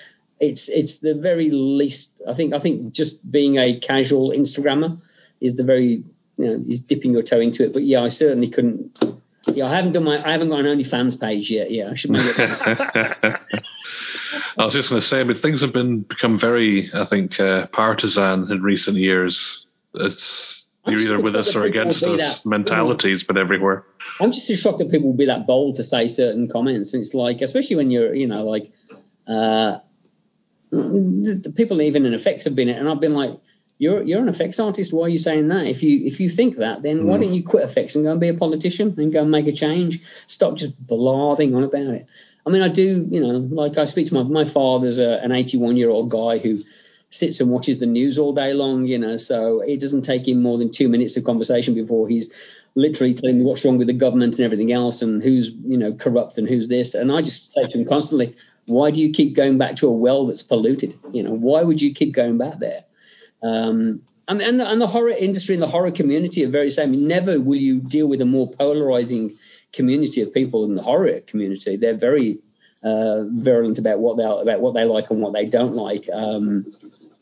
[0.40, 2.10] it's it's the very least.
[2.28, 5.00] I think I think just being a casual Instagrammer
[5.40, 6.04] is the very
[6.36, 7.72] you know is dipping your toe into it.
[7.72, 8.98] But yeah, I certainly couldn't
[9.48, 10.26] yeah, I haven't done my.
[10.26, 11.70] I haven't got an OnlyFans page yet.
[11.70, 12.38] Yeah, I should make it.
[14.58, 17.66] I was just going to say, but things have been become very, I think, uh,
[17.68, 19.66] partisan in recent years.
[19.94, 23.84] It's you're either with us or against us that, mentality's everywhere.
[24.20, 26.92] I'm just shocked that people will be that bold to say certain comments.
[26.92, 28.70] It's like, especially when you're, you know, like,
[29.26, 29.78] uh,
[30.70, 33.38] the people even in effects have been it, and I've been like,
[33.82, 34.92] you're you're an effects artist.
[34.92, 35.66] Why are you saying that?
[35.66, 37.04] If you if you think that, then mm.
[37.06, 39.48] why don't you quit effects and go and be a politician and go and make
[39.48, 40.00] a change?
[40.28, 42.06] Stop just blathing on about it.
[42.46, 45.32] I mean, I do, you know, like I speak to my my father's a, an
[45.32, 46.60] 81 year old guy who
[47.10, 50.40] sits and watches the news all day long, you know, so it doesn't take him
[50.40, 52.30] more than two minutes of conversation before he's
[52.76, 55.92] literally telling me what's wrong with the government and everything else and who's, you know,
[55.92, 56.94] corrupt and who's this.
[56.94, 58.34] And I just say to him constantly,
[58.66, 60.96] why do you keep going back to a well that's polluted?
[61.12, 62.84] You know, why would you keep going back there?
[63.42, 67.06] Um, and, and, the, and the horror industry and the horror community are very same.
[67.06, 69.36] Never will you deal with a more polarizing
[69.72, 71.76] community of people in the horror community.
[71.76, 72.38] They're very
[72.82, 76.08] uh, virulent about what they about what they like and what they don't like.
[76.12, 76.72] Um,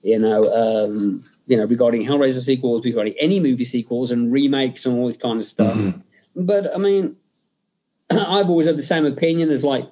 [0.03, 4.99] you know, um, you know, regarding Hellraiser sequels, regarding any movie sequels and remakes and
[4.99, 5.77] all this kind of stuff.
[5.77, 6.01] Mm-hmm.
[6.47, 7.17] But I mean,
[8.11, 9.85] I've always had the same opinion as like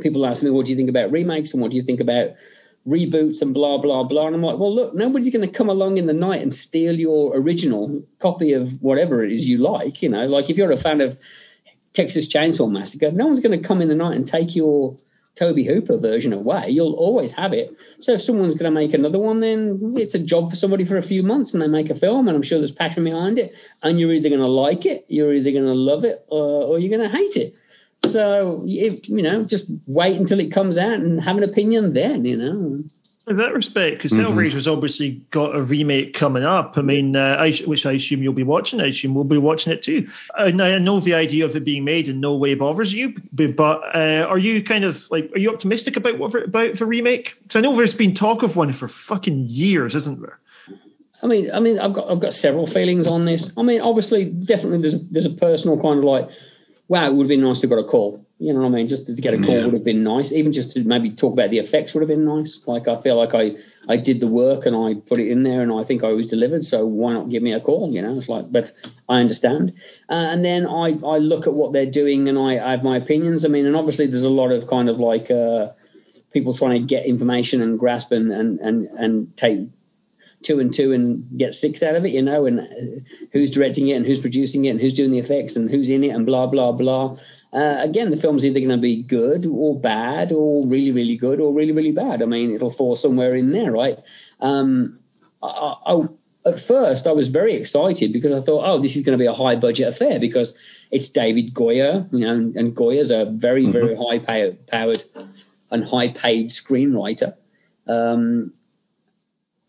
[0.00, 2.30] people ask me, what do you think about remakes and what do you think about
[2.86, 4.26] reboots and blah blah blah.
[4.26, 6.98] And I'm like, well, look, nobody's going to come along in the night and steal
[6.98, 10.02] your original copy of whatever it is you like.
[10.02, 11.16] You know, like if you're a fan of
[11.94, 14.96] Texas Chainsaw Massacre, no one's going to come in the night and take your
[15.34, 16.68] Tobe Hooper version away.
[16.68, 17.74] You'll always have it.
[18.00, 20.98] So if someone's going to make another one, then it's a job for somebody for
[20.98, 23.52] a few months, and they make a film, and I'm sure there's passion behind it.
[23.82, 26.78] And you're either going to like it, you're either going to love it, or, or
[26.78, 27.54] you're going to hate it.
[28.06, 32.24] So if you know, just wait until it comes out and have an opinion then.
[32.24, 32.84] You know.
[33.28, 34.36] In that respect, because mm-hmm.
[34.36, 36.76] Hellraiser's obviously got a remake coming up.
[36.76, 38.80] I mean, uh, I, which I assume you'll be watching.
[38.80, 40.08] I assume we'll be watching it too.
[40.36, 43.54] I, I know the idea of it being made in no way bothers you, but,
[43.54, 47.34] but uh, are you kind of like, are you optimistic about what about the remake?
[47.44, 50.40] Because I know there's been talk of one for fucking years, isn't there?
[51.22, 53.52] I mean, I mean, I've got I've got several feelings on this.
[53.56, 56.28] I mean, obviously, definitely, there's a, there's a personal kind of like
[56.88, 58.24] wow, it would have been nice to have got a call.
[58.38, 58.88] You know what I mean?
[58.88, 59.64] Just to get a call yeah.
[59.64, 60.32] would have been nice.
[60.32, 62.60] Even just to maybe talk about the effects would have been nice.
[62.66, 63.52] Like I feel like I,
[63.88, 66.26] I did the work and I put it in there and I think I was
[66.26, 66.64] delivered.
[66.64, 67.92] So why not give me a call?
[67.92, 68.72] You know, it's like, but
[69.08, 69.74] I understand.
[70.10, 72.96] Uh, and then I, I look at what they're doing and I, I have my
[72.96, 73.44] opinions.
[73.44, 75.68] I mean, and obviously there's a lot of kind of like uh,
[76.32, 79.68] people trying to get information and grasp and, and, and, and take
[80.42, 83.94] two and two and get six out of it, you know, and who's directing it
[83.94, 86.46] and who's producing it and who's doing the effects and who's in it and blah
[86.46, 87.16] blah blah.
[87.52, 91.40] Uh, again, the film's either going to be good or bad or really really good
[91.40, 92.22] or really really bad.
[92.22, 93.98] I mean, it'll fall somewhere in there, right?
[94.40, 94.98] Um,
[95.42, 96.00] I, I,
[96.44, 99.26] at first, I was very excited because I thought, oh, this is going to be
[99.26, 100.56] a high budget affair because
[100.90, 103.72] it's David Goyer, you know, and, and Goyer's a very mm-hmm.
[103.72, 104.18] very high
[104.68, 105.04] powered
[105.70, 107.34] and high paid screenwriter.
[107.86, 108.52] Um,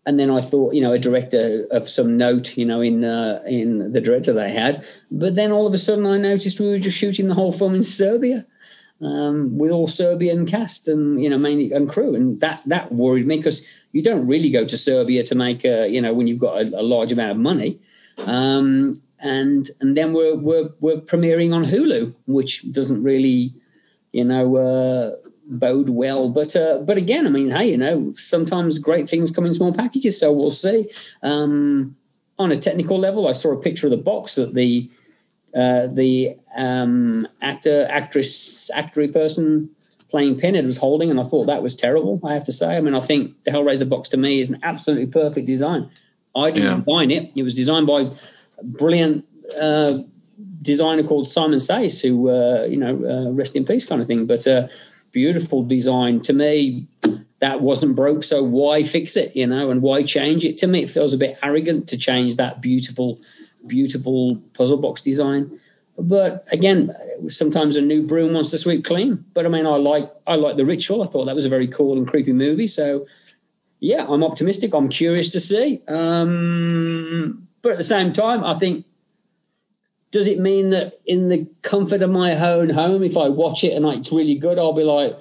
[0.06, 3.42] and then I thought, you know, a director of some note, you know, in uh,
[3.46, 4.86] in the director they had.
[5.10, 7.76] But then all of a sudden, I noticed we were just shooting the whole film
[7.76, 8.46] in Serbia,
[9.02, 13.28] um, with all Serbian cast and you know mainly and crew, and that that worried
[13.28, 13.62] me because
[13.94, 16.82] you don't really go to Serbia to make a, you know, when you've got a,
[16.82, 17.80] a large amount of money.
[18.18, 23.54] Um, and and then we're we're we're premiering on Hulu, which doesn't really,
[24.12, 24.58] you know.
[24.58, 25.23] Uh,
[25.60, 26.30] bode well.
[26.30, 29.74] But uh, but again, I mean, hey, you know, sometimes great things come in small
[29.74, 30.90] packages, so we'll see.
[31.22, 31.96] Um,
[32.40, 34.90] on a technical level, I saw a picture of the box that the
[35.56, 39.70] uh, the um, actor, actress, actory person
[40.10, 42.20] playing Pinhead was holding, and I thought that was terrible.
[42.24, 42.76] I have to say.
[42.78, 45.90] I mean, I think the Hellraiser box to me is an absolutely perfect design.
[46.36, 46.78] I didn't yeah.
[46.80, 48.12] design it; it was designed by
[48.58, 49.26] a brilliant.
[49.60, 50.00] Uh,
[50.64, 54.26] designer called Simon Sayce, who uh, you know, uh, rest in peace, kind of thing.
[54.26, 54.68] But uh,
[55.14, 56.20] beautiful design.
[56.22, 56.88] To me,
[57.40, 60.58] that wasn't broke, so why fix it, you know, and why change it?
[60.60, 63.20] To me, it feels a bit arrogant to change that beautiful,
[63.68, 65.60] beautiful puzzle box design.
[65.98, 66.94] But again,
[67.30, 69.24] sometimes a new broom wants to sweep clean.
[69.34, 71.04] But I mean, I like I like the ritual.
[71.04, 72.68] I thought that was a very cool and creepy movie.
[72.68, 73.06] So
[73.80, 74.74] yeah, I'm optimistic.
[74.74, 75.82] I'm curious to see.
[75.88, 78.86] Um, but at the same time, I think
[80.14, 83.74] does it mean that in the comfort of my own home, if I watch it
[83.74, 85.18] and it's really good, I'll be like,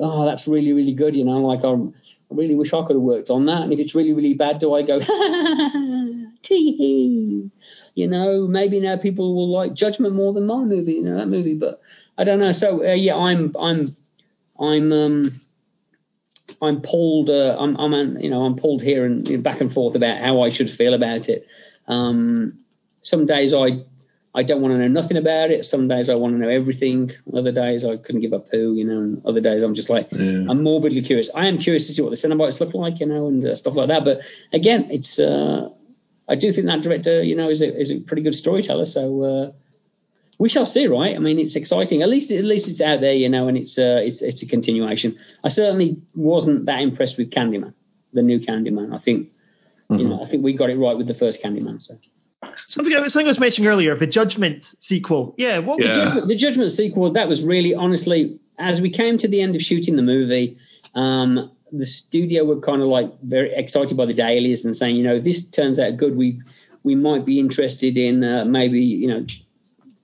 [0.00, 1.94] oh, that's really, really good, you know, like I'm,
[2.30, 3.60] I really wish I could have worked on that.
[3.60, 4.98] And if it's really, really bad, do I go,
[6.42, 7.50] tee hee?
[7.94, 11.28] You know, maybe now people will like Judgment more than my movie, you know, that
[11.28, 11.54] movie.
[11.54, 11.82] But
[12.16, 12.52] I don't know.
[12.52, 13.94] So uh, yeah, I'm, I'm,
[14.58, 15.40] I'm, um,
[16.62, 17.28] I'm pulled.
[17.28, 20.18] Uh, I'm, I'm, you know, I'm pulled here and you know, back and forth about
[20.18, 21.46] how I should feel about it.
[21.88, 22.60] Um,
[23.02, 23.84] some days I
[24.32, 25.64] I don't want to know nothing about it.
[25.64, 27.10] Some days I want to know everything.
[27.34, 28.98] Other days I couldn't give a poo, you know.
[28.98, 30.46] And other days I'm just like, yeah.
[30.48, 31.30] I'm morbidly curious.
[31.34, 33.74] I am curious to see what the Cenobites look like, you know, and uh, stuff
[33.74, 34.04] like that.
[34.04, 34.20] But
[34.52, 35.68] again, it's uh,
[36.28, 38.84] I do think that director, you know, is a, is a pretty good storyteller.
[38.84, 39.52] So uh,
[40.38, 41.16] we shall see, right?
[41.16, 42.02] I mean, it's exciting.
[42.02, 44.46] At least, at least it's out there, you know, and it's uh, it's it's a
[44.46, 45.18] continuation.
[45.42, 47.74] I certainly wasn't that impressed with Candyman,
[48.12, 48.94] the new Candyman.
[48.94, 49.26] I think,
[49.90, 49.96] mm-hmm.
[49.98, 51.82] you know, I think we got it right with the first Candyman.
[51.82, 51.98] So.
[52.68, 55.34] Something, something I was mentioning earlier, the Judgment sequel.
[55.36, 55.88] Yeah, what yeah.
[55.88, 59.56] The, Judgment, the Judgment sequel, that was really, honestly, as we came to the end
[59.56, 60.56] of shooting the movie,
[60.94, 65.04] um, the studio were kind of like very excited by the dailies and saying, you
[65.04, 66.16] know, this turns out good.
[66.16, 66.40] We
[66.82, 69.26] we might be interested in uh, maybe you know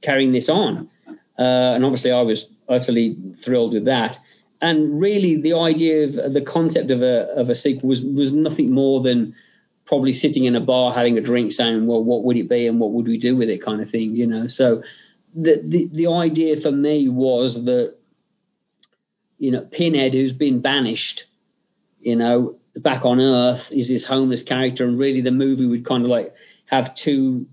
[0.02, 0.88] carrying this on.
[1.38, 4.18] Uh, and obviously, I was utterly thrilled with that.
[4.62, 8.70] And really, the idea of the concept of a of a sequel was was nothing
[8.70, 9.34] more than
[9.86, 12.78] probably sitting in a bar having a drink, saying, "Well, what would it be, and
[12.78, 14.46] what would we do with it?" kind of thing, you know.
[14.46, 14.82] So
[15.34, 17.96] the the, the idea for me was that
[19.38, 21.24] you know Pinhead, who's been banished,
[22.00, 26.04] you know, back on Earth, is this homeless character, and really the movie would kind
[26.04, 26.34] of like
[26.66, 27.46] have two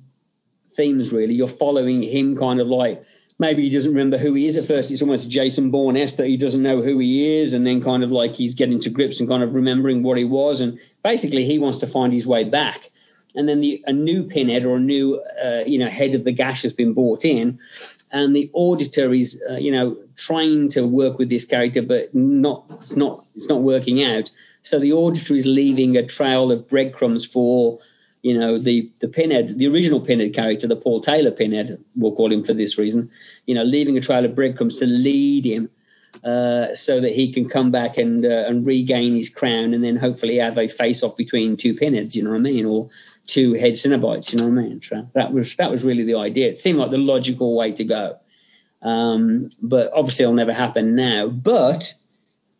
[0.76, 1.12] themes.
[1.12, 3.04] Really, you're following him, kind of like
[3.40, 4.92] maybe he doesn't remember who he is at first.
[4.92, 8.04] It's almost Jason Bourne esque that he doesn't know who he is, and then kind
[8.04, 11.46] of like he's getting to grips and kind of remembering what he was, and basically
[11.46, 12.90] he wants to find his way back.
[13.36, 16.32] And then the, a new pinhead or a new, uh, you know, head of the
[16.32, 17.60] gash has been brought in,
[18.12, 22.66] and the auditor is, uh, you know, trying to work with this character, but not,
[22.82, 24.30] it's not, it's not working out.
[24.62, 27.80] So the auditor is leaving a trail of breadcrumbs for
[28.24, 32.32] you know, the, the Pinhead, the original Pinhead character, the Paul Taylor Pinhead, we'll call
[32.32, 33.12] him for this reason,
[33.46, 35.70] you know, leaving a trail of breadcrumbs to lead him
[36.24, 39.98] uh, so that he can come back and uh, and regain his crown and then
[39.98, 42.90] hopefully have a face off between two pinheads, you know what I mean, or
[43.28, 44.82] two head Cenobites, you know what I mean.
[44.88, 46.50] So that was that was really the idea.
[46.50, 48.18] It seemed like the logical way to go,
[48.82, 51.28] um, but obviously it'll never happen now.
[51.28, 51.94] But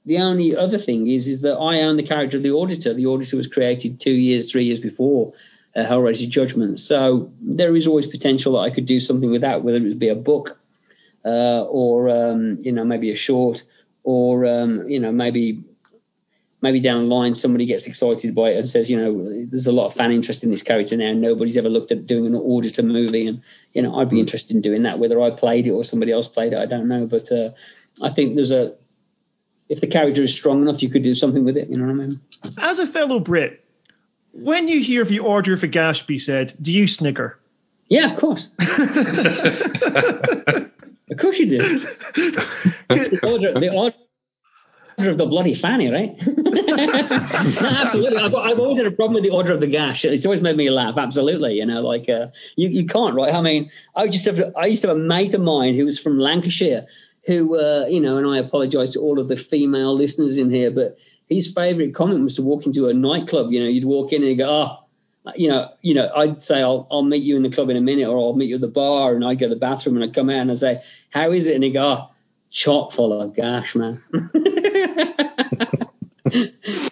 [0.06, 2.94] the only other thing is is that I own the character of the Auditor.
[2.94, 5.34] The Auditor was created two years, three years before
[5.76, 6.80] uh, Hellraiser Judgment.
[6.80, 10.00] So there is always potential that I could do something with that, whether it would
[10.00, 10.60] be a book
[11.26, 13.64] uh, or um, you know maybe a short,
[14.04, 15.64] or um, you know maybe
[16.62, 19.72] maybe down the line somebody gets excited by it and says, you know, there's a
[19.74, 21.12] lot of fan interest in this character now.
[21.12, 23.42] Nobody's ever looked at doing an auditor movie, and
[23.74, 25.00] you know, I'd be interested in doing that.
[25.00, 27.06] Whether I played it or somebody else played it, I don't know.
[27.06, 27.50] But uh,
[28.02, 28.74] I think there's a
[29.70, 31.70] if the character is strong enough, you could do something with it.
[31.70, 32.20] You know what I mean?
[32.60, 33.64] As a fellow Brit,
[34.32, 37.40] when you hear the order for Gash be said, do you snigger?
[37.90, 38.50] Yeah, of course.
[38.60, 38.68] of
[41.20, 41.80] course you do.
[42.90, 43.96] the order, the order
[45.12, 46.16] of the bloody fanny, right?
[46.28, 48.20] no, absolutely.
[48.20, 50.06] I've, I've, always had a problem with the order of the gash.
[50.06, 50.96] It's always made me laugh.
[50.98, 51.54] Absolutely.
[51.54, 53.34] You know, like uh, you, you can't, right?
[53.34, 56.00] I mean, I just have, I used to have a mate of mine who was
[56.00, 56.88] from Lancashire,
[57.26, 60.72] who, uh, you know, and I apologise to all of the female listeners in here,
[60.72, 60.98] but
[61.30, 63.52] his favorite comment was to walk into a nightclub.
[63.52, 64.80] You know, you'd walk in and you go, oh,
[65.36, 67.82] you know, you know, I'd say I'll I'll meet you in the club in a
[67.82, 70.04] minute, or I'll meet you at the bar, and I'd go to the bathroom and
[70.04, 70.82] I'd come out and I'd say,
[71.12, 71.56] how is it?
[71.56, 72.10] And he'd go, oh,
[72.52, 74.04] chock full of gash, man.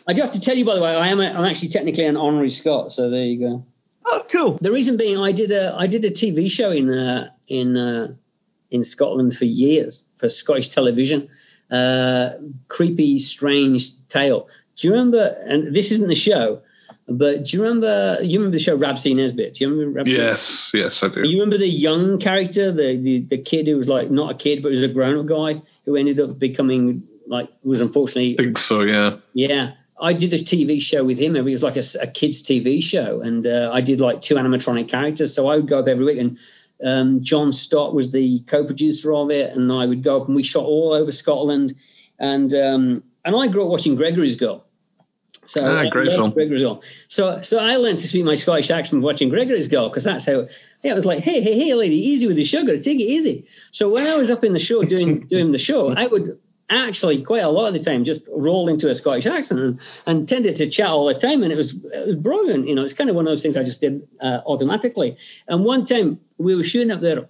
[0.08, 2.06] I do have to tell you, by the way, I am a, I'm actually technically
[2.06, 3.66] an honorary Scot, so there you go.
[4.06, 4.58] Oh, cool.
[4.62, 8.14] The reason being, I did a I did a TV show in uh, in uh,
[8.72, 11.28] in Scotland for years for Scottish television
[11.72, 12.32] uh,
[12.68, 14.48] creepy, strange tale.
[14.76, 15.38] Do you remember?
[15.48, 16.62] And this isn't the show,
[17.08, 18.18] but do you remember?
[18.22, 19.56] You remember the show Rab-C Nesbitt?
[19.56, 20.00] Do you remember?
[20.00, 20.16] Rab-C?
[20.16, 21.22] Yes, yes, I do.
[21.28, 24.62] You remember the young character, the, the the kid who was like not a kid,
[24.62, 28.36] but was a grown-up guy who ended up becoming like was unfortunately.
[28.38, 28.82] I think so.
[28.82, 29.18] Yeah.
[29.34, 29.72] Yeah.
[30.04, 31.36] I did a TV show with him.
[31.36, 34.90] It was like a, a kids' TV show, and uh, I did like two animatronic
[34.90, 35.36] characters.
[35.36, 36.40] So I would go up every week and
[36.84, 40.44] um, John Stott was the co-producer of it, and I would go up and we
[40.44, 41.76] shot all over Scotland,
[42.20, 44.66] and um, and I grew up watching Gregory's Girl.
[45.46, 46.32] So ah, great film.
[46.32, 46.82] Gregory's Girl.
[47.08, 50.48] So so I learned to speak my Scottish accent watching Gregory's Girl because that's how.
[50.84, 53.46] Yeah, it was like, hey, hey, hey, lady, easy with the sugar, take it easy.
[53.70, 56.40] So when I was up in the show doing doing the show, I would
[56.72, 60.28] actually quite a lot of the time just rolled into a Scottish accent and, and
[60.28, 62.68] tended to chat all the time, and it was it was brilliant.
[62.68, 65.18] You know, it's kind of one of those things I just did uh, automatically.
[65.48, 67.28] And one time we were shooting up there,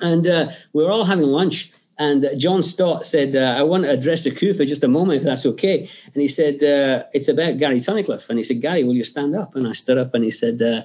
[0.00, 1.70] and uh, we were all having lunch.
[1.98, 5.20] And John Stott said, uh, I want to address the crew for just a moment,
[5.20, 5.88] if that's okay.
[6.12, 8.28] And he said, uh, It's about Gary Tunnicliffe.
[8.28, 9.56] And he said, Gary, will you stand up?
[9.56, 10.82] And I stood up and he said, uh,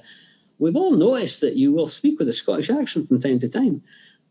[0.58, 3.82] We've all noticed that you will speak with a Scottish accent from time to time.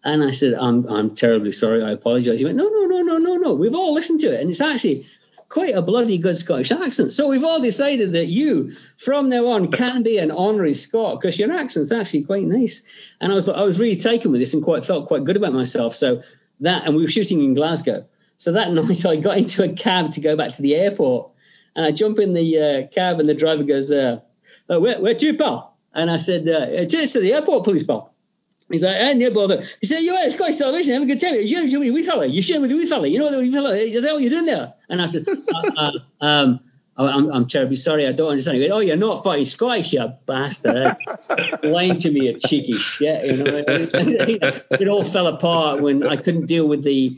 [0.04, 1.84] And I said, I'm, I'm terribly sorry.
[1.84, 2.40] I apologize.
[2.40, 3.54] He went, no, no, no, no, no, no.
[3.54, 4.42] We've all listened to it.
[4.42, 5.06] And it's actually
[5.52, 7.12] quite a bloody good Scottish accent.
[7.12, 11.38] So we've all decided that you, from now on, can be an honorary Scot because
[11.38, 12.82] your accent's actually quite nice.
[13.20, 15.54] And I was, I was really taken with this and quite felt quite good about
[15.54, 15.94] myself.
[15.94, 16.24] So
[16.62, 18.06] that, and we were shooting in Glasgow.
[18.38, 21.30] So that night I got into a cab to go back to the airport.
[21.76, 24.22] And I jump in the uh, cab and the driver goes, uh,
[24.70, 25.78] oh, where, where to, pal?
[25.94, 28.11] And I said, uh, to the airport police pal.
[28.72, 29.64] He's like, I never bother.
[29.82, 31.36] He said, you're at Scottish television, have a good time.
[31.42, 32.26] You're with a wee fella.
[32.26, 33.08] You're with a wee fella.
[33.08, 34.02] You know what wee fella is?
[34.02, 34.74] What are you doing there?
[34.90, 36.60] And I said, uh, uh, um,
[36.98, 38.58] I'm, I'm terribly sorry, I don't understand.
[38.58, 40.98] He went, oh, you're not fucking Scottish, you bastard.
[41.64, 43.64] Lying to me, a cheeky shit, you know.
[43.68, 47.18] it all fell apart when I couldn't deal with the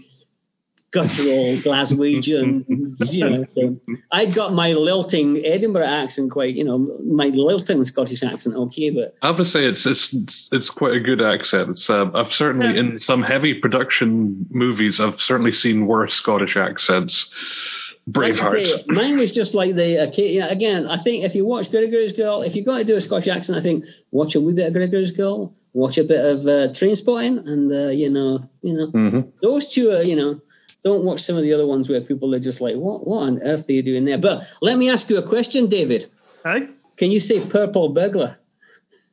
[0.94, 2.66] guttural Glaswegian,
[3.12, 3.46] you know.
[3.56, 3.78] So
[4.12, 9.16] I'd got my lilting Edinburgh accent quite, you know, my lilting Scottish accent okay, but
[9.22, 11.72] I have to say it's it's it's quite a good accent.
[11.72, 17.32] It's uh, I've certainly in some heavy production movies I've certainly seen worse Scottish accents.
[18.10, 18.70] Braveheart.
[18.70, 20.88] Like mine was just like the okay, you again.
[20.88, 23.58] I think if you watch Gregor's Girl, if you've got to do a Scottish accent,
[23.58, 27.48] I think watch a wee bit of Gregor's Girl, watch a bit of uh, Trainspotting,
[27.48, 29.30] and uh, you know, you know, mm-hmm.
[29.42, 30.42] those two are you know
[30.84, 33.42] don't watch some of the other ones where people are just like, what, what on
[33.44, 34.18] earth are you doing there?
[34.18, 36.12] But let me ask you a question, David.
[36.44, 36.68] Hi.
[36.98, 38.38] Can you say purple burglar?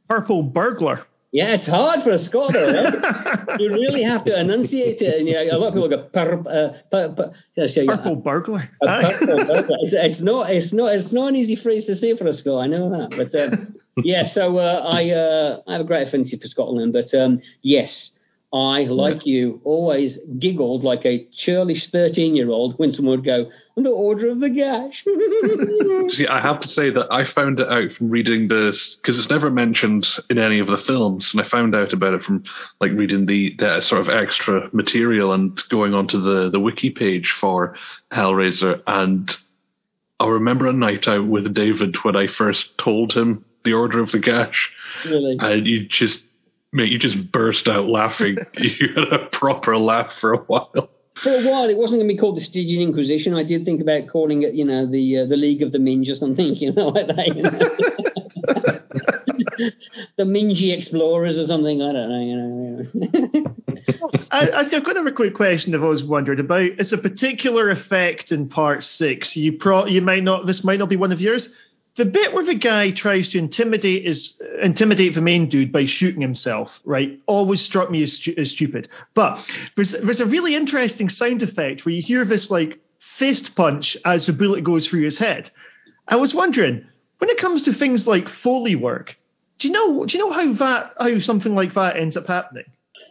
[0.08, 1.06] Purple burglar.
[1.32, 3.60] Yeah, it's hard for a Scholar, right?
[3.60, 5.20] you really have to enunciate it.
[5.20, 8.16] And yeah, a lot of people go pur, uh, pur, pur, yeah, so, yeah, purple
[8.16, 8.68] burglar.
[8.82, 9.76] purple burglar.
[9.82, 10.50] It's, it's, not.
[10.50, 10.92] It's not.
[10.92, 12.64] It's not an easy phrase to say for a Scot.
[12.64, 14.24] I know that, but um, yeah.
[14.24, 18.10] So uh, I uh, I have a great affinity for Scotland, but um, yes,
[18.52, 23.48] I, like you, always giggled like a churlish 13 year old when someone would go,
[23.76, 25.04] under order of the gash.
[26.16, 29.30] See, I have to say that I found it out from reading this, because it's
[29.30, 32.42] never mentioned in any of the films, and I found out about it from
[32.80, 37.30] like reading the, the sort of extra material and going onto the, the wiki page
[37.30, 37.76] for
[38.10, 38.82] Hellraiser.
[38.88, 39.30] And
[40.18, 44.10] I remember a night out with David when I first told him the order of
[44.10, 44.72] the gash.
[45.04, 45.36] Really?
[45.38, 46.24] And you just
[46.72, 48.38] Mate, you just burst out laughing.
[48.56, 50.88] you had a proper laugh for a while.
[51.22, 53.34] For a while, it wasn't going to be called the Stygian Inquisition.
[53.34, 56.08] I did think about calling it, you know, the uh, the League of the Minge
[56.08, 57.36] or something, you know, like that.
[57.36, 57.50] You know?
[60.16, 61.82] the Mingy Explorers or something.
[61.82, 62.22] I don't know.
[62.22, 62.36] You
[63.44, 63.54] know.
[64.30, 66.62] I, I've got another quick question I've always wondered about.
[66.62, 69.36] It's a particular effect in part six.
[69.36, 70.46] You pro, you might not.
[70.46, 71.50] This might not be one of yours
[72.00, 76.22] the bit where the guy tries to intimidate is intimidate the main dude by shooting
[76.22, 77.20] himself, right?
[77.26, 78.88] Always struck me as, stu- as stupid.
[79.12, 79.44] But
[79.76, 82.78] there's, there's a really interesting sound effect where you hear this like
[83.18, 85.50] fist punch as the bullet goes through his head.
[86.08, 86.86] I was wondering,
[87.18, 89.18] when it comes to things like foley work,
[89.58, 92.64] do you know do you know how that how something like that ends up happening?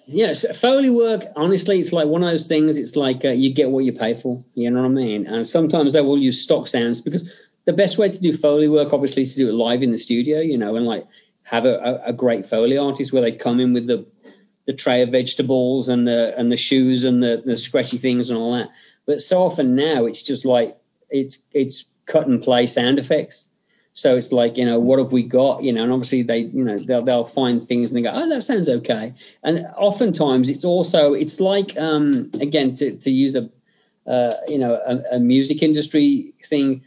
[0.08, 1.26] Yes, Foley work.
[1.36, 2.76] Honestly, it's like one of those things.
[2.76, 4.44] It's like uh, you get what you pay for.
[4.56, 5.28] You know what I mean?
[5.28, 7.30] And sometimes they will use stock sounds because
[7.70, 10.00] the best way to do foley work, obviously, is to do it live in the
[10.00, 11.06] studio, you know, and like
[11.44, 14.08] have a, a, great foley artist where they come in with the
[14.66, 18.40] the tray of vegetables and the and the shoes and the, the scratchy things and
[18.40, 18.70] all that.
[19.06, 20.80] But so often now it's just like
[21.12, 23.46] it's it's cut and play sound effects.
[23.94, 26.64] So it's like you know what have we got you know, and obviously they you
[26.64, 29.14] know they'll they'll find things and they go oh that sounds okay.
[29.44, 33.48] And oftentimes it's also it's like um, again to to use a
[34.10, 36.82] uh, you know a, a music industry thing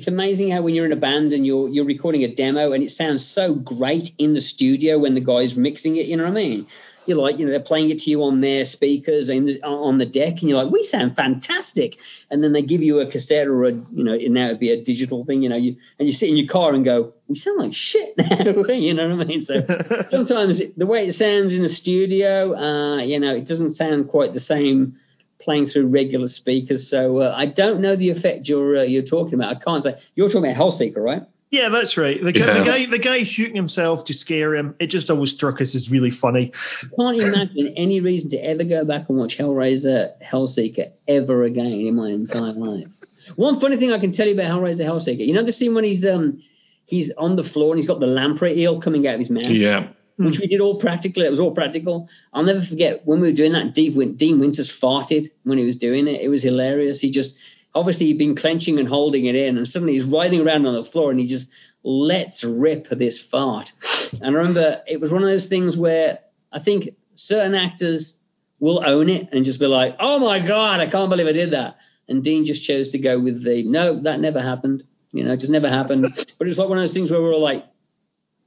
[0.00, 2.82] it's amazing how when you're in a band and you're you're recording a demo and
[2.82, 6.30] it sounds so great in the studio when the guy's mixing it, you know what
[6.30, 6.66] I mean?
[7.04, 10.06] You're like, you know, they're playing it to you on their speakers and on the
[10.06, 11.98] deck, and you're like, we sound fantastic.
[12.30, 14.82] And then they give you a cassette or a, you know, now it'd be a
[14.82, 17.58] digital thing, you know, you and you sit in your car and go, we sound
[17.58, 18.38] like shit now,
[18.72, 19.42] you know what I mean?
[19.42, 19.54] So
[20.10, 24.32] sometimes the way it sounds in the studio, uh, you know, it doesn't sound quite
[24.32, 24.96] the same
[25.40, 26.88] playing through regular speakers.
[26.88, 29.56] So uh, I don't know the effect you're uh, you're talking about.
[29.56, 31.22] I can't say you're talking about Hellseeker, right?
[31.50, 32.22] Yeah, that's right.
[32.22, 32.58] The, yeah.
[32.58, 34.76] the, guy, the guy shooting himself to scare him.
[34.78, 36.52] It just always struck us as really funny.
[36.82, 41.72] I can't imagine any reason to ever go back and watch Hellraiser, Hellseeker ever again
[41.72, 42.86] in my entire life.
[43.34, 45.26] One funny thing I can tell you about Hellraiser, Hellseeker.
[45.26, 46.40] You know the scene when he's um
[46.86, 49.44] he's on the floor and he's got the lamprey eel coming out of his mouth.
[49.46, 49.88] Yeah
[50.20, 50.42] which hmm.
[50.42, 51.26] we did all practically.
[51.26, 52.08] It was all practical.
[52.32, 53.74] I'll never forget when we were doing that.
[53.74, 56.20] Dean, Dean Winters farted when he was doing it.
[56.20, 57.00] It was hilarious.
[57.00, 57.34] He just
[57.74, 60.84] obviously he'd been clenching and holding it in, and suddenly he's writhing around on the
[60.84, 61.46] floor, and he just
[61.82, 63.72] lets rip this fart.
[64.12, 66.18] And I remember it was one of those things where
[66.52, 68.18] I think certain actors
[68.58, 71.52] will own it and just be like, "Oh my god, I can't believe I did
[71.52, 71.76] that."
[72.08, 75.40] And Dean just chose to go with the, "No, that never happened." You know, it
[75.40, 76.02] just never happened.
[76.14, 77.64] but it was like one of those things where we were like,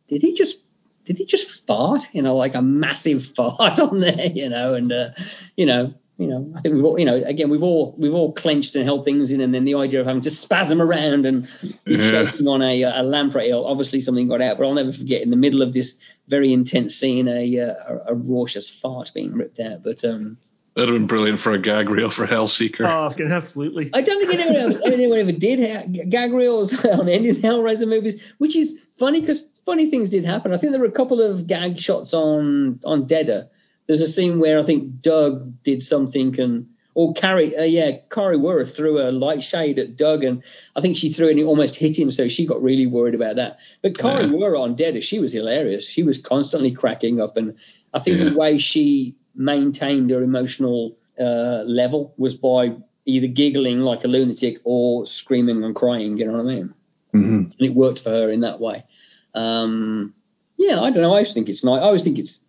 [0.09, 0.57] "Did he just
[1.05, 2.05] did he just fart?
[2.13, 5.09] You know, like a massive fart on there, you know, and uh,
[5.55, 8.33] you know, you know, I think we've all, you know, again, we've all we've all
[8.33, 11.47] clenched and held things in, and then the idea of having to spasm around and
[11.85, 12.11] yeah.
[12.11, 14.57] choking on a, a lamprey obviously something got out.
[14.57, 15.95] But I'll never forget in the middle of this
[16.27, 17.73] very intense scene, a uh,
[18.07, 19.83] a, a raucous fart being ripped out.
[19.83, 20.37] But um,
[20.75, 22.81] That'd have been brilliant for a gag reel for Hellseeker.
[22.81, 23.91] Oh, absolutely.
[23.93, 28.19] I don't think anyone, anyone ever did gag reels on any of the Hellraiser movies,
[28.39, 30.53] which is funny because funny things did happen.
[30.53, 33.47] I think there were a couple of gag shots on on Deader.
[33.87, 38.37] There's a scene where I think Doug did something and or Kari, uh, yeah, Kari
[38.37, 40.43] Wuhrer threw a light shade at Doug, and
[40.75, 43.15] I think she threw it and it almost hit him, so she got really worried
[43.15, 43.57] about that.
[43.81, 44.31] But Kari yeah.
[44.31, 45.87] Wuhrer on Deader, she was hilarious.
[45.87, 47.55] She was constantly cracking up, and
[47.93, 48.29] I think yeah.
[48.29, 52.75] the way she maintained her emotional uh, level was by
[53.05, 56.17] either giggling like a lunatic or screaming and crying.
[56.17, 56.73] You know what I mean?
[57.13, 57.35] Mm-hmm.
[57.35, 58.85] And it worked for her in that way.
[59.33, 60.13] Um,
[60.57, 61.13] yeah, I don't know.
[61.13, 61.81] I just think it's nice.
[61.81, 62.39] I always think it's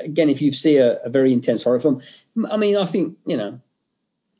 [0.00, 2.02] again, if you see a, a very intense horror film,
[2.50, 3.60] I mean, I think you know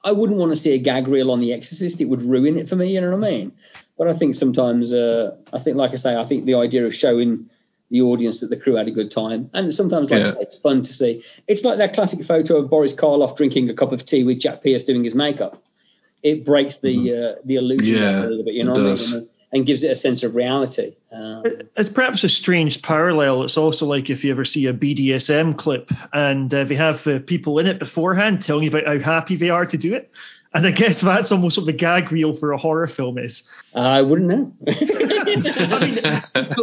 [0.04, 2.00] I wouldn't want to see a gag reel on The Exorcist.
[2.00, 2.94] It would ruin it for me.
[2.94, 3.52] You know what I mean?
[3.96, 6.94] But I think sometimes, uh, I think, like I say, I think the idea of
[6.94, 7.48] showing
[7.90, 10.32] the audience that the crew had a good time, and sometimes, like yeah.
[10.32, 11.22] say, it's fun to see.
[11.46, 14.62] It's like that classic photo of Boris Karloff drinking a cup of tea with Jack
[14.62, 15.62] Pierce doing his makeup.
[16.22, 17.38] It breaks the mm-hmm.
[17.38, 18.54] uh, the illusion yeah, a little bit.
[18.54, 19.28] You know what I mean?
[19.54, 20.94] And gives it a sense of reality.
[21.12, 21.44] Um,
[21.76, 23.44] it's perhaps a strange parallel.
[23.44, 27.20] It's also like if you ever see a BDSM clip and uh, they have uh,
[27.20, 30.10] people in it beforehand telling you about how happy they are to do it.
[30.54, 33.42] And I guess that's almost what the gag reel for a horror film is.
[33.74, 34.52] I wouldn't know.
[35.36, 35.98] I mean,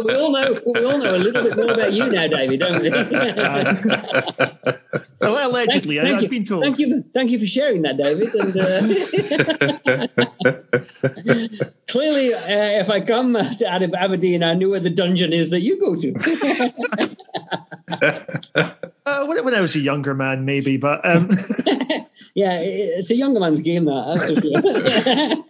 [0.04, 2.82] we all know we all know a little bit more about you now, David, don't
[2.82, 2.90] we?
[5.20, 6.64] well, allegedly, thank, I, have been told.
[6.64, 8.34] Thank you, thank you for sharing that, David.
[8.34, 8.82] And uh,
[11.88, 15.50] clearly, uh, if I come to out of Aberdeen, I knew where the dungeon is
[15.50, 16.12] that you go to.
[19.06, 21.30] uh, when, when, I was a younger man, maybe, but um...
[22.34, 23.86] yeah, it's a younger man's game.
[23.86, 25.44] That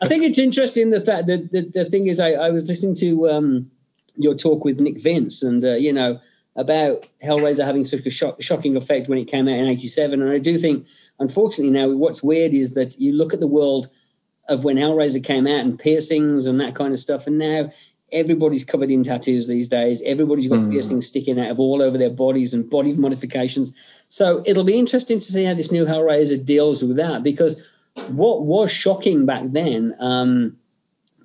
[0.00, 2.94] I think it's interesting the fact that the, the thing is, I, I was listening
[2.96, 3.70] to um,
[4.16, 6.18] your talk with Nick Vince, and uh, you know
[6.54, 10.30] about Hellraiser having such a shock, shocking effect when it came out in '87, and
[10.30, 10.86] I do think,
[11.18, 13.88] unfortunately, now what's weird is that you look at the world
[14.48, 17.70] of when Hellraiser came out and piercings and that kind of stuff, and now
[18.12, 20.00] everybody's covered in tattoos these days.
[20.04, 20.70] Everybody's got mm.
[20.70, 23.72] piercings sticking out of all over their bodies and body modifications.
[24.08, 27.60] So it'll be interesting to see how this new Hellraiser deals with that because
[28.08, 30.56] what was shocking back then, um,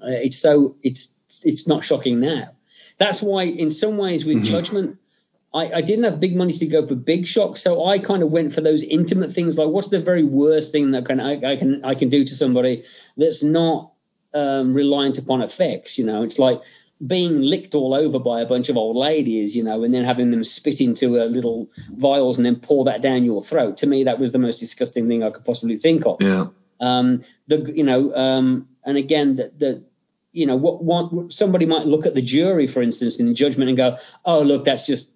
[0.02, 1.10] uh, it's so it's
[1.43, 2.52] it's not shocking now.
[2.99, 4.45] That's why, in some ways, with mm-hmm.
[4.45, 4.98] Judgment,
[5.53, 8.31] I, I, didn't have big money to go for big shocks, so I kind of
[8.31, 9.57] went for those intimate things.
[9.57, 12.35] Like, what's the very worst thing that can I, I can I can do to
[12.35, 12.84] somebody
[13.18, 13.91] that's not
[14.34, 15.98] um, reliant upon effects?
[15.98, 16.61] You know, it's like
[17.06, 20.31] being licked all over by a bunch of old ladies, you know, and then having
[20.31, 23.77] them spit into a little vials and then pour that down your throat.
[23.77, 26.18] To me, that was the most disgusting thing I could possibly think of.
[26.22, 26.48] Yeah.
[26.82, 29.84] Um, the you know, um, and again, the, the
[30.34, 33.78] you know, what, what somebody might look at the jury, for instance, in judgment and
[33.78, 35.08] go, "Oh, look, that's just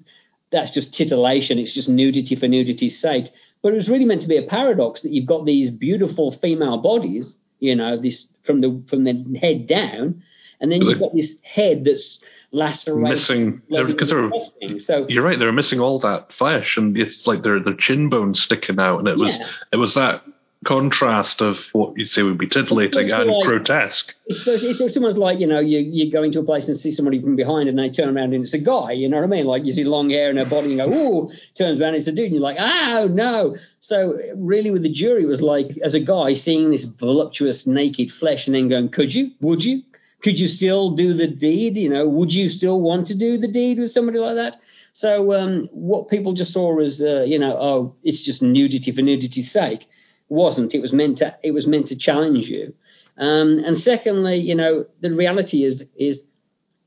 [0.51, 1.57] that's just titillation.
[1.57, 3.31] It's just nudity for nudity's sake."
[3.61, 6.77] But it was really meant to be a paradox that you've got these beautiful female
[6.77, 10.21] bodies, you know, this from the from the head down,
[10.59, 12.19] and then you've got this head that's
[12.51, 13.17] lacerated.
[13.17, 14.29] Missing because they're,
[14.61, 15.39] they're so you're right.
[15.39, 19.07] They're missing all that flesh, and it's like their their chin bones sticking out, and
[19.07, 19.39] it was
[19.71, 20.23] it was that
[20.65, 24.13] contrast of what you'd say would be titillating and like, grotesque.
[24.25, 26.91] It's, it's, it's almost like you know you you go into a place and see
[26.91, 28.91] somebody from behind and they turn around and it's a guy.
[28.91, 29.45] You know what I mean?
[29.45, 32.07] Like you see long hair and a body and go, oh, turns around and it's
[32.07, 33.55] a dude and you're like, oh no.
[33.79, 38.47] So really, with the jury, was like as a guy seeing this voluptuous naked flesh
[38.47, 39.31] and then going, could you?
[39.39, 39.83] Would you?
[40.21, 41.77] could you still do the deed?
[41.77, 44.57] You know, would you still want to do the deed with somebody like that?
[44.93, 49.01] So um, what people just saw as, uh, you know, oh, it's just nudity for
[49.01, 49.87] nudity's sake.
[50.29, 50.73] Wasn't.
[50.73, 51.35] It was meant to.
[51.43, 52.73] It was meant to challenge you.
[53.17, 56.23] Um, and secondly, you know, the reality is is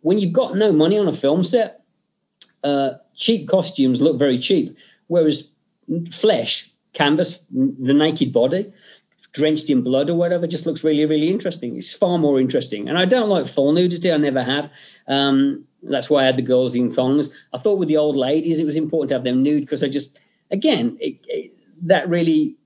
[0.02, 1.82] when you've got no money on a film set,
[2.64, 5.44] uh, cheap costumes look very cheap, whereas
[6.20, 8.72] flesh, canvas, the naked body,
[9.32, 11.76] drenched in blood or whatever just looks really, really interesting.
[11.76, 12.88] It's far more interesting.
[12.88, 14.10] And I don't like full nudity.
[14.10, 14.70] I never have.
[15.06, 17.32] Um, that's why I had the girls in thongs.
[17.52, 19.88] I thought with the old ladies, it was important to have them nude because I
[19.88, 20.18] just,
[20.50, 21.52] again, it, it,
[21.82, 22.56] that really,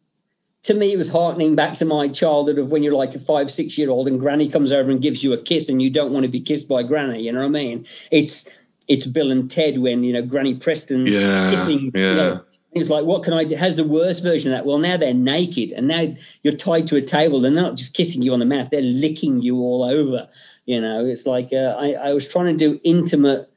[0.65, 3.51] to me, it was heartening back to my childhood of when you're like a five,
[3.51, 6.13] six year old and granny comes over and gives you a kiss and you don't
[6.13, 7.23] want to be kissed by granny.
[7.23, 7.87] You know what I mean?
[8.11, 8.45] It's,
[8.87, 12.01] it's Bill and Ted when, you know, Granny Preston's yeah, kissing, yeah.
[12.01, 12.41] you know,
[12.73, 13.57] it's like, what can I do?
[13.57, 14.65] Has the worst version of that?
[14.65, 17.41] Well, now they're naked and now you're tied to a table.
[17.41, 20.29] They're not just kissing you on the mouth, they're licking you all over.
[20.65, 23.51] You know, it's like uh, I, I was trying to do intimate,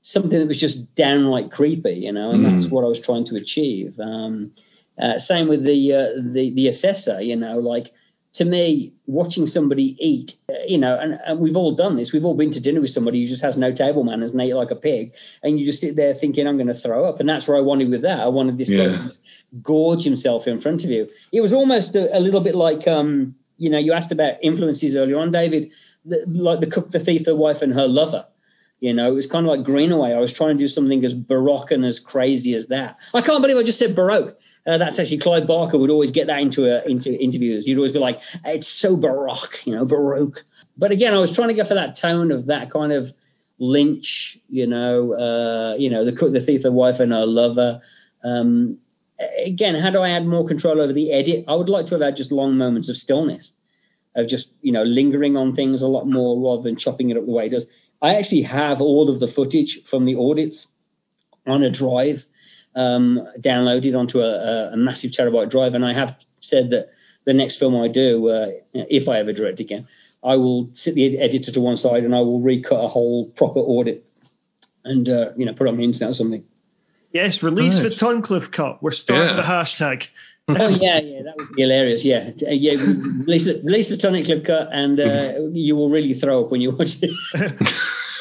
[0.00, 2.52] something that was just downright creepy, you know, and mm.
[2.52, 4.00] that's what I was trying to achieve.
[4.00, 4.52] Um,
[5.00, 7.92] uh, same with the, uh, the, the assessor, you know, like
[8.36, 12.12] to me, watching somebody eat, uh, you know, and, and, we've all done this.
[12.12, 14.54] We've all been to dinner with somebody who just has no table manners and ate
[14.54, 17.26] like a pig, and you just sit there thinking, "I'm going to throw up." And
[17.26, 18.20] that's where I wanted with that.
[18.20, 18.88] I wanted this yeah.
[18.88, 19.10] guy to
[19.62, 21.08] gorge himself in front of you.
[21.32, 24.94] It was almost a, a little bit like, um, you know, you asked about influences
[24.94, 25.72] earlier on, David,
[26.04, 28.26] the, like the cook, the thief, the wife, and her lover.
[28.80, 30.12] You know, it was kind of like Greenaway.
[30.12, 32.98] I was trying to do something as baroque and as crazy as that.
[33.14, 34.36] I can't believe I just said baroque.
[34.66, 37.64] Uh, that's actually Clive Barker would always get that into a, into interviews.
[37.64, 40.44] He'd always be like, "It's so baroque, you know, baroque."
[40.76, 43.12] But again, I was trying to go for that tone of that kind of
[43.58, 47.80] Lynch, you know, uh, you know, the cook, the thief, the wife, and her lover.
[48.22, 48.78] Um,
[49.44, 51.44] again, how do I add more control over the edit?
[51.48, 53.52] I would like to have had just long moments of stillness,
[54.14, 57.24] of just you know lingering on things a lot more rather than chopping it up
[57.24, 57.66] the way it does.
[58.06, 60.68] I actually have all of the footage from the audits
[61.44, 62.24] on a drive
[62.76, 66.90] um, downloaded onto a, a, massive terabyte drive, and I have said that
[67.24, 69.88] the next film I do, uh, if I ever direct again,
[70.22, 73.58] I will sit the editor to one side and I will recut a whole proper
[73.58, 74.04] audit
[74.84, 76.44] and uh, you know put it on the internet or something.
[77.12, 77.90] Yes, release right.
[77.90, 78.80] the Tunnicliffe cut.
[78.84, 79.42] We're starting yeah.
[79.42, 80.06] the hashtag.
[80.48, 82.04] oh yeah, yeah, that would be hilarious.
[82.04, 82.74] Yeah, uh, yeah.
[82.74, 86.70] Release the, release the Tunnicliffe cut, and uh, you will really throw up when you
[86.70, 87.10] watch it.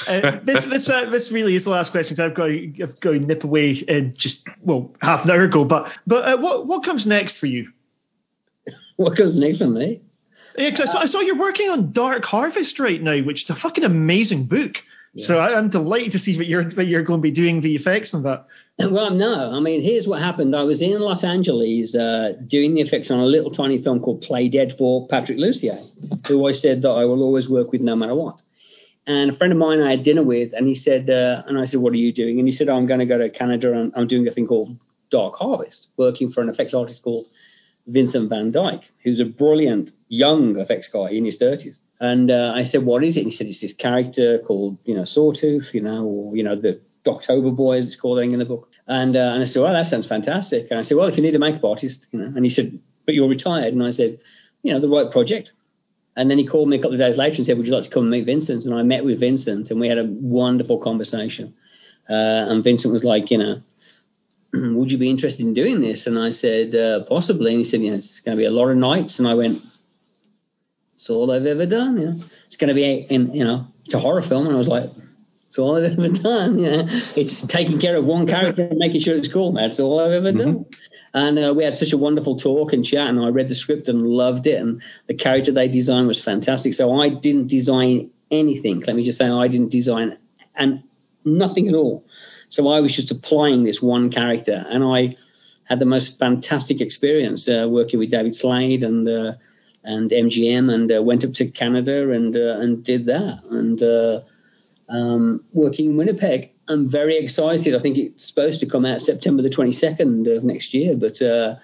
[0.07, 2.99] uh, this this uh, this really is the last question because I've got to, I've
[2.99, 5.65] got to nip away in just well half an hour ago.
[5.65, 7.71] But but uh, what what comes next for you?
[8.97, 9.99] What comes next for me?
[10.57, 13.49] Yeah, cause I, saw, I saw you're working on Dark Harvest right now, which is
[13.49, 14.77] a fucking amazing book.
[15.15, 15.27] Yeah.
[15.27, 17.73] So I, am delighted to see what you're what you're going to be doing the
[17.75, 18.45] effects on that.
[18.77, 20.53] Well, no, I mean, here's what happened.
[20.53, 24.21] I was in Los Angeles uh, doing the effects on a little tiny film called
[24.21, 25.81] Play Dead for Patrick Lussier,
[26.27, 28.41] who I said that I will always work with no matter what.
[29.07, 31.63] And a friend of mine I had dinner with, and he said, uh, and I
[31.63, 32.37] said, what are you doing?
[32.37, 34.45] And he said, oh, I'm going to go to Canada and I'm doing a thing
[34.45, 34.75] called
[35.09, 37.27] Dark Harvest, working for an effects artist called
[37.87, 41.77] Vincent Van Dyke, who's a brilliant young effects guy in his 30s.
[41.99, 43.21] And uh, I said, what is it?
[43.21, 46.55] And he said, it's this character called, you know, Sawtooth, you know, or, you know,
[46.55, 48.69] the October Boy, as it's called in the book.
[48.87, 50.67] And, uh, and I said, well, that sounds fantastic.
[50.69, 52.79] And I said, well, if you need a makeup artist, you know, and he said,
[53.05, 53.73] but you're retired.
[53.73, 54.19] And I said,
[54.61, 55.53] you know, the right project.
[56.17, 57.83] And then he called me a couple of days later and said, would you like
[57.83, 58.65] to come and meet Vincent?
[58.65, 61.53] And I met with Vincent and we had a wonderful conversation.
[62.09, 62.13] Uh,
[62.49, 63.61] and Vincent was like, you know,
[64.53, 66.07] would you be interested in doing this?
[66.07, 67.51] And I said, uh, possibly.
[67.51, 69.19] And he said, you know, it's going to be a lot of nights.
[69.19, 69.61] And I went,
[70.95, 71.97] it's all I've ever done.
[71.97, 74.47] You know, it's going to be, a, in, you know, it's a horror film.
[74.47, 74.89] And I was like,
[75.47, 76.59] it's all I've ever done.
[76.59, 79.53] You know, it's taking care of one character and making sure it's cool.
[79.53, 80.39] That's all I've ever mm-hmm.
[80.39, 80.65] done.
[81.13, 83.87] And uh, we had such a wonderful talk and chat, and I read the script
[83.87, 84.59] and loved it.
[84.59, 86.73] And the character they designed was fantastic.
[86.73, 88.81] So I didn't design anything.
[88.81, 90.17] Let me just say, I didn't design
[90.55, 90.83] and
[91.23, 92.05] nothing at all.
[92.49, 95.17] So I was just applying this one character, and I
[95.63, 99.33] had the most fantastic experience uh, working with David Slade and uh,
[99.85, 104.21] and MGM, and uh, went up to Canada and uh, and did that, and uh,
[104.89, 106.51] um, working in Winnipeg.
[106.67, 107.75] I'm very excited.
[107.75, 111.55] I think it's supposed to come out September the 22nd of next year, but uh,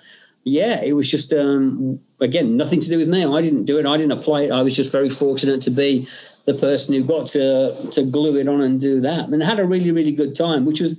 [0.43, 3.25] yeah, it was just um, again nothing to do with me.
[3.25, 3.85] I didn't do it.
[3.85, 4.51] I didn't apply it.
[4.51, 6.07] I was just very fortunate to be
[6.45, 9.65] the person who got to to glue it on and do that, and had a
[9.65, 10.97] really really good time, which was,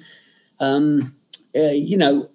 [0.61, 1.15] um,
[1.57, 2.29] uh, you know,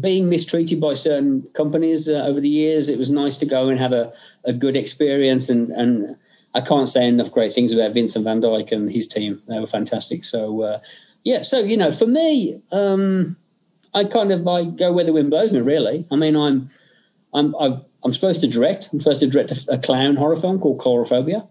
[0.00, 2.88] being mistreated by certain companies uh, over the years.
[2.88, 4.12] It was nice to go and have a,
[4.44, 6.16] a good experience, and and
[6.54, 9.42] I can't say enough great things about Vincent Van Dyke and his team.
[9.48, 10.24] They were fantastic.
[10.24, 10.80] So uh,
[11.22, 13.36] yeah, so you know, for me, um,
[13.92, 15.60] I kind of I go where the wind blows me.
[15.60, 16.70] Really, I mean, I'm
[17.32, 18.90] I'm i am supposed to direct.
[18.92, 21.48] I'm supposed to direct a, a clown horror film called Coulrophobia.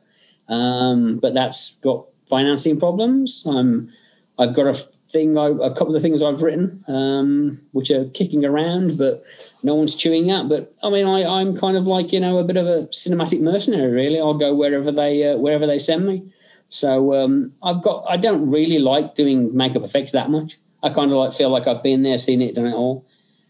[0.47, 3.43] Um, but that's got financing problems.
[3.45, 3.91] I'm,
[4.37, 8.43] I've got a thing, I, a couple of things I've written, um, which are kicking
[8.43, 9.23] around, but
[9.61, 10.49] no one's chewing up.
[10.49, 13.39] But I mean, I, I'm kind of like you know a bit of a cinematic
[13.39, 14.19] mercenary, really.
[14.19, 16.33] I'll go wherever they uh, wherever they send me.
[16.67, 20.57] So um, I've got I don't really like doing makeup effects that much.
[20.81, 23.05] I kind of like feel like I've been there, seen it, done it all.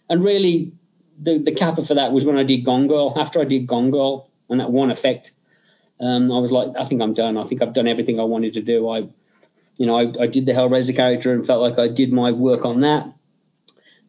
[0.10, 0.74] And really,
[1.20, 3.14] the the capper for that was when I did Gone Girl.
[3.18, 5.32] After I did Gone Girl and that one effect,
[6.00, 7.38] um, I was like, I think I'm done.
[7.38, 8.90] I think I've done everything I wanted to do.
[8.90, 9.08] I,
[9.78, 12.66] you know, I, I did the Hellraiser character and felt like I did my work
[12.66, 13.14] on that.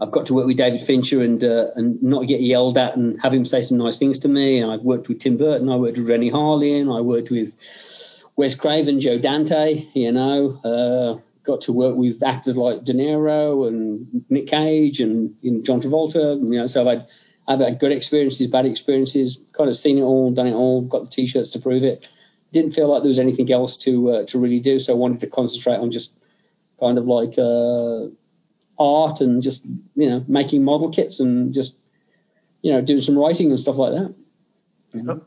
[0.00, 3.18] I've got to work with David Fincher and uh, and not get yelled at and
[3.22, 4.58] have him say some nice things to me.
[4.58, 5.68] And I've worked with Tim Burton.
[5.68, 6.94] I worked with Renny Harlin.
[6.94, 7.52] I worked with
[8.36, 9.86] Wes Craven, Joe Dante.
[9.94, 15.34] You know, uh, got to work with actors like De Niro and Nick Cage and
[15.64, 16.36] John Travolta.
[16.38, 17.06] You know, so I'd
[17.46, 21.04] I've had good experiences, bad experiences, kind of seen it all, done it all, got
[21.04, 22.06] the t-shirts to prove it.
[22.54, 25.20] Didn't feel like there was anything else to uh, to really do, so I wanted
[25.20, 26.12] to concentrate on just
[26.78, 28.06] kind of like uh,
[28.78, 29.64] art and just
[29.96, 31.74] you know making model kits and just
[32.62, 35.20] you know doing some writing and stuff like that.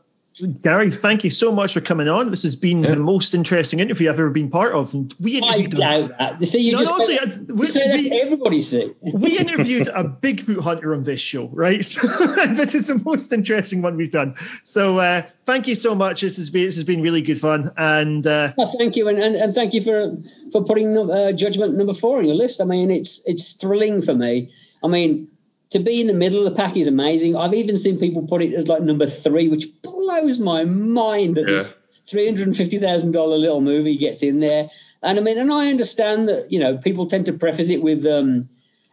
[0.62, 2.30] Gary, thank you so much for coming on.
[2.30, 2.90] This has been yeah.
[2.90, 4.92] the most interesting interview I've ever been part of.
[4.94, 6.40] And we interviewed I doubt that.
[6.40, 8.92] You see, you no, just, no, said, we, we, everybody see.
[9.14, 11.78] we interviewed a Bigfoot hunter on this show, right?
[12.56, 14.34] this is the most interesting one we've done.
[14.64, 16.20] So uh, thank you so much.
[16.20, 17.72] This has been this has been really good fun.
[17.76, 20.16] And uh, well, thank you, and, and, and thank you for
[20.52, 22.60] for putting uh, Judgment number four on your list.
[22.60, 24.52] I mean, it's it's thrilling for me.
[24.82, 25.28] I mean
[25.70, 27.36] to be in the middle of the pack is amazing.
[27.36, 31.48] I've even seen people put it as like number three, which blows my mind that
[31.48, 31.70] yeah.
[32.08, 34.70] three hundred and fifty thousand dollar little movie gets in there.
[35.02, 38.06] And I mean, and I understand that you know people tend to preface it with
[38.06, 38.48] um,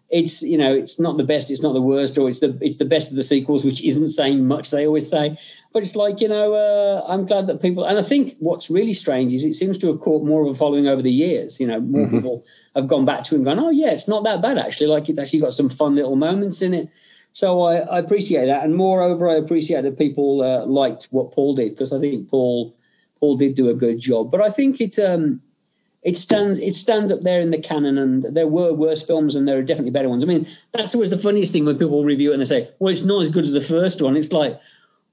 [0.10, 2.78] it's you know it's not the best, it's not the worst, or it's the it's
[2.78, 4.70] the best of the sequels, which isn't saying much.
[4.70, 5.40] They always say,
[5.76, 7.84] but it's like you know uh, I'm glad that people.
[7.84, 10.58] And I think what's really strange is it seems to have caught more of a
[10.58, 11.60] following over the years.
[11.60, 12.16] You know, more mm-hmm.
[12.16, 12.46] people
[12.78, 14.88] have gone back to it and gone, oh yeah, it's not that bad actually.
[14.88, 16.90] Like it's actually got some fun little moments in it.
[17.34, 21.56] So I, I appreciate that, and moreover, I appreciate that people uh, liked what Paul
[21.56, 22.74] did because I think Paul
[23.20, 24.32] Paul did do a good job.
[24.32, 25.42] But I think it um,
[26.04, 29.46] it stands it stands up there in the canon, and there were worse films, and
[29.46, 30.24] there are definitely better ones.
[30.24, 32.94] I mean, that's always the funniest thing when people review it and they say, "Well,
[32.94, 34.58] it's not as good as the first one." It's like,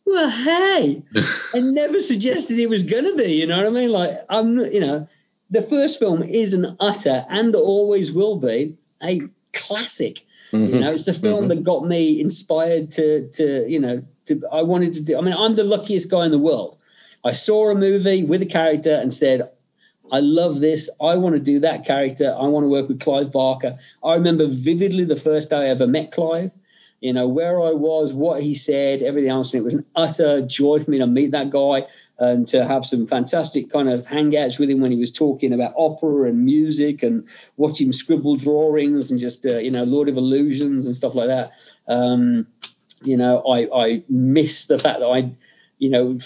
[0.06, 1.02] well, hey,
[1.54, 3.32] I never suggested it was going to be.
[3.32, 3.90] You know what I mean?
[3.90, 5.08] Like, I'm, you know,
[5.50, 9.22] the first film is an utter and always will be a
[9.52, 10.20] classic.
[10.52, 10.74] Mm-hmm.
[10.74, 11.48] You know, it's the film mm-hmm.
[11.48, 15.34] that got me inspired to, to, you know, to, I wanted to do, I mean,
[15.34, 16.78] I'm the luckiest guy in the world.
[17.24, 19.50] I saw a movie with a character and said,
[20.10, 20.90] I love this.
[21.00, 22.36] I want to do that character.
[22.38, 23.78] I want to work with Clive Barker.
[24.04, 26.50] I remember vividly the first day I ever met Clive
[27.02, 29.52] you know, where I was, what he said, everything else.
[29.52, 32.86] And it was an utter joy for me to meet that guy and to have
[32.86, 37.02] some fantastic kind of hangouts with him when he was talking about opera and music
[37.02, 37.26] and
[37.56, 41.50] watching scribble drawings and just, uh, you know, Lord of Illusions and stuff like that.
[41.88, 42.46] Um,
[43.02, 45.32] you know, I, I miss the fact that I,
[45.78, 46.20] you know,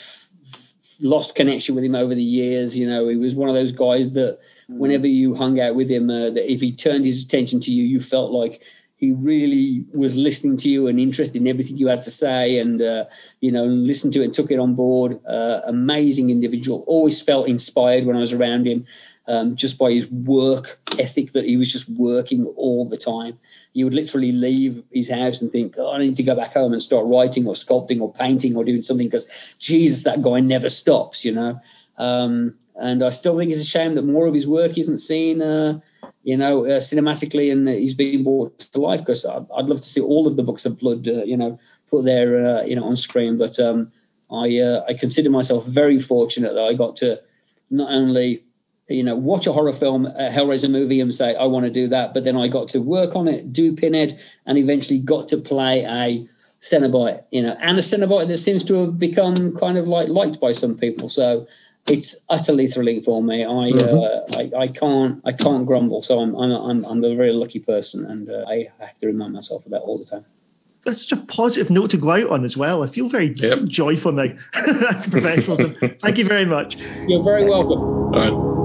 [1.00, 2.76] lost connection with him over the years.
[2.76, 6.10] You know, he was one of those guys that whenever you hung out with him,
[6.10, 8.60] uh, that if he turned his attention to you, you felt like
[8.96, 12.80] he really was listening to you and interested in everything you had to say and
[12.80, 13.04] uh,
[13.40, 15.20] you know listened to it and took it on board.
[15.26, 16.84] Uh, amazing individual.
[16.86, 18.86] Always felt inspired when i was around him
[19.28, 23.38] um, just by his work ethic that he was just working all the time.
[23.72, 26.72] He would literally leave his house and think oh, i need to go back home
[26.72, 29.26] and start writing or sculpting or painting or doing something because
[29.58, 31.60] jesus that guy never stops you know?
[31.98, 35.42] Um, and i still think it's a shame that more of his work isn't seen
[35.42, 35.80] uh,
[36.26, 38.98] you know, uh, cinematically, and he's being brought to life.
[38.98, 41.56] Because I'd, I'd, love to see all of the books of blood, uh, you know,
[41.88, 43.38] put there, uh, you know, on screen.
[43.38, 43.92] But um,
[44.28, 47.20] I uh, I consider myself very fortunate that I got to
[47.70, 48.42] not only
[48.88, 51.86] you know watch a horror film, a Hellraiser movie, and say I want to do
[51.90, 55.36] that, but then I got to work on it, do Pinhead, and eventually got to
[55.36, 56.28] play a
[56.60, 60.40] Cenobite, you know, and a Cenobite that seems to have become kind of like liked
[60.40, 61.08] by some people.
[61.08, 61.46] So
[61.88, 63.44] it's utterly thrilling for me.
[63.44, 64.34] I, mm-hmm.
[64.34, 66.02] uh, I, I can't I can't grumble.
[66.02, 69.32] So I'm I'm I'm, I'm a very lucky person, and uh, I have to remind
[69.32, 70.24] myself of that all the time.
[70.84, 72.84] That's such a positive note to go out on as well.
[72.84, 73.64] I feel very yep.
[73.64, 74.28] joyful now.
[75.10, 75.76] Professionalism.
[76.02, 76.76] Thank you very much.
[77.08, 77.80] You're very welcome.
[77.80, 78.55] All right.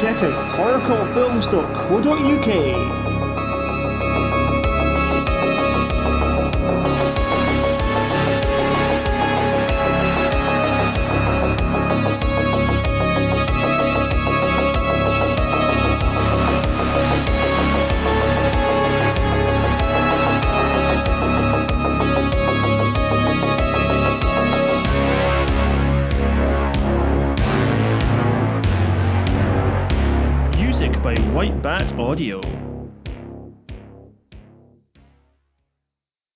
[0.00, 3.07] Check out horrorcultfilms.co.uk.